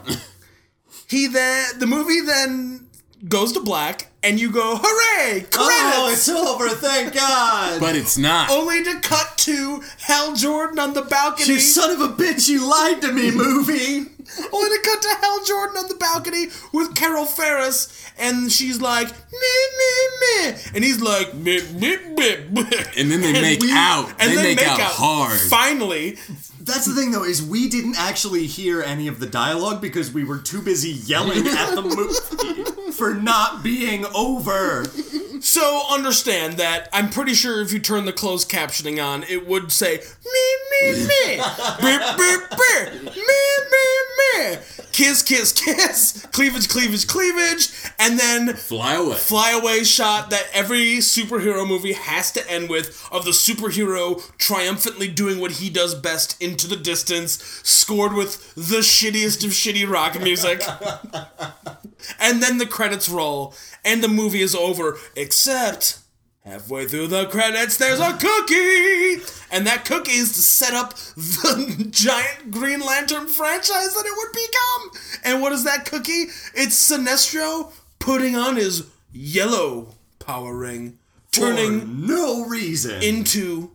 he 1.07 1.27
then 1.27 1.79
the 1.79 1.87
movie 1.87 2.21
then 2.21 2.87
goes 3.27 3.53
to 3.53 3.59
black, 3.59 4.09
and 4.23 4.39
you 4.39 4.51
go, 4.51 4.77
hooray! 4.81 5.45
Oh, 5.53 5.67
Credits! 5.67 5.95
Oh, 5.95 6.09
it's 6.11 6.29
over! 6.29 6.69
Thank 6.69 7.13
God. 7.15 7.79
But 7.79 7.95
it's 7.95 8.17
not. 8.17 8.49
Only 8.49 8.83
to 8.83 8.99
cut 8.99 9.37
to 9.39 9.81
Hal 9.99 10.35
Jordan 10.35 10.79
on 10.79 10.93
the 10.93 11.01
balcony. 11.03 11.53
you 11.53 11.59
son 11.59 11.91
of 11.91 12.01
a 12.01 12.13
bitch! 12.13 12.49
You 12.49 12.69
lied 12.69 13.01
to 13.01 13.11
me, 13.11 13.31
movie. 13.31 14.09
Only 14.53 14.69
to 14.77 14.81
cut 14.83 15.01
to 15.01 15.09
Hal 15.21 15.43
Jordan 15.45 15.77
on 15.77 15.87
the 15.89 15.95
balcony 15.95 16.47
with 16.73 16.95
Carol 16.95 17.25
Ferris, 17.25 18.11
and 18.17 18.51
she's 18.51 18.79
like, 18.79 19.09
me, 19.09 19.67
me, 19.77 20.07
me. 20.21 20.53
And 20.75 20.83
he's 20.83 21.01
like, 21.01 21.33
me, 21.33 21.59
me, 21.73 21.97
me, 21.97 22.37
me. 22.51 22.63
And 22.97 23.11
then 23.11 23.21
they 23.21 23.33
make 23.41 23.61
out. 23.71 24.09
And 24.19 24.31
they 24.31 24.35
then 24.35 24.55
make, 24.55 24.59
out, 24.61 24.79
hard. 24.79 25.39
Finally, 25.39 26.17
That's 26.61 26.85
the 26.85 26.93
thing, 26.93 27.11
though, 27.11 27.23
is 27.23 27.41
we 27.43 27.67
didn't 27.67 27.95
actually 27.97 28.45
hear 28.45 28.81
any 28.81 29.07
of 29.07 29.19
the 29.19 29.25
dialogue 29.25 29.81
because 29.81 30.13
we 30.13 30.23
were 30.23 30.37
too 30.37 30.61
busy 30.61 30.91
yelling 30.91 31.47
at 31.47 31.75
the 31.75 31.81
movie 32.61 32.70
for 32.91 33.13
not 33.13 33.63
being 33.63 34.05
over. 34.13 34.85
So 35.51 35.81
understand 35.89 36.53
that 36.59 36.87
I'm 36.93 37.09
pretty 37.09 37.33
sure 37.33 37.59
if 37.61 37.73
you 37.73 37.79
turn 37.79 38.05
the 38.05 38.13
closed 38.13 38.49
captioning 38.49 39.05
on, 39.05 39.23
it 39.23 39.45
would 39.45 39.69
say 39.69 39.97
me 39.97 40.55
me 40.71 40.93
me. 40.93 41.35
Beep, 41.81 42.01
beep, 42.17 42.41
beep, 42.51 43.03
me 43.03 43.57
me 43.71 43.91
me. 44.17 44.57
Kiss 44.93 45.21
kiss 45.21 45.51
kiss. 45.51 46.25
Cleavage 46.31 46.69
cleavage 46.69 47.05
cleavage. 47.05 47.67
And 47.99 48.17
then 48.17 48.55
Fly 48.55 48.93
away. 48.93 49.15
Fly 49.15 49.51
away 49.51 49.83
shot 49.83 50.29
that 50.29 50.47
every 50.53 50.99
superhero 50.99 51.67
movie 51.67 51.93
has 51.93 52.31
to 52.31 52.49
end 52.49 52.69
with 52.69 53.05
of 53.11 53.25
the 53.25 53.31
superhero 53.31 54.21
triumphantly 54.37 55.09
doing 55.09 55.41
what 55.41 55.51
he 55.51 55.69
does 55.69 55.93
best 55.93 56.41
into 56.41 56.65
the 56.65 56.77
distance 56.77 57.43
scored 57.63 58.13
with 58.13 58.55
the 58.55 58.77
shittiest 58.77 59.43
of 59.43 59.51
shitty 59.51 59.85
rock 59.85 60.17
music. 60.21 60.63
And 62.19 62.41
then 62.41 62.57
the 62.57 62.65
credits 62.65 63.07
roll 63.09 63.53
and 63.83 64.03
the 64.03 64.07
movie 64.07 64.41
is 64.41 64.55
over 64.55 64.97
except 65.15 65.99
halfway 66.43 66.87
through 66.87 67.07
the 67.07 67.25
credits 67.27 67.77
there's 67.77 67.99
a 67.99 68.13
cookie 68.13 69.23
and 69.51 69.67
that 69.67 69.83
cookie 69.85 70.11
is 70.11 70.33
to 70.33 70.41
set 70.41 70.73
up 70.73 70.95
the 70.95 71.87
giant 71.91 72.49
green 72.49 72.79
lantern 72.79 73.27
franchise 73.27 73.93
that 73.93 74.05
it 74.05 74.13
would 74.17 74.31
become 74.33 75.21
and 75.23 75.41
what 75.41 75.51
is 75.51 75.63
that 75.63 75.85
cookie 75.85 76.25
it's 76.55 76.89
sinestro 76.91 77.71
putting 77.99 78.35
on 78.35 78.55
his 78.55 78.87
yellow 79.13 79.89
power 80.19 80.55
ring 80.55 80.97
turning 81.31 81.81
For 81.81 81.85
no 81.87 82.45
reason. 82.45 83.01
into 83.01 83.71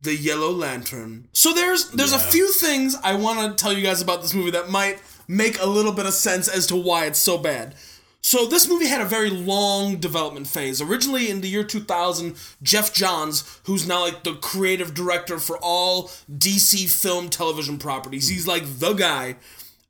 the 0.00 0.14
Yellow 0.14 0.50
Lantern. 0.50 1.28
So 1.32 1.52
there's 1.52 1.90
there's 1.90 2.12
a 2.12 2.18
few 2.18 2.52
things 2.52 2.94
I 3.02 3.14
want 3.14 3.56
to 3.56 3.60
tell 3.62 3.72
you 3.72 3.82
guys 3.82 4.00
about 4.00 4.22
this 4.22 4.32
movie 4.34 4.52
that 4.52 4.70
might 4.70 5.00
make 5.26 5.60
a 5.60 5.66
little 5.66 5.92
bit 5.92 6.06
of 6.06 6.12
sense 6.14 6.48
as 6.48 6.66
to 6.68 6.76
why 6.76 7.06
it's 7.06 7.18
so 7.18 7.36
bad. 7.36 7.74
So 8.20 8.46
this 8.46 8.68
movie 8.68 8.88
had 8.88 9.00
a 9.00 9.06
very 9.06 9.30
long 9.30 9.96
development 9.96 10.48
phase. 10.48 10.82
Originally 10.82 11.30
in 11.30 11.40
the 11.40 11.48
year 11.48 11.64
2000, 11.64 12.36
Geoff 12.62 12.92
Johns, 12.92 13.60
who's 13.64 13.86
now 13.86 14.02
like 14.02 14.24
the 14.24 14.34
creative 14.34 14.92
director 14.92 15.38
for 15.38 15.58
all 15.62 16.08
DC 16.30 16.90
film 16.90 17.30
television 17.30 17.78
properties, 17.78 18.28
he's 18.28 18.46
like 18.46 18.64
the 18.78 18.92
guy, 18.92 19.36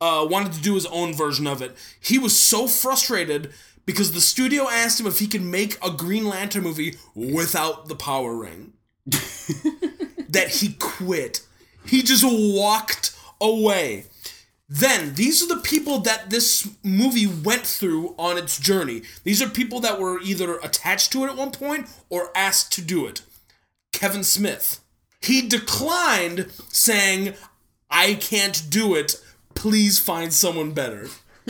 uh, 0.01 0.26
wanted 0.29 0.53
to 0.53 0.62
do 0.62 0.74
his 0.74 0.87
own 0.87 1.14
version 1.14 1.47
of 1.47 1.62
it. 1.62 1.76
He 1.99 2.18
was 2.18 2.39
so 2.39 2.68
frustrated 2.68 3.53
because 3.87 4.12
the 4.12 4.20
studio 4.20 4.68
asked 4.68 5.01
him 5.01 5.07
if 5.07 5.18
he 5.18 5.26
could 5.26 5.43
make 5.43 5.83
a 5.83 5.91
Green 5.91 6.29
Lantern 6.29 6.62
movie 6.62 6.97
without 7.14 7.89
the 7.89 7.97
power 7.97 8.37
ring 8.37 8.74
that 9.07 10.49
he 10.61 10.74
quit. 10.79 11.41
He 11.87 12.03
just 12.03 12.24
walked 12.24 13.16
away. 13.41 14.05
Then, 14.69 15.14
these 15.14 15.43
are 15.43 15.49
the 15.49 15.62
people 15.62 15.99
that 16.01 16.29
this 16.29 16.69
movie 16.83 17.27
went 17.27 17.66
through 17.66 18.14
on 18.19 18.37
its 18.37 18.61
journey. 18.61 19.03
These 19.25 19.41
are 19.41 19.49
people 19.49 19.81
that 19.81 19.99
were 19.99 20.21
either 20.21 20.59
attached 20.59 21.11
to 21.12 21.25
it 21.25 21.31
at 21.31 21.37
one 21.37 21.53
point 21.53 21.89
or 22.11 22.31
asked 22.37 22.73
to 22.73 22.83
do 22.83 23.07
it. 23.07 23.23
Kevin 23.93 24.25
Smith. 24.25 24.81
He 25.23 25.49
declined, 25.49 26.51
saying, 26.69 27.35
I 27.91 28.14
can't 28.14 28.62
do 28.69 28.95
it. 28.95 29.23
Please 29.55 29.99
find 29.99 30.33
someone 30.33 30.73
better. 30.73 31.09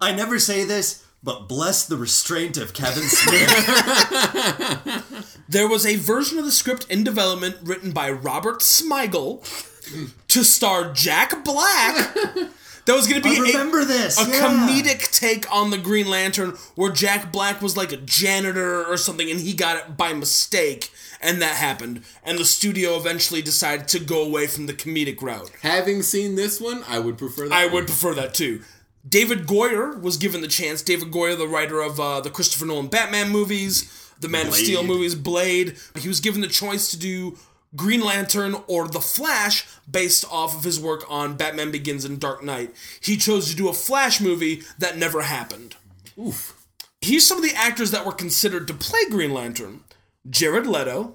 I 0.00 0.12
never 0.12 0.38
say 0.40 0.64
this, 0.64 1.06
but 1.22 1.48
bless 1.48 1.86
the 1.86 1.96
restraint 1.96 2.56
of 2.56 2.74
Kevin 2.74 3.04
Smith. 3.04 3.46
There 5.50 5.68
was 5.68 5.84
a 5.84 5.96
version 5.96 6.38
of 6.38 6.44
the 6.44 6.52
script 6.52 6.86
in 6.88 7.02
development 7.02 7.56
written 7.64 7.90
by 7.90 8.08
Robert 8.08 8.60
Smigel 8.60 9.42
to 10.28 10.44
star 10.44 10.92
Jack 10.92 11.44
Black. 11.44 12.16
That 12.86 12.96
was 12.96 13.06
going 13.06 13.22
to 13.22 13.28
be 13.28 13.36
I 13.36 13.38
a- 13.38 13.42
remember 13.52 13.84
this. 13.84 14.18
a 14.18 14.28
yeah. 14.28 14.40
comedic 14.40 15.12
take 15.12 15.46
on 15.54 15.70
the 15.70 15.78
Green 15.78 16.08
Lantern 16.08 16.56
where 16.74 16.90
Jack 16.90 17.30
Black 17.30 17.60
was 17.60 17.76
like 17.76 17.92
a 17.92 17.98
janitor 17.98 18.84
or 18.84 18.96
something 18.96 19.30
and 19.30 19.38
he 19.38 19.52
got 19.52 19.76
it 19.76 19.96
by 19.96 20.12
mistake 20.14 20.90
and 21.20 21.40
that 21.42 21.56
happened 21.56 22.02
and 22.24 22.38
the 22.38 22.44
studio 22.44 22.96
eventually 22.96 23.42
decided 23.42 23.86
to 23.88 24.00
go 24.00 24.24
away 24.24 24.46
from 24.46 24.66
the 24.66 24.72
comedic 24.72 25.20
route. 25.22 25.52
Having 25.60 26.02
seen 26.02 26.34
this 26.34 26.60
one, 26.60 26.82
I 26.88 26.98
would 26.98 27.18
prefer 27.18 27.48
that. 27.48 27.54
I 27.54 27.66
one. 27.66 27.74
would 27.74 27.86
prefer 27.86 28.14
that 28.14 28.34
too. 28.34 28.62
David 29.08 29.46
Goyer 29.46 30.00
was 30.00 30.16
given 30.16 30.40
the 30.40 30.48
chance. 30.48 30.82
David 30.82 31.12
Goyer, 31.12 31.36
the 31.36 31.46
writer 31.46 31.80
of 31.80 32.00
uh, 32.00 32.20
the 32.20 32.30
Christopher 32.30 32.66
Nolan 32.66 32.88
Batman 32.88 33.30
movies, 33.30 34.10
the 34.20 34.28
Man 34.28 34.48
of 34.48 34.54
Steel 34.54 34.82
movies, 34.82 35.14
Blade. 35.14 35.76
He 35.98 36.08
was 36.08 36.20
given 36.20 36.40
the 36.40 36.48
choice 36.48 36.90
to 36.90 36.98
do 36.98 37.38
Green 37.76 38.00
Lantern 38.00 38.56
or 38.66 38.88
The 38.88 39.00
Flash 39.00 39.66
based 39.90 40.24
off 40.30 40.56
of 40.56 40.64
his 40.64 40.80
work 40.80 41.04
on 41.08 41.36
Batman 41.36 41.70
Begins 41.70 42.04
and 42.04 42.18
Dark 42.18 42.42
Knight. 42.42 42.74
He 43.00 43.16
chose 43.16 43.48
to 43.48 43.56
do 43.56 43.68
a 43.68 43.74
Flash 43.74 44.20
movie 44.20 44.62
that 44.78 44.98
never 44.98 45.22
happened. 45.22 45.76
Oof. 46.18 46.56
Here's 47.00 47.26
some 47.26 47.38
of 47.38 47.44
the 47.44 47.56
actors 47.56 47.92
that 47.92 48.04
were 48.04 48.12
considered 48.12 48.66
to 48.68 48.74
play 48.74 49.00
Green 49.08 49.32
Lantern 49.32 49.84
Jared 50.28 50.66
Leto, 50.66 51.14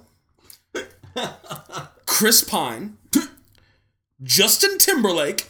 Chris 2.06 2.42
Pine, 2.42 2.96
Justin 4.22 4.78
Timberlake, 4.78 5.48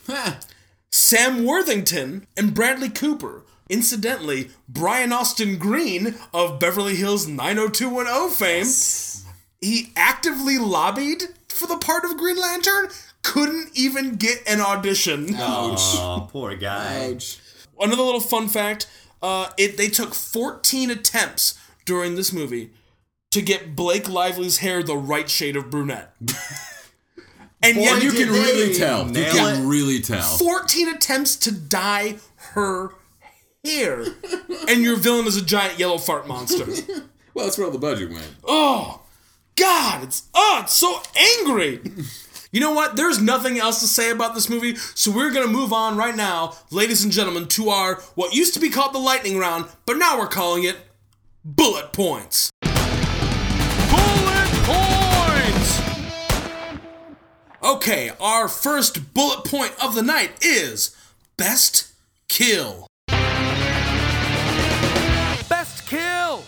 Sam 0.90 1.44
Worthington, 1.44 2.26
and 2.36 2.54
Bradley 2.54 2.90
Cooper. 2.90 3.44
Incidentally, 3.68 4.50
Brian 4.68 5.12
Austin 5.12 5.58
Green 5.58 6.14
of 6.34 6.60
Beverly 6.60 6.96
Hills 6.96 7.26
90210 7.26 8.30
fame, 8.30 8.66
he 9.60 9.92
actively 9.96 10.58
lobbied 10.58 11.22
for 11.48 11.66
the 11.66 11.78
part 11.78 12.04
of 12.04 12.16
Green 12.16 12.38
Lantern, 12.38 12.88
couldn't 13.22 13.70
even 13.74 14.16
get 14.16 14.42
an 14.46 14.60
audition. 14.60 15.28
Oh, 15.38 16.28
poor 16.30 16.54
guy. 16.56 17.12
Ouch. 17.12 17.38
Another 17.80 18.02
little 18.02 18.20
fun 18.20 18.48
fact: 18.48 18.86
uh, 19.22 19.50
it 19.58 19.76
they 19.76 19.88
took 19.88 20.14
14 20.14 20.90
attempts 20.90 21.58
during 21.84 22.14
this 22.14 22.32
movie 22.32 22.70
to 23.30 23.42
get 23.42 23.74
Blake 23.76 24.08
Lively's 24.08 24.58
hair 24.58 24.82
the 24.82 24.96
right 24.96 25.28
shade 25.28 25.56
of 25.56 25.70
brunette. 25.70 26.14
and 27.62 27.76
yet 27.76 28.02
You 28.02 28.12
can 28.12 28.28
really 28.30 28.74
tell. 28.74 29.06
You 29.08 29.24
can 29.24 29.62
it. 29.62 29.66
really 29.66 30.00
tell. 30.00 30.22
14 30.38 30.88
attempts 30.88 31.36
to 31.36 31.52
dye 31.52 32.16
her 32.54 32.90
hair, 33.64 34.04
and 34.68 34.82
your 34.82 34.96
villain 34.96 35.26
is 35.26 35.36
a 35.36 35.44
giant 35.44 35.78
yellow 35.78 35.98
fart 35.98 36.26
monster. 36.28 36.66
Well, 37.34 37.44
that's 37.44 37.58
where 37.58 37.66
all 37.66 37.70
the 37.72 37.78
budget 37.78 38.08
went. 38.10 38.34
Oh, 38.44 39.02
God, 39.56 40.04
it's 40.04 40.24
oh, 40.34 40.60
it's 40.62 40.74
so 40.74 41.00
angry. 41.38 41.80
You 42.52 42.60
know 42.60 42.72
what? 42.72 42.94
There's 42.96 43.20
nothing 43.20 43.58
else 43.58 43.80
to 43.80 43.86
say 43.86 44.10
about 44.10 44.34
this 44.34 44.48
movie, 44.50 44.76
so 44.76 45.10
we're 45.10 45.30
gonna 45.30 45.46
move 45.46 45.72
on 45.72 45.96
right 45.96 46.14
now, 46.14 46.54
ladies 46.70 47.02
and 47.02 47.12
gentlemen, 47.12 47.48
to 47.48 47.70
our 47.70 47.96
what 48.14 48.34
used 48.34 48.54
to 48.54 48.60
be 48.60 48.68
called 48.70 48.92
the 48.92 48.98
lightning 48.98 49.38
round, 49.38 49.66
but 49.86 49.96
now 49.96 50.18
we're 50.18 50.28
calling 50.28 50.64
it 50.64 50.76
bullet 51.44 51.92
points. 51.92 52.50
Bullet 52.62 54.50
points. 54.64 55.80
Okay, 57.62 58.10
our 58.20 58.48
first 58.48 59.14
bullet 59.14 59.44
point 59.44 59.72
of 59.82 59.94
the 59.94 60.02
night 60.02 60.32
is 60.42 60.94
best 61.38 61.92
kill. 62.28 62.86
Best 65.48 65.86
kill. 65.86 66.44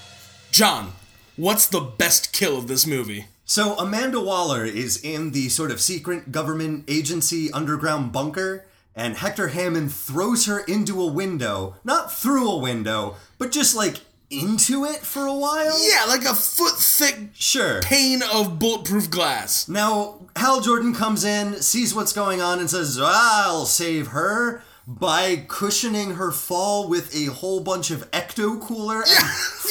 John, 0.51 0.93
what's 1.39 1.67
the 1.67 1.81
best 1.81 2.33
kill 2.33 2.59
of 2.59 2.67
this 2.69 2.87
movie? 2.87 3.27
So 3.45 3.75
Amanda 3.79 4.21
Waller 4.21 4.65
is 4.67 5.03
in 5.03 5.31
the 5.31 5.49
sort 5.49 5.71
of 5.71 5.81
secret 5.81 6.31
government 6.33 6.85
agency 6.89 7.51
underground 7.53 8.13
bunker, 8.13 8.67
and 8.95 9.17
Hector 9.17 9.49
Hammond 9.49 9.93
throws 9.93 10.45
her 10.47 10.59
into 10.61 11.01
a 11.01 11.07
window, 11.11 11.77
not 11.85 12.13
through 12.13 12.51
a 12.51 12.59
window, 12.59 13.17
but 13.39 13.53
just 13.53 13.75
like 13.75 14.01
into 14.31 14.85
it 14.85 14.99
for 14.99 15.25
a 15.25 15.33
while. 15.33 15.79
Yeah, 15.89 16.05
like 16.07 16.25
a 16.27 16.35
foot 16.35 16.75
thick 16.75 17.31
Sure. 17.33 17.81
pane 17.81 18.23
of 18.23 18.59
bulletproof 18.59 19.09
glass. 19.09 19.67
Now, 19.69 20.17
Hal 20.37 20.61
Jordan 20.61 20.95
comes 20.95 21.25
in, 21.25 21.63
sees 21.63 21.95
what's 21.95 22.13
going 22.13 22.43
on, 22.43 22.59
and 22.59 22.69
says, 22.69 22.99
I'll 23.01 23.65
save 23.65 24.09
her 24.09 24.63
by 24.89 25.37
cushioning 25.49 26.13
her 26.15 26.33
fall 26.33 26.89
with 26.89 27.15
a 27.15 27.27
whole 27.27 27.61
bunch 27.61 27.91
of 27.91 28.11
ecto 28.11 28.59
cooler 28.59 29.03
and 29.03 29.25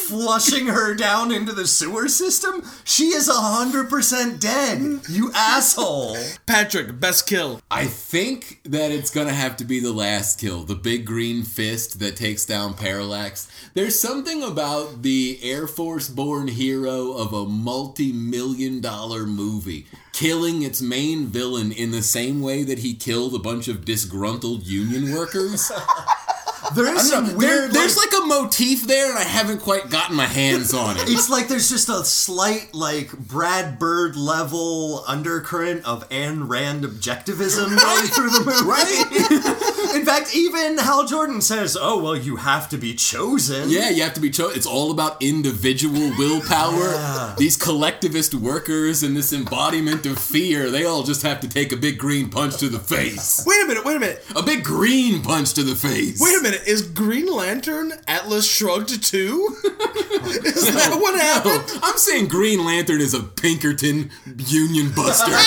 flushing 0.07 0.67
her 0.67 0.93
down 0.93 1.31
into 1.31 1.51
the 1.51 1.65
sewer 1.65 2.07
system. 2.07 2.61
She 2.83 3.05
is 3.05 3.27
100% 3.27 4.39
dead, 4.39 5.01
you 5.09 5.31
asshole. 5.33 6.17
Patrick, 6.45 6.99
best 6.99 7.27
kill. 7.27 7.59
I 7.71 7.85
think 7.85 8.59
that 8.65 8.91
it's 8.91 9.09
gonna 9.09 9.33
have 9.33 9.57
to 9.57 9.65
be 9.65 9.79
the 9.79 9.91
last 9.91 10.39
kill, 10.39 10.63
the 10.63 10.75
big 10.75 11.05
green 11.05 11.41
fist 11.41 11.99
that 11.99 12.15
takes 12.15 12.45
down 12.45 12.75
Parallax. 12.75 13.49
There's 13.73 13.99
something 13.99 14.43
about 14.43 15.01
the 15.01 15.39
Air 15.41 15.65
Force 15.65 16.09
born 16.09 16.47
hero 16.47 17.13
of 17.13 17.33
a 17.33 17.45
multi 17.45 18.13
million 18.13 18.81
dollar 18.81 19.25
movie 19.25 19.87
killing 20.17 20.63
its 20.63 20.81
main 20.81 21.27
villain 21.27 21.71
in 21.71 21.91
the 21.91 22.01
same 22.01 22.41
way 22.41 22.63
that 22.63 22.79
he 22.79 22.95
killed 22.95 23.35
a 23.35 23.39
bunch 23.39 23.67
of 23.67 23.85
disgruntled 23.85 24.65
union 24.65 25.13
workers. 25.13 25.71
There 26.75 26.93
is 26.93 27.09
some 27.09 27.27
There- 27.27 27.35
weird. 27.37 27.71
there's 27.71 27.97
like 27.97 28.11
a 28.21 28.25
motif 28.25 28.87
there, 28.87 29.09
and 29.09 29.17
I 29.17 29.23
haven't 29.23 29.59
quite 29.61 29.89
gotten 29.89 30.15
my 30.15 30.25
hands 30.25 30.73
on 30.73 30.97
it. 30.97 31.09
it's 31.09 31.29
like 31.29 31.47
there's 31.47 31.69
just 31.69 31.89
a 31.89 32.03
slight, 32.03 32.73
like, 32.73 33.11
Brad 33.17 33.79
Bird 33.79 34.15
level 34.15 35.03
undercurrent 35.07 35.85
of 35.85 36.07
Ayn 36.09 36.47
Rand 36.47 36.83
objectivism 36.83 37.77
going 37.79 38.07
through 38.07 38.29
the 38.31 38.43
movie. 38.45 38.67
Right? 38.67 39.95
In 39.95 40.05
fact, 40.05 40.35
even 40.35 40.77
Hal 40.77 41.05
Jordan 41.07 41.41
says, 41.41 41.77
oh, 41.79 41.97
well, 42.03 42.15
you 42.15 42.35
have 42.35 42.69
to 42.69 42.77
be 42.77 42.93
chosen. 42.93 43.69
Yeah, 43.69 43.89
you 43.89 44.03
have 44.03 44.13
to 44.15 44.19
be 44.21 44.29
chosen. 44.29 44.57
It's 44.57 44.65
all 44.65 44.91
about 44.91 45.21
individual 45.21 46.11
willpower. 46.17 47.33
These 47.37 47.57
collectivist 47.57 48.33
workers 48.35 49.03
and 49.03 49.15
this 49.15 49.31
embodiment 49.33 50.05
of 50.05 50.19
fear, 50.19 50.69
they 50.69 50.83
all 50.85 51.03
just 51.03 51.21
have 51.23 51.39
to 51.41 51.47
take 51.47 51.71
a 51.71 51.77
big 51.77 51.97
green 51.97 52.29
punch 52.29 52.57
to 52.57 52.69
the 52.69 52.79
face. 52.79 53.43
Wait 53.45 53.63
a 53.63 53.65
minute, 53.67 53.85
wait 53.85 53.95
a 53.97 53.99
minute. 53.99 54.23
A 54.35 54.43
big 54.43 54.63
green 54.63 55.21
punch 55.21 55.53
to 55.53 55.63
the 55.63 55.75
face. 55.75 56.19
Wait 56.19 56.37
a 56.37 56.41
minute, 56.41 56.56
is 56.65 56.81
Green 56.81 57.31
Lantern 57.31 57.93
Atlas 58.07 58.49
Shrugged 58.49 59.03
too? 59.03 59.55
is 59.63 60.73
that 60.73 60.97
what 60.99 61.19
happened? 61.19 61.67
No, 61.67 61.79
I'm 61.83 61.97
saying 61.97 62.27
Green 62.27 62.63
Lantern 62.63 63.01
is 63.01 63.13
a 63.13 63.21
Pinkerton 63.21 64.09
union 64.37 64.91
buster. 64.95 65.31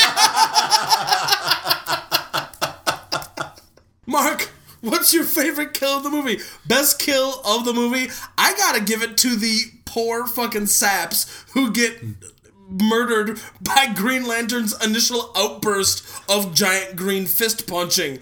Mark, 4.07 4.51
what's 4.81 5.15
your 5.15 5.25
favorite 5.25 5.73
kill 5.73 5.97
of 5.99 6.03
the 6.03 6.11
movie? 6.11 6.41
Best 6.67 6.99
kill 6.99 7.41
of 7.45 7.65
the 7.65 7.73
movie? 7.73 8.11
I 8.37 8.55
gotta 8.55 8.81
give 8.83 9.03
it 9.03 9.17
to 9.19 9.37
the 9.37 9.63
poor 9.85 10.27
fucking 10.27 10.67
saps 10.67 11.45
who 11.55 11.73
get 11.73 12.03
murdered 12.69 13.41
by 13.61 13.93
Green 13.95 14.27
Lantern's 14.27 14.75
initial 14.85 15.33
outburst 15.37 16.07
of 16.29 16.55
giant 16.55 16.97
green 16.97 17.27
fist 17.27 17.67
punching. 17.67 18.21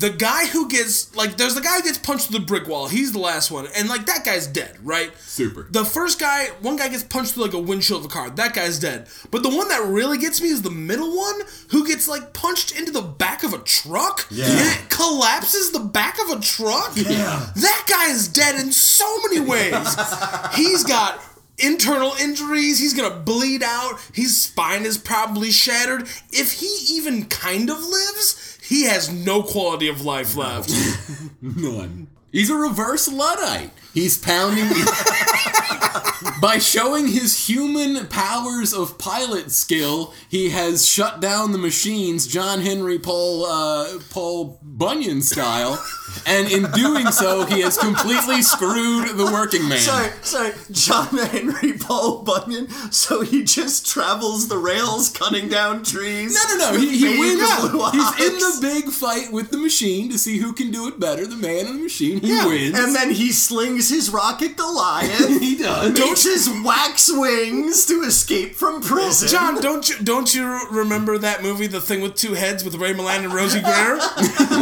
The 0.00 0.08
guy 0.08 0.46
who 0.46 0.66
gets 0.66 1.14
like 1.14 1.36
there's 1.36 1.54
the 1.54 1.60
guy 1.60 1.76
who 1.76 1.82
gets 1.82 1.98
punched 1.98 2.28
through 2.28 2.40
the 2.40 2.46
brick 2.46 2.66
wall. 2.66 2.88
He's 2.88 3.12
the 3.12 3.18
last 3.18 3.50
one, 3.50 3.68
and 3.76 3.86
like 3.86 4.06
that 4.06 4.24
guy's 4.24 4.46
dead, 4.46 4.78
right? 4.82 5.12
Super. 5.18 5.66
The 5.70 5.84
first 5.84 6.18
guy, 6.18 6.46
one 6.62 6.76
guy 6.76 6.88
gets 6.88 7.02
punched 7.02 7.34
through 7.34 7.44
like 7.44 7.52
a 7.52 7.58
windshield 7.58 8.00
of 8.00 8.06
a 8.06 8.08
car. 8.08 8.30
That 8.30 8.54
guy's 8.54 8.78
dead. 8.78 9.08
But 9.30 9.42
the 9.42 9.50
one 9.50 9.68
that 9.68 9.84
really 9.84 10.16
gets 10.16 10.40
me 10.40 10.48
is 10.48 10.62
the 10.62 10.70
middle 10.70 11.14
one, 11.14 11.42
who 11.68 11.86
gets 11.86 12.08
like 12.08 12.32
punched 12.32 12.78
into 12.78 12.92
the 12.92 13.02
back 13.02 13.42
of 13.42 13.52
a 13.52 13.58
truck. 13.58 14.26
Yeah. 14.30 14.46
And 14.46 14.58
it 14.60 14.88
collapses 14.88 15.70
the 15.72 15.80
back 15.80 16.18
of 16.18 16.38
a 16.38 16.40
truck. 16.40 16.92
Yeah. 16.96 17.50
That 17.56 17.84
guy 17.86 18.10
is 18.10 18.28
dead 18.28 18.58
in 18.58 18.72
so 18.72 19.06
many 19.28 19.40
ways. 19.40 19.96
He's 20.54 20.82
got 20.82 21.20
internal 21.60 22.12
injuries. 22.20 22.78
He's 22.78 22.94
gonna 22.94 23.14
bleed 23.14 23.62
out. 23.62 24.00
His 24.12 24.40
spine 24.40 24.84
is 24.84 24.98
probably 24.98 25.50
shattered. 25.50 26.08
If 26.32 26.52
he 26.52 26.96
even 26.96 27.26
kind 27.26 27.70
of 27.70 27.78
lives, 27.78 28.49
he 28.70 28.84
has 28.84 29.12
no 29.12 29.42
quality 29.42 29.88
of 29.88 30.04
life 30.04 30.36
left. 30.36 30.70
None. 31.42 32.06
He's 32.30 32.50
a 32.50 32.54
reverse 32.54 33.08
Luddite. 33.08 33.72
He's 33.94 34.18
pounding. 34.18 34.68
By 36.40 36.58
showing 36.58 37.06
his 37.08 37.48
human 37.48 38.06
powers 38.06 38.72
of 38.72 38.98
pilot 38.98 39.50
skill, 39.50 40.14
he 40.28 40.50
has 40.50 40.86
shut 40.86 41.20
down 41.20 41.52
the 41.52 41.58
machines, 41.58 42.26
John 42.26 42.60
Henry 42.60 42.98
Paul 42.98 43.44
uh, 43.44 43.98
Paul 44.10 44.58
Bunyan 44.62 45.20
style, 45.22 45.82
and 46.26 46.50
in 46.50 46.70
doing 46.72 47.10
so, 47.10 47.44
he 47.44 47.60
has 47.60 47.76
completely 47.76 48.42
screwed 48.42 49.16
the 49.16 49.24
working 49.26 49.68
man. 49.68 49.78
Sorry, 49.78 50.10
sorry, 50.22 50.52
John 50.70 51.08
Henry 51.28 51.74
Paul 51.78 52.22
Bunyan. 52.22 52.68
So 52.90 53.20
he 53.22 53.44
just 53.44 53.86
travels 53.86 54.48
the 54.48 54.58
rails, 54.58 55.10
cutting 55.10 55.48
down 55.48 55.82
trees. 55.84 56.34
No, 56.34 56.56
no, 56.56 56.72
no. 56.72 56.78
He, 56.80 56.96
he 56.98 57.18
wins. 57.18 57.70
blue 57.70 57.90
He's 57.90 58.20
in 58.20 58.38
the 58.38 58.58
big 58.62 58.84
fight 58.90 59.30
with 59.32 59.50
the 59.50 59.58
machine 59.58 60.10
to 60.10 60.18
see 60.18 60.38
who 60.38 60.52
can 60.52 60.70
do 60.70 60.88
it 60.88 60.98
better. 60.98 61.26
The 61.26 61.36
man 61.36 61.66
and 61.66 61.78
the 61.78 61.82
machine. 61.82 62.20
He 62.20 62.28
Yeah, 62.28 62.46
wins. 62.46 62.78
And 62.78 62.94
then 62.94 63.10
he 63.10 63.32
slings 63.32 63.79
his 63.88 64.10
rocket 64.10 64.56
Goliath. 64.56 65.40
he 65.40 65.56
does. 65.56 65.98
Uses 65.98 66.48
wax 66.64 67.10
wings 67.12 67.86
to 67.86 68.02
escape 68.02 68.54
from 68.54 68.80
prison. 68.82 69.28
John, 69.28 69.60
don't 69.60 69.88
you 69.88 69.96
don't 70.02 70.34
you 70.34 70.68
remember 70.70 71.18
that 71.18 71.42
movie, 71.42 71.66
The 71.66 71.80
Thing 71.80 72.00
with 72.00 72.14
Two 72.14 72.34
Heads, 72.34 72.64
with 72.64 72.74
Ray 72.74 72.92
Milland 72.92 73.24
and 73.24 73.32
Rosey 73.32 73.62
Grier? 73.62 73.96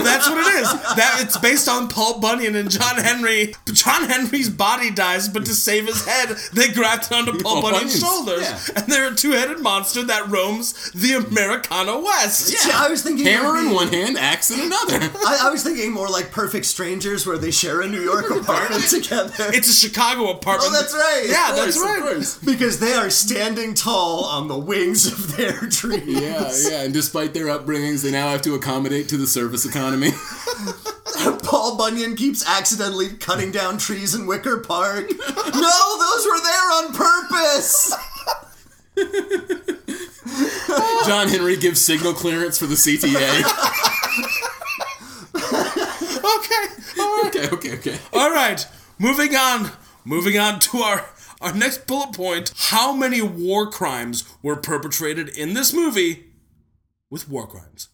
That's 0.04 0.28
what 0.28 0.38
it 0.38 0.60
is. 0.60 0.72
That 0.96 1.18
it's 1.20 1.36
based 1.38 1.68
on 1.68 1.88
Paul 1.88 2.20
Bunyan 2.20 2.56
and 2.56 2.70
John 2.70 2.96
Henry. 2.98 3.54
John 3.72 4.08
Henry's 4.08 4.48
body 4.48 4.90
dies, 4.90 5.28
but 5.28 5.44
to 5.46 5.54
save 5.54 5.86
his 5.86 6.04
head, 6.04 6.36
they 6.52 6.68
grafted 6.68 7.16
onto 7.16 7.38
Paul 7.42 7.62
Bunyan's 7.62 7.98
shoulders, 7.98 8.42
yeah. 8.42 8.58
and 8.76 8.92
they're 8.92 9.12
a 9.12 9.14
two-headed 9.14 9.60
monster 9.60 10.02
that 10.04 10.28
roams 10.28 10.90
the 10.92 11.14
Americana 11.14 11.98
West. 11.98 12.46
See, 12.46 12.70
I 12.72 12.88
was 12.88 13.02
thinking 13.02 13.26
it 13.26 13.32
Hammer 13.32 13.58
in 13.58 13.70
one 13.70 13.88
hand, 13.88 14.16
axe 14.18 14.50
in 14.50 14.60
another. 14.60 14.98
I, 15.26 15.40
I 15.44 15.50
was 15.50 15.62
thinking 15.62 15.92
more 15.92 16.08
like 16.08 16.30
Perfect 16.30 16.66
Strangers, 16.66 17.26
where 17.26 17.38
they 17.38 17.50
share 17.50 17.80
a 17.80 17.88
New 17.88 18.00
York 18.00 18.30
apartment 18.30 18.84
together. 18.84 19.07
It's 19.10 19.68
a 19.70 19.72
Chicago 19.88 20.30
apartment. 20.30 20.72
oh, 20.74 20.80
that's 20.80 20.92
right. 20.94 21.26
Yeah, 21.28 21.50
Of 21.50 21.56
that's 21.56 21.76
course, 21.80 21.98
of 21.98 22.04
right. 22.04 22.12
course. 22.14 22.38
Because 22.38 22.78
they 22.80 22.92
are 22.94 23.10
standing 23.10 23.74
tall 23.74 24.24
on 24.24 24.48
the 24.48 24.58
wings 24.58 25.06
of 25.06 25.36
their 25.36 25.52
dreams. 25.68 26.06
Yeah, 26.20 26.52
yeah, 26.70 26.82
and 26.82 26.92
despite 26.92 27.34
their 27.34 27.46
upbringings, 27.46 28.02
they 28.02 28.10
now 28.10 28.28
have 28.30 28.42
to 28.42 28.54
accommodate 28.54 29.08
to 29.10 29.16
the 29.16 29.26
service 29.26 29.64
economy. 29.64 30.10
Paul 31.42 31.76
Bunyan 31.76 32.14
keeps 32.16 32.46
accidentally 32.48 33.08
cutting 33.16 33.50
down 33.50 33.78
trees 33.78 34.14
in 34.14 34.26
Wicker 34.26 34.58
Park. 34.60 35.08
no, 35.10 35.98
those 35.98 36.26
were 36.26 36.40
there 36.42 36.72
on 36.72 36.92
purpose. 36.92 37.94
John 41.06 41.28
Henry 41.28 41.56
gives 41.56 41.80
signal 41.80 42.12
clearance 42.12 42.58
for 42.58 42.66
the 42.66 42.74
CTA. 42.74 43.44
Okay. 45.34 47.00
All 47.00 47.22
right. 47.22 47.26
okay, 47.36 47.48
okay, 47.54 47.72
okay. 47.78 47.98
All 48.12 48.30
right, 48.30 48.66
moving 48.98 49.34
on. 49.34 49.70
Moving 50.04 50.38
on 50.38 50.60
to 50.60 50.78
our 50.78 51.06
our 51.40 51.54
next 51.54 51.86
bullet 51.86 52.14
point. 52.14 52.52
How 52.56 52.92
many 52.92 53.20
war 53.20 53.70
crimes 53.70 54.24
were 54.42 54.56
perpetrated 54.56 55.28
in 55.28 55.54
this 55.54 55.72
movie 55.72 56.26
with 57.10 57.28
war 57.28 57.46
crimes? 57.46 57.88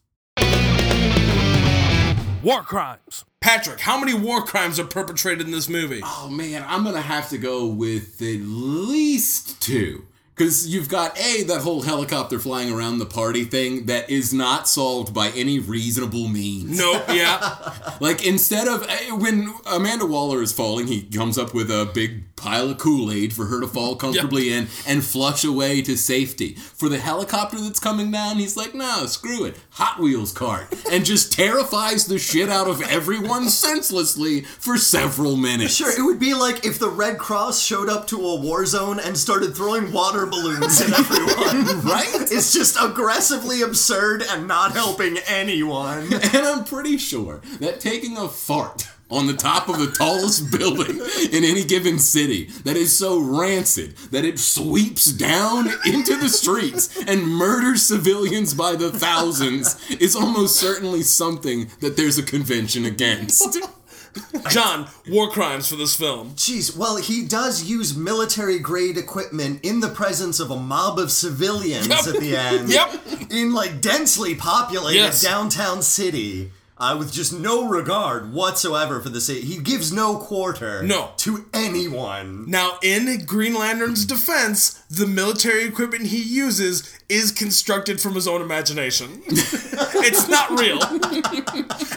War 2.42 2.62
crimes. 2.62 3.24
Patrick, 3.40 3.80
how 3.80 3.98
many 3.98 4.14
war 4.14 4.42
crimes 4.42 4.78
are 4.78 4.84
perpetrated 4.84 5.46
in 5.46 5.52
this 5.52 5.68
movie? 5.68 6.00
Oh 6.02 6.28
man, 6.30 6.64
I'm 6.66 6.84
gonna 6.84 7.00
have 7.00 7.28
to 7.30 7.38
go 7.38 7.66
with 7.66 8.20
at 8.22 8.40
least 8.40 9.60
two. 9.60 10.06
Because 10.34 10.66
you've 10.66 10.88
got 10.88 11.16
A, 11.18 11.44
that 11.44 11.60
whole 11.60 11.82
helicopter 11.82 12.40
flying 12.40 12.72
around 12.72 12.98
the 12.98 13.06
party 13.06 13.44
thing 13.44 13.86
that 13.86 14.10
is 14.10 14.34
not 14.34 14.68
solved 14.68 15.14
by 15.14 15.28
any 15.28 15.60
reasonable 15.60 16.26
means. 16.28 16.76
Nope, 16.76 17.04
yeah. 17.08 17.72
Like 18.00 18.26
instead 18.26 18.66
of 18.66 18.84
eh, 18.88 19.12
when 19.12 19.54
Amanda 19.66 20.04
Waller 20.06 20.42
is 20.42 20.52
falling, 20.52 20.88
he 20.88 21.02
comes 21.02 21.38
up 21.38 21.54
with 21.54 21.70
a 21.70 21.88
big 21.94 22.33
pile 22.44 22.68
of 22.68 22.76
Kool 22.76 23.10
Aid 23.10 23.32
for 23.32 23.46
her 23.46 23.58
to 23.62 23.66
fall 23.66 23.96
comfortably 23.96 24.52
in 24.52 24.68
and 24.86 25.02
flush 25.02 25.44
away 25.44 25.80
to 25.80 25.96
safety. 25.96 26.56
For 26.56 26.90
the 26.90 26.98
helicopter 26.98 27.58
that's 27.58 27.80
coming 27.80 28.10
down, 28.10 28.36
he's 28.36 28.54
like, 28.54 28.74
"No, 28.74 29.06
screw 29.06 29.46
it, 29.46 29.56
Hot 29.70 29.98
Wheels 29.98 30.30
cart," 30.30 30.66
and 30.90 31.06
just 31.06 31.32
terrifies 31.32 32.04
the 32.04 32.18
shit 32.18 32.50
out 32.50 32.68
of 32.68 32.82
everyone 32.82 33.48
senselessly 33.48 34.42
for 34.42 34.76
several 34.76 35.38
minutes. 35.38 35.74
Sure, 35.74 35.90
it 35.90 36.04
would 36.04 36.18
be 36.18 36.34
like 36.34 36.66
if 36.66 36.78
the 36.78 36.90
Red 36.90 37.16
Cross 37.16 37.62
showed 37.62 37.88
up 37.88 38.06
to 38.08 38.20
a 38.20 38.38
war 38.38 38.66
zone 38.66 39.00
and 39.00 39.16
started 39.16 39.56
throwing 39.56 39.90
water 39.90 40.26
balloons 40.26 40.82
at 40.82 40.92
everyone. 40.92 41.80
right? 41.86 42.30
It's 42.30 42.52
just 42.52 42.76
aggressively 42.78 43.62
absurd 43.62 44.22
and 44.22 44.46
not 44.46 44.72
helping 44.72 45.16
anyone. 45.26 46.12
And 46.12 46.46
I'm 46.46 46.64
pretty 46.64 46.98
sure 46.98 47.40
that 47.60 47.80
taking 47.80 48.18
a 48.18 48.28
fart 48.28 48.88
on 49.14 49.26
the 49.26 49.32
top 49.34 49.68
of 49.68 49.78
the 49.78 49.90
tallest 49.92 50.50
building 50.58 51.00
in 51.32 51.44
any 51.44 51.64
given 51.64 51.98
city 51.98 52.44
that 52.64 52.76
is 52.76 52.96
so 52.96 53.18
rancid 53.20 53.96
that 54.10 54.24
it 54.24 54.38
sweeps 54.38 55.06
down 55.12 55.68
into 55.86 56.16
the 56.16 56.28
streets 56.28 56.96
and 57.06 57.22
murders 57.26 57.82
civilians 57.82 58.54
by 58.54 58.74
the 58.76 58.90
thousands 58.90 59.78
is 59.90 60.16
almost 60.16 60.56
certainly 60.56 61.02
something 61.02 61.70
that 61.80 61.96
there's 61.96 62.18
a 62.18 62.22
convention 62.22 62.84
against. 62.84 63.58
John, 64.50 64.86
war 65.08 65.28
crimes 65.30 65.68
for 65.68 65.74
this 65.74 65.96
film. 65.96 66.30
Jeez, 66.36 66.76
well, 66.76 66.96
he 66.98 67.24
does 67.26 67.64
use 67.64 67.96
military 67.96 68.60
grade 68.60 68.96
equipment 68.96 69.58
in 69.64 69.80
the 69.80 69.88
presence 69.88 70.38
of 70.38 70.52
a 70.52 70.56
mob 70.56 71.00
of 71.00 71.10
civilians 71.10 71.88
Yep. 71.88 72.06
at 72.14 72.20
the 72.20 72.36
end. 72.36 72.68
Yep. 72.68 73.30
In 73.30 73.52
like 73.52 73.80
densely 73.80 74.36
populated 74.36 74.98
Yes. 74.98 75.20
downtown 75.22 75.82
city. 75.82 76.52
Uh, 76.76 76.96
with 76.98 77.12
just 77.12 77.32
no 77.32 77.68
regard 77.68 78.32
whatsoever 78.32 79.00
for 79.00 79.08
the 79.08 79.20
city. 79.20 79.42
He 79.42 79.58
gives 79.58 79.92
no 79.92 80.16
quarter 80.18 80.82
No. 80.82 81.12
to 81.18 81.46
anyone. 81.54 82.50
Now, 82.50 82.78
in 82.82 83.24
Green 83.26 83.54
Lantern's 83.54 84.04
defense, 84.04 84.82
the 84.90 85.06
military 85.06 85.64
equipment 85.66 86.06
he 86.06 86.20
uses 86.20 86.82
is 87.08 87.30
constructed 87.30 88.00
from 88.00 88.14
his 88.16 88.26
own 88.26 88.42
imagination. 88.42 89.22
it's 89.28 90.28
not 90.28 90.50
real. 90.58 90.78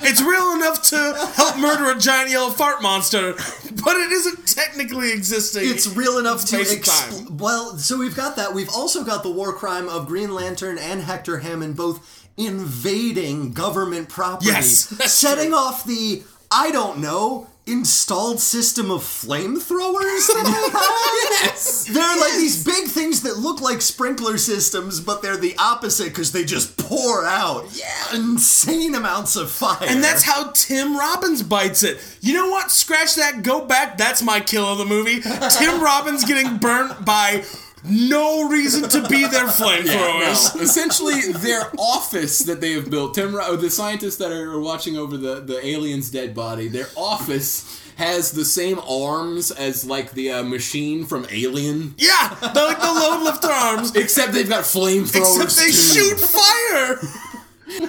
It's 0.03 0.21
real 0.21 0.53
enough 0.53 0.83
to 0.89 1.31
help 1.35 1.57
murder 1.57 1.89
a 1.91 1.99
giant 1.99 2.29
yellow 2.29 2.51
fart 2.51 2.81
monster, 2.83 3.33
but 3.33 3.95
it 3.97 4.11
isn't 4.11 4.47
technically 4.47 5.11
existing. 5.11 5.63
It's 5.65 5.87
real 5.87 6.19
enough 6.19 6.45
to 6.45 6.57
expl- 6.57 7.31
well. 7.31 7.77
So 7.79 7.97
we've 7.97 8.15
got 8.15 8.35
that. 8.35 8.53
We've 8.53 8.69
also 8.69 9.03
got 9.03 9.23
the 9.23 9.31
war 9.31 9.53
crime 9.53 9.89
of 9.89 10.05
Green 10.07 10.33
Lantern 10.35 10.77
and 10.77 11.01
Hector 11.01 11.39
Hammond 11.39 11.75
both 11.75 12.16
invading 12.37 13.53
government 13.53 14.09
property, 14.09 14.47
Yes, 14.47 14.69
setting 15.11 15.53
off 15.53 15.83
the 15.83 16.23
I 16.51 16.71
don't 16.71 16.99
know 16.99 17.47
installed 17.65 18.39
system 18.39 18.89
of 18.89 19.01
flamethrowers. 19.01 20.27
that 20.27 20.43
they 20.45 20.71
have. 20.77 21.51
Yes. 21.51 21.83
They're 21.83 22.17
like 22.17 22.31
these 22.33 22.63
big 22.63 22.85
things 22.87 23.23
that 23.23 23.37
look 23.37 23.59
like 23.59 23.81
sprinkler 23.81 24.37
systems, 24.37 25.01
but 25.01 25.21
they're 25.21 25.35
the 25.35 25.53
opposite 25.57 26.05
because 26.09 26.31
they 26.31 26.45
just 26.45 26.77
pour 26.77 27.25
out 27.25 27.65
yeah. 27.73 28.15
insane 28.15 28.95
amounts 28.95 29.35
of 29.35 29.51
fire. 29.51 29.79
And 29.81 30.01
that's 30.01 30.23
how 30.23 30.51
Tim 30.51 30.97
Robbins 30.97 31.43
bites 31.43 31.83
it. 31.83 31.99
You 32.21 32.33
know 32.35 32.49
what? 32.49 32.71
Scratch 32.71 33.15
that, 33.15 33.43
go 33.43 33.65
back. 33.65 33.97
That's 33.97 34.21
my 34.23 34.39
kill 34.39 34.65
of 34.65 34.77
the 34.77 34.85
movie. 34.85 35.19
Tim 35.19 35.81
Robbins 35.83 36.23
getting 36.23 36.57
burnt 36.59 37.05
by 37.05 37.43
no 37.89 38.47
reason 38.49 38.89
to 38.89 39.07
be 39.07 39.27
their 39.27 39.45
flamethrowers. 39.47 40.55
No, 40.55 40.61
essentially, 40.61 41.31
their 41.33 41.71
office 41.77 42.39
that 42.39 42.61
they 42.61 42.73
have 42.73 42.89
built, 42.89 43.13
Tim, 43.15 43.35
Ro- 43.35 43.55
the 43.55 43.69
scientists 43.69 44.17
that 44.17 44.31
are 44.31 44.59
watching 44.59 44.97
over 44.97 45.17
the, 45.17 45.39
the 45.41 45.65
alien's 45.65 46.09
dead 46.09 46.33
body, 46.35 46.67
their 46.67 46.87
office 46.95 47.81
has 47.97 48.31
the 48.31 48.45
same 48.45 48.79
arms 48.87 49.49
as 49.51 49.83
like 49.85 50.11
the 50.11 50.31
uh, 50.31 50.43
machine 50.43 51.03
from 51.05 51.25
Alien, 51.31 51.95
Yeah, 51.97 52.35
they're 52.53 52.65
like 52.67 52.79
the 52.79 52.85
load 52.91 53.23
lifter 53.23 53.47
arms. 53.47 53.95
except 53.95 54.33
they've 54.33 54.47
got 54.47 54.65
flamethrowers. 54.65 55.43
Except 55.43 55.55
they 55.55 55.65
too. 55.65 55.71
shoot 55.71 56.19
fire. 56.19 56.99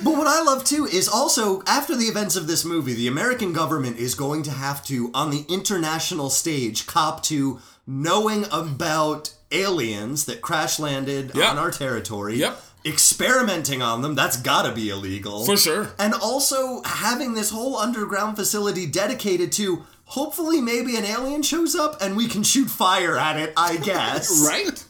But 0.03 0.17
what 0.17 0.27
I 0.27 0.43
love 0.43 0.65
too 0.65 0.87
is 0.87 1.09
also 1.09 1.63
after 1.67 1.95
the 1.95 2.07
events 2.07 2.37
of 2.37 2.47
this 2.47 2.65
movie, 2.65 2.95
the 2.95 3.07
American 3.07 3.53
government 3.53 3.99
is 3.99 4.15
going 4.15 4.43
to 4.45 4.51
have 4.51 4.83
to, 4.87 5.11
on 5.15 5.31
the 5.31 5.45
international 5.49 6.31
stage, 6.31 6.87
cop 6.87 7.23
to 7.25 7.61
knowing 7.87 8.45
about 8.51 9.35
aliens 9.53 10.25
that 10.27 10.41
crash 10.41 10.79
landed 10.79 11.33
Yep. 11.35 11.51
on 11.51 11.59
our 11.59 11.71
territory. 11.71 12.37
Yep. 12.39 12.63
Experimenting 12.85 13.83
on 13.83 14.03
them, 14.03 14.15
that's 14.15 14.37
gotta 14.37 14.73
be 14.73 14.91
illegal. 14.91 15.45
For 15.45 15.57
sure. 15.57 15.91
And 15.99 16.15
also 16.15 16.83
having 16.85 17.35
this 17.35 17.51
whole 17.51 17.77
underground 17.77 18.37
facility 18.37 18.87
dedicated 18.87 19.51
to 19.53 19.85
hopefully 20.05 20.61
maybe 20.61 20.97
an 20.97 21.05
alien 21.05 21.43
shows 21.43 21.75
up 21.75 22.01
and 22.01 22.17
we 22.17 22.27
can 22.29 22.43
shoot 22.43 22.69
fire 22.69 23.19
at 23.19 23.37
it, 23.39 23.53
I 23.57 23.77
guess. 23.77 24.47
right? 24.49 24.85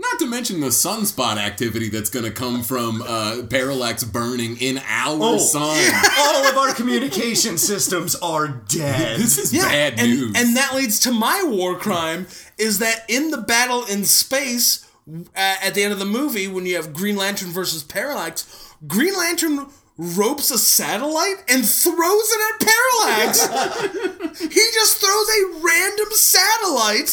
Not 0.00 0.18
to 0.20 0.26
mention 0.26 0.60
the 0.60 0.68
sunspot 0.68 1.36
activity 1.36 1.90
that's 1.90 2.08
going 2.08 2.24
to 2.24 2.30
come 2.30 2.62
from 2.62 3.02
uh, 3.06 3.42
Parallax 3.50 4.02
burning 4.02 4.56
in 4.58 4.78
our 4.78 5.18
Oh, 5.20 5.36
sun. 5.38 5.60
All 6.18 6.46
of 6.48 6.56
our 6.56 6.72
communication 6.74 7.58
systems 7.58 8.14
are 8.16 8.48
dead. 8.48 9.20
This 9.20 9.36
is 9.36 9.52
bad 9.52 9.98
and, 9.98 10.08
news. 10.10 10.32
and 10.36 10.56
that 10.56 10.74
leads 10.74 11.00
to 11.00 11.12
my 11.12 11.42
war 11.46 11.76
crime 11.76 12.26
is 12.56 12.78
that 12.78 13.04
in 13.08 13.30
the 13.30 13.38
battle 13.38 13.84
in 13.84 14.04
space 14.04 14.86
uh, 15.08 15.56
at 15.62 15.74
the 15.74 15.82
end 15.82 15.92
of 15.92 15.98
the 15.98 16.04
movie 16.06 16.48
when 16.48 16.64
you 16.64 16.76
have 16.76 16.94
Green 16.94 17.16
Lantern 17.16 17.50
versus 17.50 17.82
Parallax, 17.84 18.74
Green 18.86 19.14
Lantern 19.16 19.66
ropes 20.00 20.50
a 20.50 20.58
satellite 20.58 21.44
and 21.46 21.68
throws 21.68 22.30
it 22.32 22.40
at 22.48 22.66
Parallax. 22.66 24.38
he 24.40 24.48
just 24.48 24.98
throws 24.98 25.28
a 25.28 25.60
random 25.62 26.08
satellite. 26.12 27.08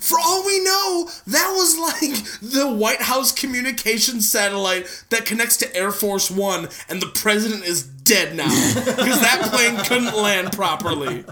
For 0.00 0.18
all 0.18 0.44
we 0.44 0.64
know, 0.64 1.10
that 1.26 1.52
was 1.54 1.78
like 1.78 2.40
the 2.40 2.72
White 2.72 3.02
House 3.02 3.32
communication 3.32 4.22
satellite 4.22 5.04
that 5.10 5.26
connects 5.26 5.58
to 5.58 5.76
Air 5.76 5.92
Force 5.92 6.30
One, 6.30 6.68
and 6.88 7.02
the 7.02 7.12
president 7.14 7.64
is 7.64 7.84
dead 8.02 8.34
now 8.36 8.48
because 8.48 9.20
that 9.20 9.48
plane 9.52 9.76
couldn't 9.84 10.14
land 10.20 10.52
properly. 10.52 11.24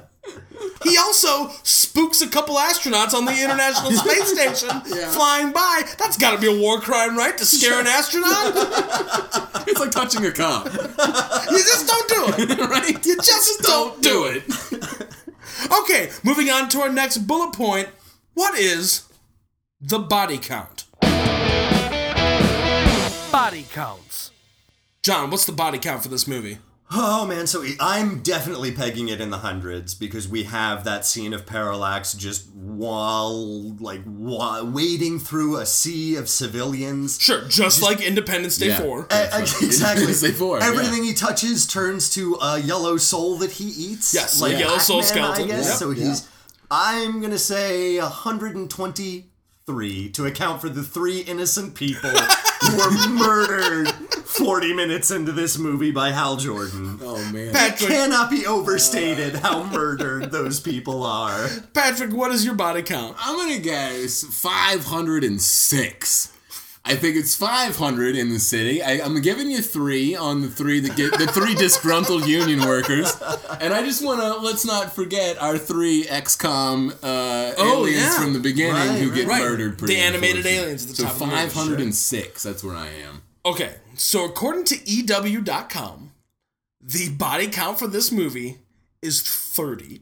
He 0.85 0.97
also 0.97 1.49
spooks 1.63 2.21
a 2.23 2.29
couple 2.29 2.57
astronauts 2.57 3.13
on 3.15 3.25
the 3.25 3.33
International 3.33 3.91
Space 3.93 4.33
Station 4.33 4.81
flying 5.13 5.53
by. 5.53 5.83
That's 5.99 6.17
got 6.17 6.33
to 6.35 6.39
be 6.41 6.47
a 6.55 6.61
war 6.61 6.81
crime, 6.81 7.17
right? 7.17 7.37
To 7.37 7.45
scare 7.45 7.81
an 7.81 7.87
astronaut? 7.87 8.53
it's 9.69 9.81
like 9.81 9.91
touching 9.91 10.25
a 10.25 10.33
cop, 10.33 10.67
You 11.51 11.59
just 11.59 11.87
don't 11.87 12.09
do 12.09 12.25
it. 12.43 12.59
right? 12.71 13.07
You 13.07 13.17
just 13.17 13.63
don't 13.63 14.03
do 14.03 14.25
it. 14.27 14.43
Okay, 15.81 16.11
moving 16.25 16.51
on 16.51 16.69
to 16.71 16.81
our 16.81 16.89
next 16.91 17.19
bullet 17.19 17.53
point. 17.53 17.89
What 18.35 18.59
is 18.59 19.03
the 19.81 19.99
body 19.99 20.39
count? 20.39 20.85
Body 23.33 23.65
counts. 23.73 24.10
John, 25.03 25.31
what's 25.31 25.47
the 25.47 25.53
body 25.53 25.79
count 25.79 26.03
for 26.03 26.09
this 26.09 26.27
movie? 26.29 26.59
Oh 26.93 27.25
man, 27.25 27.47
so 27.47 27.65
I'm 27.79 28.21
definitely 28.21 28.73
pegging 28.73 29.09
it 29.09 29.21
in 29.21 29.31
the 29.31 29.39
hundreds 29.39 29.95
because 29.95 30.27
we 30.29 30.43
have 30.43 30.83
that 30.85 31.07
scene 31.07 31.33
of 31.33 31.47
Parallax 31.47 32.13
just 32.15 32.51
while 32.53 33.71
like 33.79 34.01
wa- 34.05 34.63
wading 34.65 35.21
through 35.21 35.57
a 35.59 35.67
sea 35.67 36.17
of 36.17 36.29
civilians. 36.29 37.19
Sure, 37.21 37.47
just 37.49 37.81
like 37.81 38.01
Independence 38.03 38.59
Day 38.59 38.69
Yeah. 38.69 38.81
4. 38.81 39.07
Uh, 39.11 39.29
uh, 39.33 39.39
exactly. 39.39 39.69
Independence 40.03 40.21
Day 40.21 40.33
4, 40.33 40.63
Everything 40.63 41.05
he 41.05 41.15
touches 41.15 41.65
turns 41.67 42.11
to 42.15 42.35
a 42.43 42.59
yellow 42.59 42.97
soul 42.97 43.37
that 43.39 43.53
he 43.53 43.67
eats. 43.69 44.13
Yes, 44.13 44.43
like 44.43 44.59
yellow 44.59 44.79
soul 44.79 45.01
Pac-Man, 45.03 45.25
skeleton. 45.35 45.45
I 45.45 45.47
guess. 45.47 45.67
Yep. 45.69 45.77
So 45.77 45.91
he's. 45.93 46.29
I'm 46.73 47.21
gonna 47.23 47.39
say 47.39 47.99
123 48.01 50.09
to 50.11 50.27
account 50.27 50.61
for 50.61 50.69
the 50.69 50.83
three 50.83 51.21
innocent 51.21 51.75
people 51.77 52.11
who 52.11 52.77
were 52.77 53.09
murdered 53.15 53.93
40 54.45 54.73
minutes 54.75 55.11
into 55.11 55.33
this 55.33 55.59
movie 55.59 55.91
by 55.91 56.11
Hal 56.13 56.37
Jordan. 56.37 56.99
Oh 57.03 57.23
man. 57.31 57.53
Patrick, 57.53 57.91
Cannot 57.91 58.31
be 58.31 58.47
overstated 58.47 59.37
how 59.37 59.65
murdered 59.65 60.31
those 60.33 60.61
people 60.61 61.05
are. 61.05 61.49
Patrick, 61.75 62.13
what 62.13 62.33
is 62.33 62.45
your 62.45 62.55
body 62.55 62.83
count? 62.83 63.17
I'm 63.21 63.37
gonna 63.37 63.59
guess 63.61 64.25
506. 64.25 66.33
I 66.83 66.97
think 66.97 67.17
it's 67.17 67.35
500 67.35 68.17
in 68.17 68.31
the 68.31 68.39
city. 68.39 68.83
I, 68.83 69.05
I'm 69.05 69.21
giving 69.21 69.51
you 69.51 69.61
three 69.61 70.17
on 70.17 70.41
the 70.41 70.49
three 70.49 70.81
that 70.81 70.97
get 70.97 71.13
the 71.19 71.27
three 71.27 71.55
disgruntled 71.55 72.27
union 72.27 72.61
workers, 72.67 73.13
and 73.61 73.75
I 73.75 73.83
just 73.85 74.03
want 74.03 74.21
to 74.23 74.37
let's 74.39 74.65
not 74.65 74.95
forget 74.95 75.37
our 75.43 75.59
three 75.59 76.05
XCOM 76.05 76.93
uh, 77.03 77.53
Oh, 77.59 77.83
aliens 77.83 78.01
yeah. 78.01 78.19
from 78.23 78.33
the 78.33 78.41
beginning 78.41 78.73
Right, 78.75 78.99
who 78.99 79.13
get 79.15 79.29
right. 79.29 79.43
murdered. 79.43 79.79
Pretty 79.79 79.97
The 79.97 80.01
animated 80.01 80.47
aliens 80.47 80.85
at 80.85 80.89
the 80.89 80.95
so 80.97 81.03
top 81.05 81.13
of 81.13 81.19
the 81.21 81.27
movie, 81.27 81.49
506. 81.51 82.43
That's 82.43 82.65
where 82.65 82.77
I 82.77 82.87
am. 82.87 83.23
Okay, 83.45 83.75
so 84.01 84.25
according 84.25 84.65
to 84.65 84.77
EW.com, 84.91 86.13
the 86.81 87.11
body 87.11 87.49
count 87.49 87.79
for 87.79 87.87
this 87.87 88.11
movie 88.11 88.57
is 89.03 89.21
30. 89.21 90.01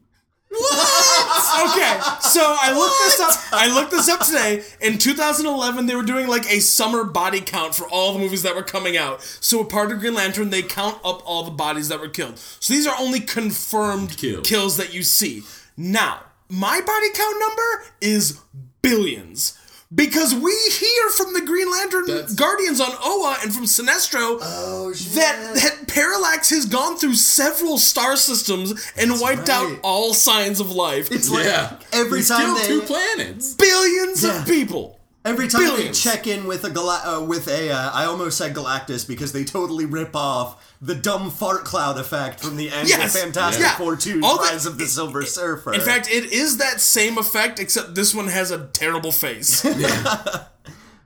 What? 0.51 1.71
okay, 1.71 2.01
so 2.21 2.41
I 2.41 2.73
looked 2.73 2.97
this 3.05 3.21
up. 3.21 3.53
I 3.53 3.75
looked 3.75 3.91
this 3.91 4.09
up 4.09 4.21
today. 4.21 4.63
In 4.81 4.99
2011, 4.99 5.87
they 5.87 5.97
were 5.97 6.05
doing 6.05 6.29
like 6.29 6.49
a 6.51 6.61
summer 6.61 7.03
body 7.03 7.41
count 7.41 7.75
for 7.75 7.89
all 7.89 8.13
the 8.13 8.21
movies 8.21 8.45
that 8.45 8.55
were 8.55 8.63
coming 8.63 8.97
out. 8.97 9.21
So, 9.21 9.61
a 9.61 9.65
part 9.65 9.91
of 9.91 9.99
Green 9.99 10.15
Lantern, 10.15 10.51
they 10.51 10.63
count 10.63 11.01
up 11.05 11.21
all 11.27 11.43
the 11.43 11.51
bodies 11.51 11.89
that 11.89 12.01
were 12.01 12.09
killed. 12.09 12.39
So 12.39 12.73
these 12.73 12.87
are 12.87 12.97
only 13.01 13.21
confirmed 13.21 14.17
Kills. 14.17 14.49
kills 14.49 14.77
that 14.77 14.95
you 14.95 15.03
see. 15.03 15.43
Now, 15.77 16.21
my 16.49 16.81
body 16.81 17.09
count 17.13 17.37
number 17.41 17.85
is 18.01 18.41
billions. 18.81 19.59
Because 19.95 20.35
we 20.35 20.55
hear 20.71 21.09
from 21.17 21.33
the 21.33 21.41
Green 21.41 21.71
Lantern 21.71 22.07
That's- 22.07 22.35
Guardians 22.35 22.79
on 22.79 22.93
Oa 23.03 23.39
and 23.43 23.55
from 23.55 23.65
Sinestro 23.65 24.39
Oh, 24.43 24.93
that 25.15 25.55
that 25.55 25.87
Parallax 25.89 26.51
has 26.51 26.67
gone 26.67 26.99
through 26.99 27.15
several 27.15 27.79
star 27.79 28.17
systems 28.17 28.75
and 28.99 29.19
wiped 29.19 29.49
out 29.49 29.79
all 29.83 30.13
signs 30.13 30.61
of 30.61 30.71
life. 30.71 31.11
It's 31.11 31.31
like 31.31 31.45
Yeah. 31.47 31.73
every 31.93 32.19
He's 32.19 32.29
time 32.29 32.43
killed 32.55 32.59
they. 32.59 32.67
two 32.67 32.83
planets. 32.83 33.55
Billions 33.55 34.23
Yeah. 34.23 34.43
of 34.43 34.47
people. 34.47 34.98
Every 35.25 35.49
time 35.49 35.63
Billions. 35.63 36.03
they 36.03 36.11
check 36.11 36.27
in 36.27 36.47
with 36.47 36.65
a 36.65 36.71
Gala- 36.71 37.03
uh, 37.05 37.25
with 37.25 37.49
a, 37.49 37.71
uh, 37.71 37.91
I 37.93 38.05
almost 38.07 38.39
said 38.39 38.55
Galactus 38.55 39.07
because 39.07 39.33
they 39.33 39.45
totally 39.45 39.85
rip 39.85 40.15
off 40.17 40.75
the 40.81 40.95
dumb 40.95 41.31
fart 41.31 41.65
cloud 41.65 41.99
effect 41.99 42.41
from 42.41 42.57
the 42.57 42.71
end 42.71 42.89
Yes. 42.89 43.15
of 43.15 43.21
Fantastic 43.21 43.63
Yeah. 43.63 43.77
Four 43.77 43.97
2 43.97 44.21
All 44.25 44.37
the- 44.39 44.45
Rise 44.45 44.65
of 44.65 44.79
the 44.79 44.87
Silver 44.87 45.25
Surfer. 45.25 45.75
In 45.75 45.81
fact, 45.81 46.09
it 46.11 46.33
is 46.33 46.57
that 46.59 46.81
same 46.81 47.19
effect, 47.19 47.59
except 47.59 47.95
this 47.95 48.15
one 48.15 48.29
has 48.29 48.51
a 48.51 48.67
terrible 48.69 49.13
face. 49.13 49.65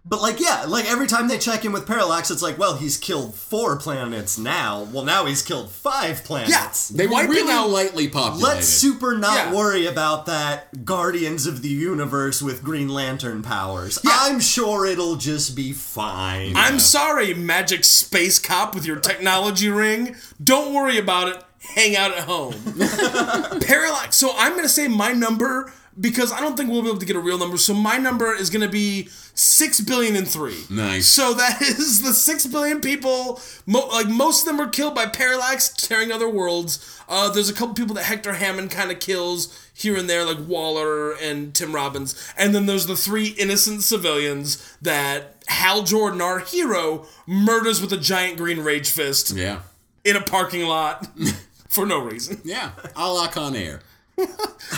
but 0.04 0.20
like, 0.20 0.40
yeah, 0.40 0.64
like 0.66 0.90
every 0.90 1.06
time 1.06 1.28
they 1.28 1.38
check 1.38 1.64
in 1.64 1.70
with 1.72 1.86
Parallax, 1.86 2.30
it's 2.30 2.42
like, 2.42 2.58
well, 2.58 2.76
he's 2.76 2.96
killed 2.96 3.34
four 3.34 3.76
planets 3.76 4.36
now. 4.36 4.88
Well, 4.92 5.04
now 5.04 5.26
he's 5.26 5.42
killed 5.42 5.70
five 5.70 6.24
planets. 6.24 6.88
They 6.88 7.06
were 7.06 7.12
Wiping 7.12 7.30
really 7.30 7.52
out- 7.52 7.70
lightly 7.70 8.08
populated. 8.08 8.44
Let's 8.56 8.66
super 8.66 9.16
not 9.16 9.34
Yeah. 9.36 9.54
worry 9.54 9.86
about 9.86 10.26
that 10.26 10.84
Guardians 10.84 11.46
of 11.46 11.62
the 11.62 11.68
Universe 11.68 12.42
with 12.42 12.64
Green 12.64 12.88
Lantern 12.88 13.42
powers. 13.42 13.98
Yeah. 14.04 14.10
I'm 14.22 14.40
sure 14.40 14.86
it'll 14.86 15.16
just 15.16 15.54
be 15.54 15.72
fine. 15.72 16.54
I'm 16.56 16.80
sorry, 16.80 17.32
magic 17.34 17.84
space 17.84 18.38
cop 18.40 18.74
with 18.74 18.84
your 18.84 18.96
technology 18.96 19.68
ring. 19.68 20.16
Don't 20.42 20.74
worry 20.74 20.98
about 20.98 21.28
it. 21.28 21.42
Hang 21.76 21.94
out 21.94 22.10
at 22.10 22.24
home. 22.24 22.54
Parallax. 23.60 24.16
So 24.16 24.32
I'm 24.36 24.52
going 24.52 24.64
to 24.64 24.68
say 24.68 24.88
my 24.88 25.12
number 25.12 25.72
because 26.00 26.32
I 26.32 26.40
don't 26.40 26.56
think 26.56 26.70
we'll 26.70 26.82
be 26.82 26.88
able 26.88 26.98
to 26.98 27.06
get 27.06 27.16
a 27.16 27.20
real 27.20 27.38
number. 27.38 27.56
So 27.58 27.74
my 27.74 27.98
number 27.98 28.32
is 28.34 28.50
going 28.50 28.62
to 28.62 28.68
be 28.72 29.08
six 29.34 29.80
billion 29.80 30.16
and 30.16 30.26
three. 30.28 30.64
Nice. 30.70 31.06
So 31.06 31.34
that 31.34 31.60
is 31.62 32.02
the 32.02 32.12
six 32.12 32.46
billion 32.46 32.80
people. 32.80 33.40
Mo- 33.66 33.88
like 33.88 34.08
most 34.08 34.42
of 34.42 34.46
them 34.46 34.60
are 34.60 34.68
killed 34.70 34.94
by 34.94 35.06
Parallax 35.06 35.68
tearing 35.70 36.10
other 36.12 36.28
worlds. 36.28 37.00
Uh, 37.08 37.30
there's 37.30 37.50
a 37.50 37.54
couple 37.54 37.74
people 37.74 37.94
that 37.94 38.04
Hector 38.04 38.32
Hammond 38.34 38.70
kind 38.70 38.90
of 38.90 39.00
kills 39.00 39.68
here 39.74 39.96
and 39.96 40.08
there, 40.08 40.24
like 40.24 40.38
Waller 40.46 41.12
and 41.12 41.54
Tim 41.54 41.74
Robbins. 41.74 42.14
And 42.38 42.54
then 42.54 42.66
there's 42.66 42.86
the 42.86 42.96
three 42.96 43.28
innocent 43.38 43.82
civilians 43.82 44.76
that 44.80 45.42
Hal 45.48 45.82
Jordan, 45.82 46.20
our 46.22 46.38
hero, 46.38 47.06
murders 47.26 47.80
with 47.80 47.92
a 47.92 47.96
giant 47.98 48.36
green 48.38 48.60
rage 48.60 48.88
fist 48.90 49.32
Yeah. 49.32 49.60
in 50.04 50.16
a 50.16 50.20
parking 50.22 50.66
lot 50.66 51.06
for 51.68 51.84
no 51.84 51.98
reason. 52.00 52.40
Yeah. 52.44 52.70
A 52.96 53.12
la 53.12 53.28
Con 53.28 53.56
Air. 53.56 53.80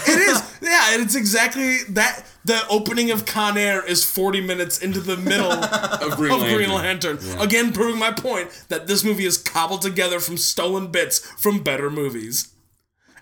It 0.07 0.19
is, 0.19 0.59
yeah, 0.61 1.01
it's 1.01 1.15
exactly 1.15 1.79
that. 1.91 2.25
The 2.45 2.61
opening 2.69 3.11
of 3.11 3.25
Con 3.25 3.57
Air 3.57 3.83
is 3.87 4.05
40 4.05 4.43
minutes 4.43 4.79
into 4.81 5.01
the 5.01 5.17
middle 5.17 5.51
Of 5.53 6.17
Green 6.17 6.33
of 6.33 6.41
Lantern. 6.41 6.57
Green 6.57 6.71
Lantern. 6.71 7.19
Again, 7.41 7.73
proving 7.73 7.99
my 7.99 8.11
point 8.13 8.51
that 8.69 8.87
this 8.87 9.03
movie 9.03 9.25
is 9.25 9.39
cobbled 9.39 9.81
together 9.81 10.21
from 10.21 10.37
stolen 10.37 10.89
bits 10.89 11.21
from 11.41 11.63
better 11.63 11.89
movies. 11.91 12.53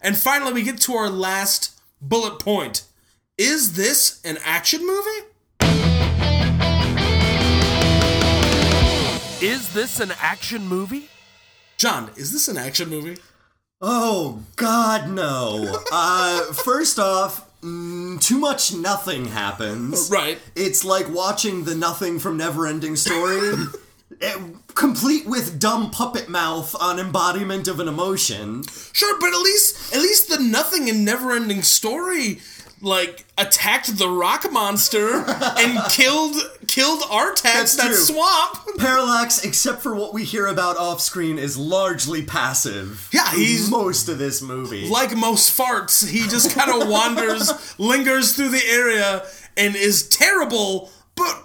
And 0.02 0.16
finally, 0.16 0.52
we 0.54 0.62
get 0.64 0.80
to 0.80 0.94
our 0.94 1.08
last 1.08 1.80
bullet 2.00 2.40
point. 2.40 2.84
Is 3.38 3.74
this 3.74 4.20
an 4.24 4.38
action 4.44 4.84
movie? 4.84 5.28
Is 9.40 9.72
this 9.74 10.00
an 10.00 10.12
action 10.20 10.66
movie? 10.68 11.08
John, 11.76 12.10
is 12.16 12.32
this 12.32 12.48
an 12.48 12.56
action 12.56 12.88
movie? 12.88 13.18
Oh 13.84 14.38
God, 14.54 15.10
no! 15.10 15.82
uh, 15.92 16.52
first 16.52 17.00
off, 17.00 17.50
mm, 17.62 18.22
too 18.22 18.38
much 18.38 18.72
nothing 18.72 19.24
happens. 19.24 20.08
Right. 20.08 20.38
It's 20.54 20.84
like 20.84 21.12
watching 21.12 21.64
the 21.64 21.74
Nothing 21.74 22.20
from 22.20 22.38
Neverending 22.38 22.96
Story, 22.96 23.66
eh, 24.20 24.38
complete 24.74 25.26
with 25.26 25.58
dumb 25.58 25.90
puppet 25.90 26.28
mouth 26.28 26.76
on 26.80 27.00
embodiment 27.00 27.66
of 27.66 27.80
an 27.80 27.88
emotion. 27.88 28.62
Sure, 28.92 29.18
but 29.18 29.34
at 29.34 29.40
least 29.40 29.92
at 29.92 30.00
least 30.00 30.28
the 30.28 30.38
nothing 30.38 30.88
and 30.88 31.04
never 31.04 31.32
ending 31.32 31.62
story 31.62 32.40
like 32.82 33.24
attacked 33.38 33.96
the 33.96 34.08
rock 34.08 34.50
monster 34.52 35.24
and 35.26 35.78
killed 35.90 36.36
killed 36.66 37.02
Artax, 37.02 37.42
That's 37.42 37.76
that 37.76 37.86
true. 37.88 37.94
swamp. 37.96 38.58
Parallax, 38.78 39.44
except 39.44 39.82
for 39.82 39.94
what 39.94 40.12
we 40.14 40.24
hear 40.24 40.46
about 40.46 40.76
off 40.76 41.00
screen, 41.00 41.38
is 41.38 41.56
largely 41.56 42.22
passive. 42.22 43.08
Yeah, 43.12 43.30
he's- 43.32 43.68
most 43.70 44.08
of 44.08 44.18
this 44.18 44.42
movie. 44.42 44.88
Like 44.88 45.16
most 45.16 45.56
farts, 45.56 46.06
he 46.08 46.20
just 46.28 46.56
kind 46.56 46.70
of 46.82 46.88
wanders, 46.88 47.50
lingers 47.78 48.34
through 48.34 48.48
the 48.50 48.64
area, 48.66 49.24
and 49.56 49.76
is 49.76 50.08
terrible. 50.08 50.90
But 51.14 51.42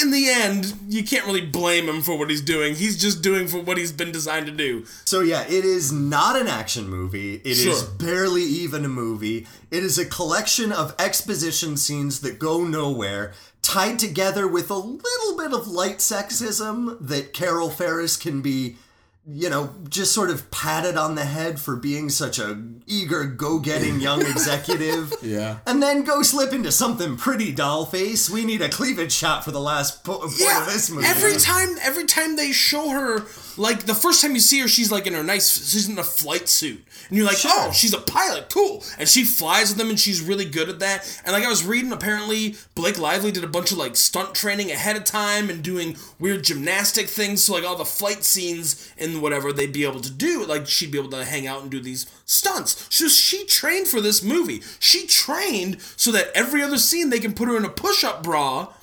in 0.00 0.10
the 0.10 0.28
end, 0.30 0.74
you 0.88 1.02
can't 1.04 1.26
really 1.26 1.44
blame 1.44 1.88
him 1.88 2.02
for 2.02 2.16
what 2.18 2.30
he's 2.30 2.40
doing. 2.40 2.74
He's 2.74 3.00
just 3.00 3.22
doing 3.22 3.46
for 3.48 3.58
what 3.58 3.76
he's 3.78 3.92
been 3.92 4.12
designed 4.12 4.46
to 4.46 4.52
do. 4.52 4.84
So 5.04 5.20
yeah, 5.20 5.42
it 5.42 5.64
is 5.64 5.92
not 5.92 6.40
an 6.40 6.46
action 6.48 6.88
movie. 6.88 7.34
It 7.36 7.46
is 7.46 7.62
Sure. 7.62 7.84
barely 7.98 8.42
even 8.42 8.84
a 8.84 8.88
movie. 8.88 9.46
It 9.70 9.82
is 9.82 9.98
a 9.98 10.04
collection 10.06 10.72
of 10.72 10.94
exposition 10.98 11.76
scenes 11.76 12.20
that 12.20 12.38
go 12.38 12.64
nowhere, 12.64 13.32
tied 13.62 13.98
together 13.98 14.46
with 14.48 14.70
a 14.70 14.74
little 14.76 15.36
bit 15.36 15.52
of 15.52 15.68
light 15.68 15.98
sexism 15.98 16.96
that 17.00 17.32
Carol 17.32 17.70
Ferris 17.70 18.16
can 18.16 18.40
be, 18.40 18.76
you 19.24 19.48
know, 19.48 19.72
just 19.88 20.12
sort 20.12 20.30
of 20.30 20.50
patted 20.50 20.96
on 20.96 21.14
the 21.14 21.24
head 21.24 21.60
for 21.60 21.76
being 21.76 22.08
such 22.10 22.40
a 22.40 22.60
eager, 22.88 23.24
go-getting 23.24 24.00
young 24.00 24.20
executive. 24.22 25.12
Yeah. 25.22 25.58
And 25.66 25.80
then 25.80 26.02
go 26.02 26.22
slip 26.22 26.52
into 26.52 26.72
something 26.72 27.16
pretty 27.16 27.52
doll 27.52 27.86
face. 27.86 28.28
We 28.28 28.44
need 28.44 28.60
a 28.60 28.68
cleavage 28.68 29.12
shot 29.12 29.44
for 29.44 29.52
the 29.52 29.60
last 29.60 30.02
po- 30.04 30.18
point 30.18 30.32
of 30.32 30.66
this 30.66 30.90
movie. 30.90 31.06
Every 31.06 31.36
time, 31.36 31.76
every 31.80 32.06
time 32.06 32.34
they 32.34 32.50
show 32.50 32.90
her, 32.90 33.22
like 33.56 33.84
the 33.84 33.94
first 33.94 34.20
time 34.20 34.34
you 34.34 34.40
see 34.40 34.58
her, 34.60 34.68
she's 34.68 34.90
like 34.90 35.06
in 35.06 35.12
her 35.14 35.22
nice, 35.22 35.70
she's 35.70 35.88
in 35.88 35.96
a 35.98 36.02
flight 36.02 36.48
suit, 36.48 36.84
and 37.08 37.16
you're 37.16 37.26
like, 37.26 37.36
Sure. 37.36 37.50
oh, 37.54 37.70
she's 37.72 37.94
a 37.94 38.00
pilot, 38.00 38.50
cool, 38.50 38.82
and 38.98 39.08
she 39.08 39.22
flies 39.24 39.68
with 39.70 39.78
them, 39.78 39.90
and 39.90 40.00
she's 40.00 40.20
really 40.20 40.44
good 40.44 40.68
at 40.68 40.80
that. 40.80 41.20
And 41.24 41.32
like 41.32 41.44
I 41.44 41.48
was 41.48 41.64
reading, 41.64 41.92
apparently 41.92 42.56
Blake 42.74 42.98
Lively 42.98 43.30
did 43.30 43.44
a 43.44 43.48
bunch 43.48 43.70
of 43.70 43.78
like 43.78 43.94
stunt 43.94 44.34
training 44.34 44.72
ahead 44.72 44.96
of 44.96 45.04
time 45.04 45.48
and 45.50 45.62
doing 45.62 45.96
weird 46.18 46.42
gymnastic 46.44 47.08
things, 47.08 47.44
so 47.44 47.52
like 47.52 47.64
all 47.64 47.76
the 47.76 47.84
flight 47.84 48.24
scenes 48.24 48.91
and 49.02 49.20
whatever 49.20 49.52
they'd 49.52 49.72
be 49.72 49.84
able 49.84 50.00
to 50.00 50.10
do, 50.10 50.44
like 50.46 50.66
she'd 50.66 50.90
be 50.92 50.98
able 50.98 51.10
to 51.10 51.24
hang 51.24 51.46
out 51.46 51.62
and 51.62 51.70
do 51.70 51.80
these 51.80 52.06
stunts. 52.24 52.86
So 52.90 53.08
she 53.08 53.44
trained 53.46 53.88
for 53.88 54.00
this 54.00 54.22
movie. 54.22 54.62
She 54.78 55.06
trained 55.06 55.80
so 55.96 56.12
that 56.12 56.30
every 56.34 56.62
other 56.62 56.78
scene 56.78 57.10
they 57.10 57.18
can 57.20 57.34
put 57.34 57.48
her 57.48 57.56
in 57.56 57.64
a 57.64 57.68
push-up 57.70 58.22
bra. 58.22 58.72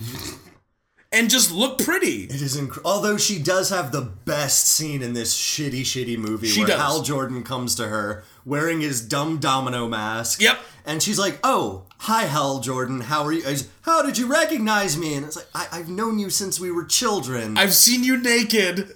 And 1.12 1.28
just 1.28 1.50
look 1.50 1.78
pretty. 1.78 2.26
It 2.26 2.40
is 2.40 2.56
inc- 2.56 2.78
although 2.84 3.16
she 3.16 3.40
does 3.42 3.70
have 3.70 3.90
the 3.90 4.00
best 4.02 4.68
scene 4.68 5.02
in 5.02 5.12
this 5.12 5.36
shitty, 5.36 5.80
shitty 5.80 6.16
movie 6.16 6.46
She 6.46 6.60
where 6.60 6.68
does. 6.68 6.78
Hal 6.80 7.02
Jordan 7.02 7.42
comes 7.42 7.74
to 7.74 7.88
her 7.88 8.22
wearing 8.44 8.80
his 8.80 9.00
dumb 9.00 9.38
domino 9.38 9.88
mask. 9.88 10.40
Yep. 10.40 10.60
And 10.86 11.02
she's 11.02 11.18
like, 11.18 11.40
"Oh, 11.42 11.82
hi, 11.98 12.26
Hal 12.26 12.60
Jordan. 12.60 13.00
How 13.00 13.24
are 13.24 13.32
you? 13.32 13.42
How 13.82 14.02
did 14.02 14.18
you 14.18 14.28
recognize 14.28 14.96
me?" 14.96 15.14
And 15.16 15.26
it's 15.26 15.34
like, 15.34 15.48
I- 15.52 15.66
"I've 15.72 15.88
known 15.88 16.20
you 16.20 16.30
since 16.30 16.60
we 16.60 16.70
were 16.70 16.84
children." 16.84 17.58
I've 17.58 17.74
seen 17.74 18.04
you 18.04 18.16
naked. 18.16 18.94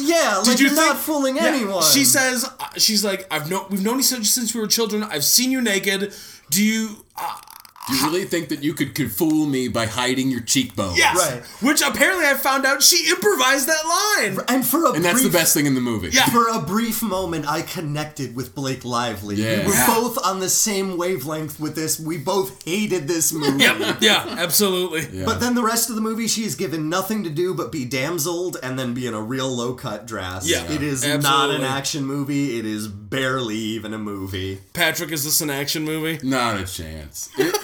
Yeah, 0.00 0.36
like 0.38 0.44
Did 0.46 0.60
you 0.60 0.66
you're 0.66 0.74
think, 0.76 0.86
not 0.88 0.96
fooling 0.98 1.36
Yeah. 1.36 1.46
anyone. 1.46 1.82
She 1.82 2.04
says, 2.04 2.44
uh, 2.44 2.68
she's 2.76 3.04
like, 3.04 3.26
I've 3.30 3.48
known, 3.50 3.66
we've 3.70 3.82
known 3.84 4.00
each 4.00 4.12
other 4.12 4.24
since 4.24 4.54
we 4.54 4.60
were 4.60 4.66
children. 4.66 5.02
I've 5.04 5.24
seen 5.24 5.50
you 5.52 5.60
naked. 5.60 6.12
Do 6.50 6.64
you? 6.64 7.04
Uh, 7.16 7.36
you 7.90 8.04
really 8.06 8.24
think 8.24 8.48
that 8.48 8.62
you 8.62 8.72
could, 8.74 8.94
could 8.94 9.12
fool 9.12 9.46
me 9.46 9.68
by 9.68 9.86
hiding 9.86 10.30
your 10.30 10.40
cheekbones? 10.40 10.96
yes. 10.98 11.16
Right. 11.16 11.42
Which 11.62 11.82
apparently 11.82 12.24
I 12.26 12.34
found 12.34 12.64
out 12.64 12.82
she 12.82 13.10
improvised 13.10 13.68
that 13.68 13.84
line. 14.26 14.44
and 14.48 14.66
for 14.66 14.84
a 14.86 14.92
And 14.92 15.04
that's 15.04 15.22
the 15.22 15.30
best 15.30 15.54
thing 15.54 15.66
in 15.66 15.74
the 15.74 15.80
movie. 15.80 16.08
Yeah. 16.10 16.26
For 16.26 16.48
a 16.48 16.60
brief 16.60 17.02
moment, 17.02 17.46
I 17.48 17.62
connected 17.62 18.34
with 18.34 18.54
Blake 18.54 18.84
Lively. 18.84 19.36
Yeah. 19.36 19.60
We 19.60 19.66
were 19.68 19.72
Yeah. 19.74 19.86
both 19.86 20.18
on 20.24 20.40
the 20.40 20.48
same 20.48 20.96
wavelength 20.96 21.60
with 21.60 21.74
this. 21.74 21.98
We 22.00 22.16
both 22.18 22.64
hated 22.64 23.06
this 23.08 23.32
movie. 23.32 23.62
Yeah, 23.64 23.96
yeah, 24.00 24.24
absolutely. 24.38 25.06
Yeah. 25.18 25.24
But 25.26 25.40
then 25.40 25.54
the 25.54 25.62
rest 25.62 25.88
of 25.90 25.94
the 25.96 26.02
movie, 26.02 26.26
she's 26.28 26.54
given 26.54 26.88
nothing 26.88 27.24
to 27.24 27.30
do 27.30 27.54
but 27.54 27.70
be 27.72 27.84
damseled 27.84 28.56
and 28.62 28.78
then 28.78 28.94
be 28.94 29.06
in 29.06 29.14
a 29.14 29.20
real 29.20 29.48
low 29.54 29.74
cut 29.74 30.06
dress. 30.06 30.48
Yeah, 30.48 30.70
it 30.72 30.82
is 30.82 31.04
not 31.22 31.50
an 31.50 31.62
action 31.62 32.04
movie. 32.04 32.58
It 32.58 32.64
is 32.66 32.88
barely 32.88 33.56
even 33.56 33.92
a 33.94 33.98
movie. 33.98 34.60
Patrick, 34.72 35.12
is 35.12 35.24
this 35.24 35.40
an 35.40 35.50
action 35.50 35.84
movie? 35.84 36.18
Not 36.26 36.58
a 36.60 36.64
chance. 36.64 37.28
It- 37.38 37.54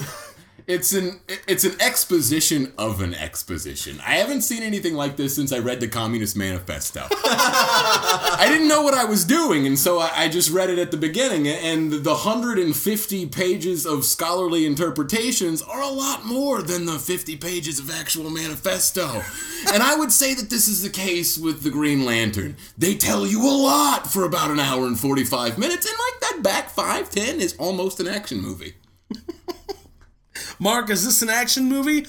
it's 0.71 0.93
an 0.93 1.21
it's 1.49 1.64
an 1.64 1.75
exposition 1.81 2.73
of 2.79 3.01
an 3.01 3.12
exposition. 3.12 4.01
I 4.07 4.14
haven't 4.16 4.43
seen 4.43 4.62
anything 4.62 4.95
like 4.95 5.16
this 5.16 5.35
since 5.35 5.53
I 5.53 5.59
read 5.59 5.81
the 5.81 5.89
Communist 5.89 6.37
Manifesto. 6.37 7.07
I 7.11 8.47
didn't 8.49 8.68
know 8.68 8.83
what 8.83 8.95
I 8.95 9.05
was 9.05 9.25
doing, 9.25 9.66
and 9.66 9.77
so 9.77 9.99
I, 9.99 10.11
I 10.14 10.29
just 10.29 10.51
read 10.51 10.71
it 10.71 10.79
at 10.79 10.93
the 10.93 10.97
beginning. 10.97 11.49
And 11.49 11.93
the 11.93 12.11
150 12.11 13.27
pages 13.27 13.85
of 13.85 14.05
scholarly 14.05 14.64
interpretations 14.64 15.61
are 15.61 15.83
a 15.83 15.89
lot 15.89 16.25
more 16.25 16.62
than 16.62 16.87
the 16.87 16.99
50 16.99 17.37
pages 17.37 17.81
of 17.81 17.91
actual 17.91 18.31
manifesto. 18.31 19.23
And 19.73 19.83
I 19.83 19.97
would 19.97 20.12
say 20.12 20.35
that 20.35 20.51
this 20.51 20.68
is 20.68 20.83
the 20.83 20.91
case 20.91 21.37
with 21.37 21.64
the 21.64 21.71
Green 21.71 22.05
Lantern. 22.05 22.57
They 22.79 22.95
tell 22.95 23.27
you 23.27 23.43
a 23.43 23.51
lot 23.51 24.07
for 24.07 24.25
about 24.25 24.51
an 24.53 24.61
hour 24.61 24.87
and 24.87 24.99
45 24.99 25.59
minutes, 25.59 25.87
and 25.87 25.99
like 25.99 26.21
that 26.21 26.43
back 26.43 26.71
five 26.71 27.11
ten 27.11 27.41
is 27.41 27.57
almost 27.59 27.99
an 27.99 28.07
action 28.07 28.41
movie. 28.41 28.75
Mark, 30.61 30.91
is 30.91 31.05
this 31.07 31.23
an 31.23 31.31
action 31.31 31.71
movie? 31.71 32.05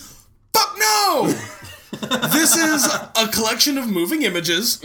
Fuck 0.53 0.77
no! 0.77 1.27
this 2.33 2.57
is 2.57 2.85
a 3.15 3.27
collection 3.29 3.77
of 3.77 3.89
moving 3.89 4.23
images. 4.23 4.83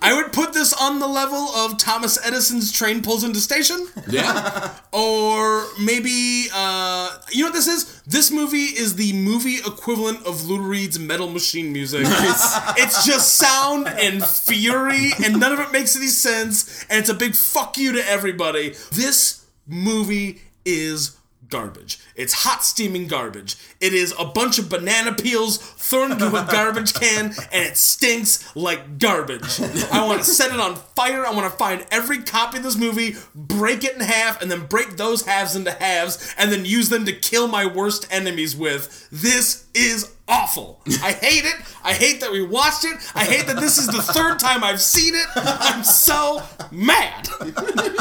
I 0.00 0.14
would 0.14 0.32
put 0.32 0.52
this 0.52 0.72
on 0.72 1.00
the 1.00 1.08
level 1.08 1.36
of 1.36 1.78
Thomas 1.78 2.16
Edison's 2.24 2.70
train 2.70 3.02
pulls 3.02 3.24
into 3.24 3.40
station. 3.40 3.88
Yeah. 4.08 4.70
Or 4.92 5.66
maybe, 5.78 6.46
uh, 6.54 7.18
you 7.30 7.42
know 7.42 7.48
what 7.48 7.54
this 7.54 7.66
is? 7.66 8.00
This 8.06 8.30
movie 8.30 8.64
is 8.64 8.94
the 8.96 9.12
movie 9.12 9.56
equivalent 9.56 10.24
of 10.24 10.46
Lou 10.48 10.58
Reed's 10.58 10.98
Metal 10.98 11.28
Machine 11.28 11.70
music. 11.70 12.02
it's 12.06 13.04
just 13.04 13.34
sound 13.34 13.88
and 13.88 14.24
fury, 14.24 15.10
and 15.22 15.38
none 15.38 15.52
of 15.52 15.58
it 15.60 15.70
makes 15.70 15.96
any 15.96 16.06
sense, 16.06 16.86
and 16.88 16.98
it's 16.98 17.10
a 17.10 17.14
big 17.14 17.34
fuck 17.34 17.76
you 17.76 17.92
to 17.92 18.08
everybody. 18.08 18.70
This 18.90 19.44
movie 19.66 20.40
is 20.64 21.16
garbage. 21.48 21.98
It's 22.14 22.32
hot 22.32 22.64
steaming 22.64 23.06
garbage. 23.06 23.56
It 23.80 23.94
is 23.94 24.14
a 24.18 24.24
bunch 24.24 24.58
of 24.58 24.68
banana 24.68 25.12
peels 25.12 25.58
thrown 25.58 26.12
into 26.12 26.28
a 26.28 26.46
garbage 26.50 26.94
can 26.94 27.26
and 27.52 27.64
it 27.64 27.76
stinks 27.76 28.54
like 28.56 28.98
garbage. 28.98 29.60
I 29.92 30.04
want 30.06 30.20
to 30.20 30.24
set 30.24 30.52
it 30.52 30.60
on 30.60 30.76
fire. 30.76 31.24
I 31.26 31.30
want 31.32 31.50
to 31.50 31.56
find 31.56 31.86
every 31.90 32.22
copy 32.22 32.58
of 32.58 32.62
this 32.62 32.76
movie, 32.76 33.16
break 33.34 33.84
it 33.84 33.94
in 33.94 34.00
half, 34.00 34.40
and 34.42 34.50
then 34.50 34.66
break 34.66 34.96
those 34.96 35.26
halves 35.26 35.56
into 35.56 35.70
halves, 35.70 36.34
and 36.38 36.50
then 36.50 36.64
use 36.64 36.88
them 36.88 37.04
to 37.06 37.12
kill 37.12 37.48
my 37.48 37.66
worst 37.66 38.06
enemies 38.10 38.56
with. 38.56 39.08
This 39.10 39.66
is 39.74 40.12
awful. 40.28 40.82
I 41.02 41.12
hate 41.12 41.44
it. 41.44 41.56
I 41.84 41.92
hate 41.92 42.20
that 42.20 42.32
we 42.32 42.44
watched 42.44 42.84
it. 42.84 42.96
I 43.14 43.24
hate 43.24 43.46
that 43.46 43.60
this 43.60 43.78
is 43.78 43.86
the 43.86 44.02
third 44.02 44.38
time 44.38 44.64
I've 44.64 44.80
seen 44.80 45.14
it. 45.14 45.26
I'm 45.36 45.84
so 45.84 46.42
mad. 46.70 47.28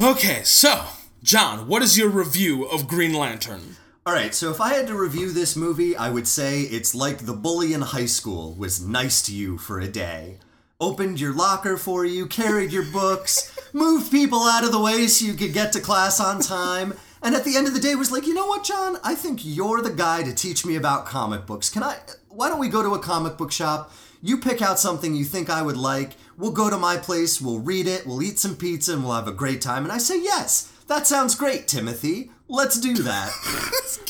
Okay, 0.00 0.42
so, 0.42 0.84
John, 1.24 1.68
what 1.68 1.80
is 1.80 1.96
your 1.96 2.10
review 2.10 2.66
of 2.66 2.86
Green 2.86 3.14
Lantern? 3.14 3.76
Alright, 4.06 4.34
so 4.34 4.50
if 4.50 4.60
I 4.60 4.74
had 4.74 4.86
to 4.88 4.94
review 4.94 5.32
this 5.32 5.56
movie, 5.56 5.96
I 5.96 6.10
would 6.10 6.28
say 6.28 6.60
it's 6.60 6.94
like 6.94 7.20
the 7.20 7.32
bully 7.32 7.72
in 7.72 7.80
high 7.80 8.04
school 8.04 8.54
was 8.56 8.86
nice 8.86 9.22
to 9.22 9.34
you 9.34 9.56
for 9.56 9.80
a 9.80 9.88
day. 9.88 10.36
Opened 10.78 11.18
your 11.18 11.32
locker 11.32 11.78
for 11.78 12.04
you, 12.04 12.26
carried 12.26 12.72
your 12.72 12.84
books, 12.84 13.58
moved 13.72 14.10
people 14.10 14.40
out 14.40 14.64
of 14.64 14.72
the 14.72 14.78
way 14.78 15.06
so 15.06 15.24
you 15.24 15.32
could 15.32 15.54
get 15.54 15.72
to 15.72 15.80
class 15.80 16.20
on 16.20 16.42
time, 16.42 16.92
and 17.22 17.34
at 17.34 17.44
the 17.44 17.56
end 17.56 17.68
of 17.68 17.72
the 17.72 17.80
day 17.80 17.94
was 17.94 18.12
like, 18.12 18.26
you 18.26 18.34
know 18.34 18.46
what, 18.46 18.62
John? 18.62 18.98
I 19.02 19.14
think 19.14 19.40
you're 19.42 19.80
the 19.80 19.94
guy 19.94 20.24
to 20.24 20.34
teach 20.34 20.66
me 20.66 20.76
about 20.76 21.06
comic 21.06 21.46
books. 21.46 21.70
Can 21.70 21.82
I. 21.82 21.96
Why 22.28 22.50
don't 22.50 22.60
we 22.60 22.68
go 22.68 22.82
to 22.82 22.96
a 22.96 22.98
comic 22.98 23.38
book 23.38 23.50
shop? 23.50 23.90
You 24.20 24.36
pick 24.36 24.60
out 24.60 24.78
something 24.78 25.14
you 25.14 25.24
think 25.24 25.48
I 25.48 25.62
would 25.62 25.78
like. 25.78 26.16
We'll 26.36 26.52
go 26.52 26.68
to 26.68 26.76
my 26.76 26.98
place, 26.98 27.40
we'll 27.40 27.60
read 27.60 27.86
it, 27.86 28.06
we'll 28.06 28.22
eat 28.22 28.38
some 28.38 28.56
pizza, 28.56 28.92
and 28.92 29.02
we'll 29.02 29.14
have 29.14 29.26
a 29.26 29.32
great 29.32 29.62
time. 29.62 29.84
And 29.84 29.92
I 29.92 29.96
say, 29.96 30.22
yes, 30.22 30.70
that 30.86 31.06
sounds 31.06 31.34
great, 31.34 31.66
Timothy. 31.66 32.30
Let's 32.48 32.78
do 32.78 32.94
that. 32.94 33.32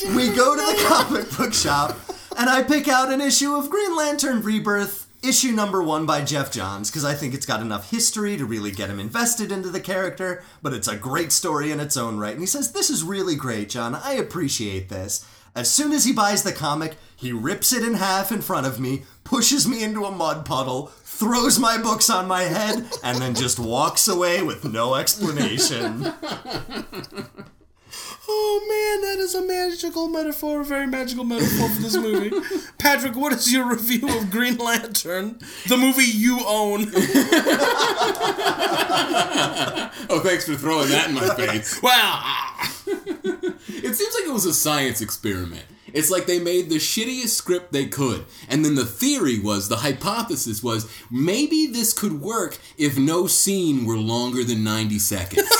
we 0.15 0.29
go 0.29 0.55
to 0.55 0.61
the 0.61 0.83
comic 0.87 1.37
book 1.37 1.53
shop, 1.53 1.97
and 2.37 2.49
I 2.49 2.63
pick 2.63 2.87
out 2.87 3.11
an 3.11 3.21
issue 3.21 3.55
of 3.55 3.69
Green 3.69 3.95
Lantern 3.95 4.41
Rebirth, 4.41 5.07
issue 5.23 5.51
number 5.51 5.81
one 5.81 6.05
by 6.05 6.21
Geoff 6.21 6.51
Johns, 6.51 6.91
because 6.91 7.05
I 7.05 7.13
think 7.13 7.33
it's 7.33 7.45
got 7.45 7.61
enough 7.61 7.89
history 7.89 8.37
to 8.37 8.45
really 8.45 8.71
get 8.71 8.89
him 8.89 8.99
invested 8.99 9.51
into 9.51 9.69
the 9.69 9.79
character, 9.79 10.43
but 10.61 10.73
it's 10.73 10.87
a 10.87 10.97
great 10.97 11.31
story 11.31 11.71
in 11.71 11.79
its 11.79 11.97
own 11.97 12.17
right. 12.17 12.33
And 12.33 12.41
he 12.41 12.45
says, 12.45 12.73
This 12.73 12.89
is 12.89 13.03
really 13.03 13.35
great, 13.35 13.69
John. 13.69 13.95
I 13.95 14.13
appreciate 14.13 14.89
this. 14.89 15.25
As 15.55 15.71
soon 15.71 15.93
as 15.93 16.03
he 16.03 16.11
buys 16.11 16.43
the 16.43 16.51
comic, 16.51 16.97
he 17.15 17.31
rips 17.31 17.71
it 17.71 17.81
in 17.81 17.93
half 17.93 18.29
in 18.29 18.41
front 18.41 18.67
of 18.67 18.77
me, 18.77 19.03
pushes 19.23 19.65
me 19.65 19.81
into 19.81 20.03
a 20.03 20.11
mud 20.11 20.45
puddle, 20.45 20.91
throws 21.17 21.57
my 21.59 21.77
books 21.77 22.09
on 22.09 22.27
my 22.27 22.43
head, 22.43 22.85
and 23.03 23.17
then 23.19 23.33
just 23.35 23.57
walks 23.59 24.07
away 24.07 24.41
with 24.41 24.63
no 24.65 24.95
explanation. 24.95 26.13
Oh 28.27 28.59
man, 28.67 29.01
that 29.09 29.23
is 29.23 29.35
a 29.35 29.41
magical 29.43 30.07
metaphor, 30.07 30.61
a 30.61 30.65
very 30.65 30.87
magical 30.87 31.23
metaphor 31.23 31.69
for 31.69 31.81
this 31.81 31.95
movie. 31.95 32.31
Patrick, 32.79 33.15
what 33.15 33.31
is 33.33 33.53
your 33.53 33.69
review 33.69 34.07
of 34.17 34.31
Green 34.31 34.57
Lantern, 34.57 35.37
the 35.67 35.77
movie 35.77 36.03
you 36.03 36.39
own? 36.45 36.87
Oh, 40.07 40.19
thanks 40.23 40.45
for 40.47 40.55
throwing 40.55 40.89
that 40.89 41.09
in 41.09 41.15
my 41.15 41.33
face. 41.35 41.81
Well, 41.81 41.93
ah, 41.95 42.73
It 42.87 43.95
seems 43.95 44.13
like 44.15 44.25
it 44.25 44.33
was 44.33 44.45
a 44.45 44.53
science 44.53 45.01
experiment. 45.01 45.65
It's 45.95 46.11
like 46.11 46.25
they 46.25 46.39
made 46.39 46.69
the 46.69 46.75
shittiest 46.75 47.29
script 47.29 47.71
they 47.71 47.85
could. 47.85 48.25
And 48.49 48.65
then 48.65 48.75
the 48.75 48.85
theory 48.85 49.39
was, 49.39 49.69
the 49.69 49.77
hypothesis 49.77 50.61
was, 50.61 50.91
maybe 51.09 51.67
this 51.67 51.93
could 51.93 52.21
work 52.21 52.57
if 52.77 52.97
no 52.97 53.27
scene 53.27 53.85
were 53.85 53.97
longer 53.97 54.43
than 54.43 54.63
90 54.63 54.99
seconds. 54.99 55.47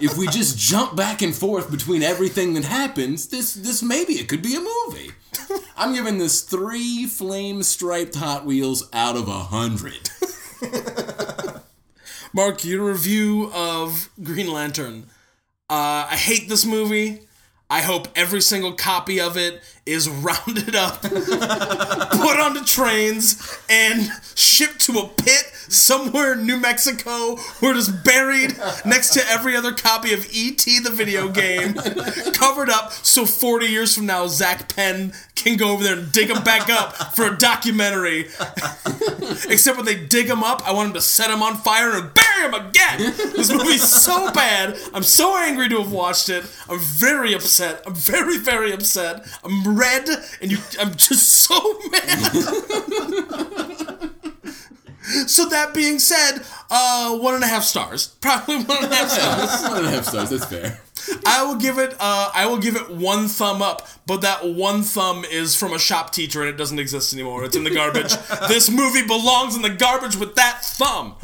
if 0.00 0.16
we 0.16 0.28
just 0.28 0.56
jump 0.56 0.94
back 0.94 1.22
and 1.22 1.34
forth 1.34 1.70
between 1.70 2.04
everything 2.04 2.54
that 2.54 2.64
happens, 2.64 3.28
this 3.28 3.54
this 3.54 3.82
maybe 3.82 4.14
it 4.14 4.28
could 4.28 4.42
be 4.42 4.54
a 4.54 4.60
movie. 4.60 5.10
I'm 5.76 5.92
giving 5.92 6.18
this 6.18 6.42
three 6.42 7.06
flame 7.06 7.62
striped 7.62 8.14
Hot 8.14 8.44
Wheels 8.44 8.88
out 8.92 9.16
of 9.16 9.26
a 9.26 9.40
hundred. 9.40 10.10
Mark, 12.32 12.64
your 12.64 12.86
review 12.86 13.50
of 13.54 14.10
Green 14.22 14.52
Lantern. 14.52 15.06
Uh, 15.68 16.06
I 16.10 16.16
hate 16.16 16.48
this 16.48 16.64
movie. 16.64 17.22
I 17.70 17.80
hope 17.80 18.08
every 18.14 18.40
single 18.40 18.72
copy 18.72 19.20
of 19.20 19.36
it 19.36 19.62
is 19.86 20.08
rounded 20.08 20.74
up, 20.74 21.02
put 21.02 22.40
onto 22.40 22.64
trains, 22.64 23.58
and 23.68 24.10
shipped 24.34 24.80
to 24.80 24.98
a 24.98 25.08
pit 25.08 25.50
somewhere 25.68 26.32
in 26.34 26.46
New 26.46 26.58
Mexico 26.58 27.36
where 27.60 27.72
it 27.72 27.76
is 27.76 27.88
buried 27.88 28.56
next 28.84 29.10
to 29.14 29.22
every 29.28 29.56
other 29.56 29.72
copy 29.72 30.12
of 30.12 30.26
E.T. 30.32 30.80
the 30.80 30.90
video 30.90 31.28
game, 31.28 31.74
covered 32.32 32.70
up 32.70 32.92
so 32.92 33.26
40 33.26 33.66
years 33.66 33.94
from 33.94 34.06
now, 34.06 34.26
Zak 34.26 34.74
Penn 34.74 35.12
can 35.34 35.56
go 35.56 35.72
over 35.72 35.82
there 35.82 35.98
and 35.98 36.10
dig 36.12 36.28
them 36.28 36.42
back 36.42 36.70
up 36.70 36.94
for 37.14 37.26
a 37.26 37.36
documentary. 37.36 38.20
Except 39.48 39.76
when 39.76 39.84
they 39.86 39.96
dig 40.06 40.28
them 40.28 40.42
up, 40.42 40.66
I 40.66 40.72
want 40.72 40.88
them 40.88 40.94
to 40.94 41.00
set 41.00 41.28
them 41.28 41.42
on 41.42 41.56
fire 41.56 41.90
and 41.92 42.12
bury 42.14 42.50
them 42.50 42.54
again. 42.54 42.98
This 43.34 43.52
movie's 43.52 43.82
so 43.82 44.30
bad. 44.32 44.78
I'm 44.94 45.02
so 45.02 45.36
angry 45.36 45.68
to 45.70 45.82
have 45.82 45.92
watched 45.92 46.28
it. 46.28 46.44
I'm 46.68 46.78
very 46.78 47.34
upset. 47.34 47.82
I'm 47.86 47.94
very, 47.94 48.38
very 48.38 48.72
upset. 48.72 49.26
I'm 49.42 49.73
red, 49.76 50.08
and 50.40 50.50
you. 50.50 50.58
I'm 50.80 50.94
just 50.94 51.28
so 51.44 51.54
mad. 51.90 52.32
so 55.28 55.48
that 55.48 55.72
being 55.74 55.98
said, 55.98 56.40
uh, 56.70 57.16
one 57.18 57.34
and 57.34 57.44
a 57.44 57.46
half 57.46 57.64
stars. 57.64 58.06
Probably 58.20 58.62
one 58.64 58.84
and 58.84 58.92
a 58.92 58.96
half 58.96 59.10
stars. 59.10 59.62
One 59.70 59.78
and 59.78 59.86
a 59.86 59.90
half 59.90 60.04
stars, 60.04 60.30
that's 60.30 60.44
fair. 60.46 60.80
I 61.26 61.44
will 61.44 61.56
give 61.56 61.78
it. 61.78 61.94
Uh, 62.00 62.30
I 62.34 62.46
will 62.46 62.58
give 62.58 62.76
it 62.76 62.90
one 62.90 63.28
thumb 63.28 63.60
up, 63.60 63.86
but 64.06 64.22
that 64.22 64.44
one 64.46 64.82
thumb 64.82 65.24
is 65.24 65.54
from 65.54 65.72
a 65.74 65.78
shop 65.78 66.12
teacher 66.12 66.40
and 66.40 66.48
it 66.48 66.56
doesn't 66.56 66.78
exist 66.78 67.12
anymore. 67.12 67.44
It's 67.44 67.56
in 67.56 67.64
the 67.64 67.70
garbage. 67.70 68.14
this 68.48 68.70
movie 68.70 69.06
belongs 69.06 69.54
in 69.54 69.62
the 69.62 69.70
garbage 69.70 70.16
with 70.16 70.34
that 70.36 70.64
thumb. 70.64 71.16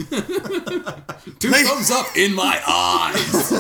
Two 1.39 1.51
thumbs 1.51 1.91
up 1.91 2.15
in 2.17 2.35
my 2.35 2.61
eyes. 2.67 3.53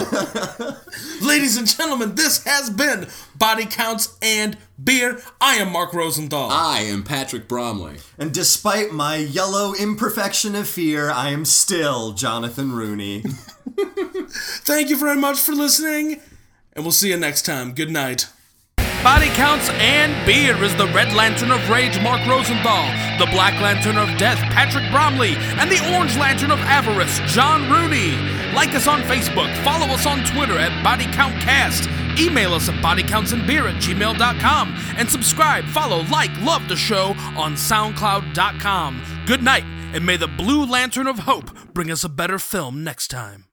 Ladies 1.23 1.57
and 1.57 1.67
gentlemen, 1.67 2.15
this 2.15 2.45
has 2.45 2.69
been 2.71 3.09
Body 3.41 3.67
Counts 3.67 4.17
and 4.23 4.57
Beer. 4.83 5.21
I 5.41 5.57
am 5.57 5.73
Mark 5.73 5.95
Rosenthal. 5.95 6.51
I 6.51 6.81
am 6.81 7.03
Patrick 7.03 7.49
Bromley. 7.49 7.97
And 8.19 8.33
despite 8.33 8.93
my 8.93 9.17
yellow 9.17 9.75
imperfection 9.75 10.55
of 10.55 10.69
fear, 10.69 11.11
I 11.11 11.31
am 11.31 11.45
still 11.45 12.13
Jonathan 12.13 12.71
Rooney. 12.71 13.25
Thank 14.65 14.91
you 14.91 14.97
very 14.97 15.17
much 15.17 15.39
for 15.39 15.53
listening, 15.53 16.21
and 16.75 16.85
we'll 16.85 16.93
see 16.93 17.09
you 17.11 17.17
next 17.17 17.43
time. 17.43 17.73
Good 17.73 17.91
night. 17.91 18.29
Body 19.03 19.29
Counts 19.29 19.71
and 19.71 20.27
Beer 20.27 20.63
is 20.63 20.77
the 20.77 20.87
Red 20.89 21.15
Lantern 21.15 21.51
of 21.51 21.71
Rage, 21.71 21.99
Mark 22.03 22.21
Rosenthal, 22.29 22.85
the 23.19 23.25
Black 23.33 23.59
Lantern 23.63 23.97
of 23.97 24.19
Death, 24.19 24.37
Patrick 24.53 24.85
Bromley, 24.91 25.37
and 25.57 25.71
the 25.71 25.81
Orange 25.97 26.19
Lantern 26.19 26.51
of 26.51 26.59
Avarice, 26.59 27.19
John 27.33 27.71
Rooney. 27.71 28.13
Like 28.53 28.75
us 28.75 28.87
on 28.87 29.01
Facebook, 29.03 29.49
follow 29.65 29.87
us 29.87 30.05
on 30.05 30.23
Twitter 30.25 30.59
at 30.59 30.85
Body 30.85 31.07
Count 31.07 31.41
Cast, 31.41 31.89
email 32.21 32.55
us 32.55 32.69
at 32.69 32.77
bodycountsandbeer 32.77 33.73
at 33.73 33.83
gmail.com, 33.83 34.75
and 34.97 35.09
subscribe, 35.09 35.65
follow, 35.65 36.03
like, 36.11 36.31
love 36.43 36.69
the 36.69 36.77
show 36.77 37.15
on 37.37 37.55
SoundCloud.com. 37.55 39.03
Good 39.27 39.43
night, 39.43 39.65
and 39.95 40.05
may 40.05 40.17
the 40.17 40.29
Blue 40.29 40.65
Lantern 40.65 41.07
of 41.07 41.21
Hope 41.21 41.51
bring 41.73 41.91
us 41.91 42.05
a 42.05 42.09
better 42.09 42.39
film 42.39 42.85
next 42.85 43.09
time. 43.09 43.50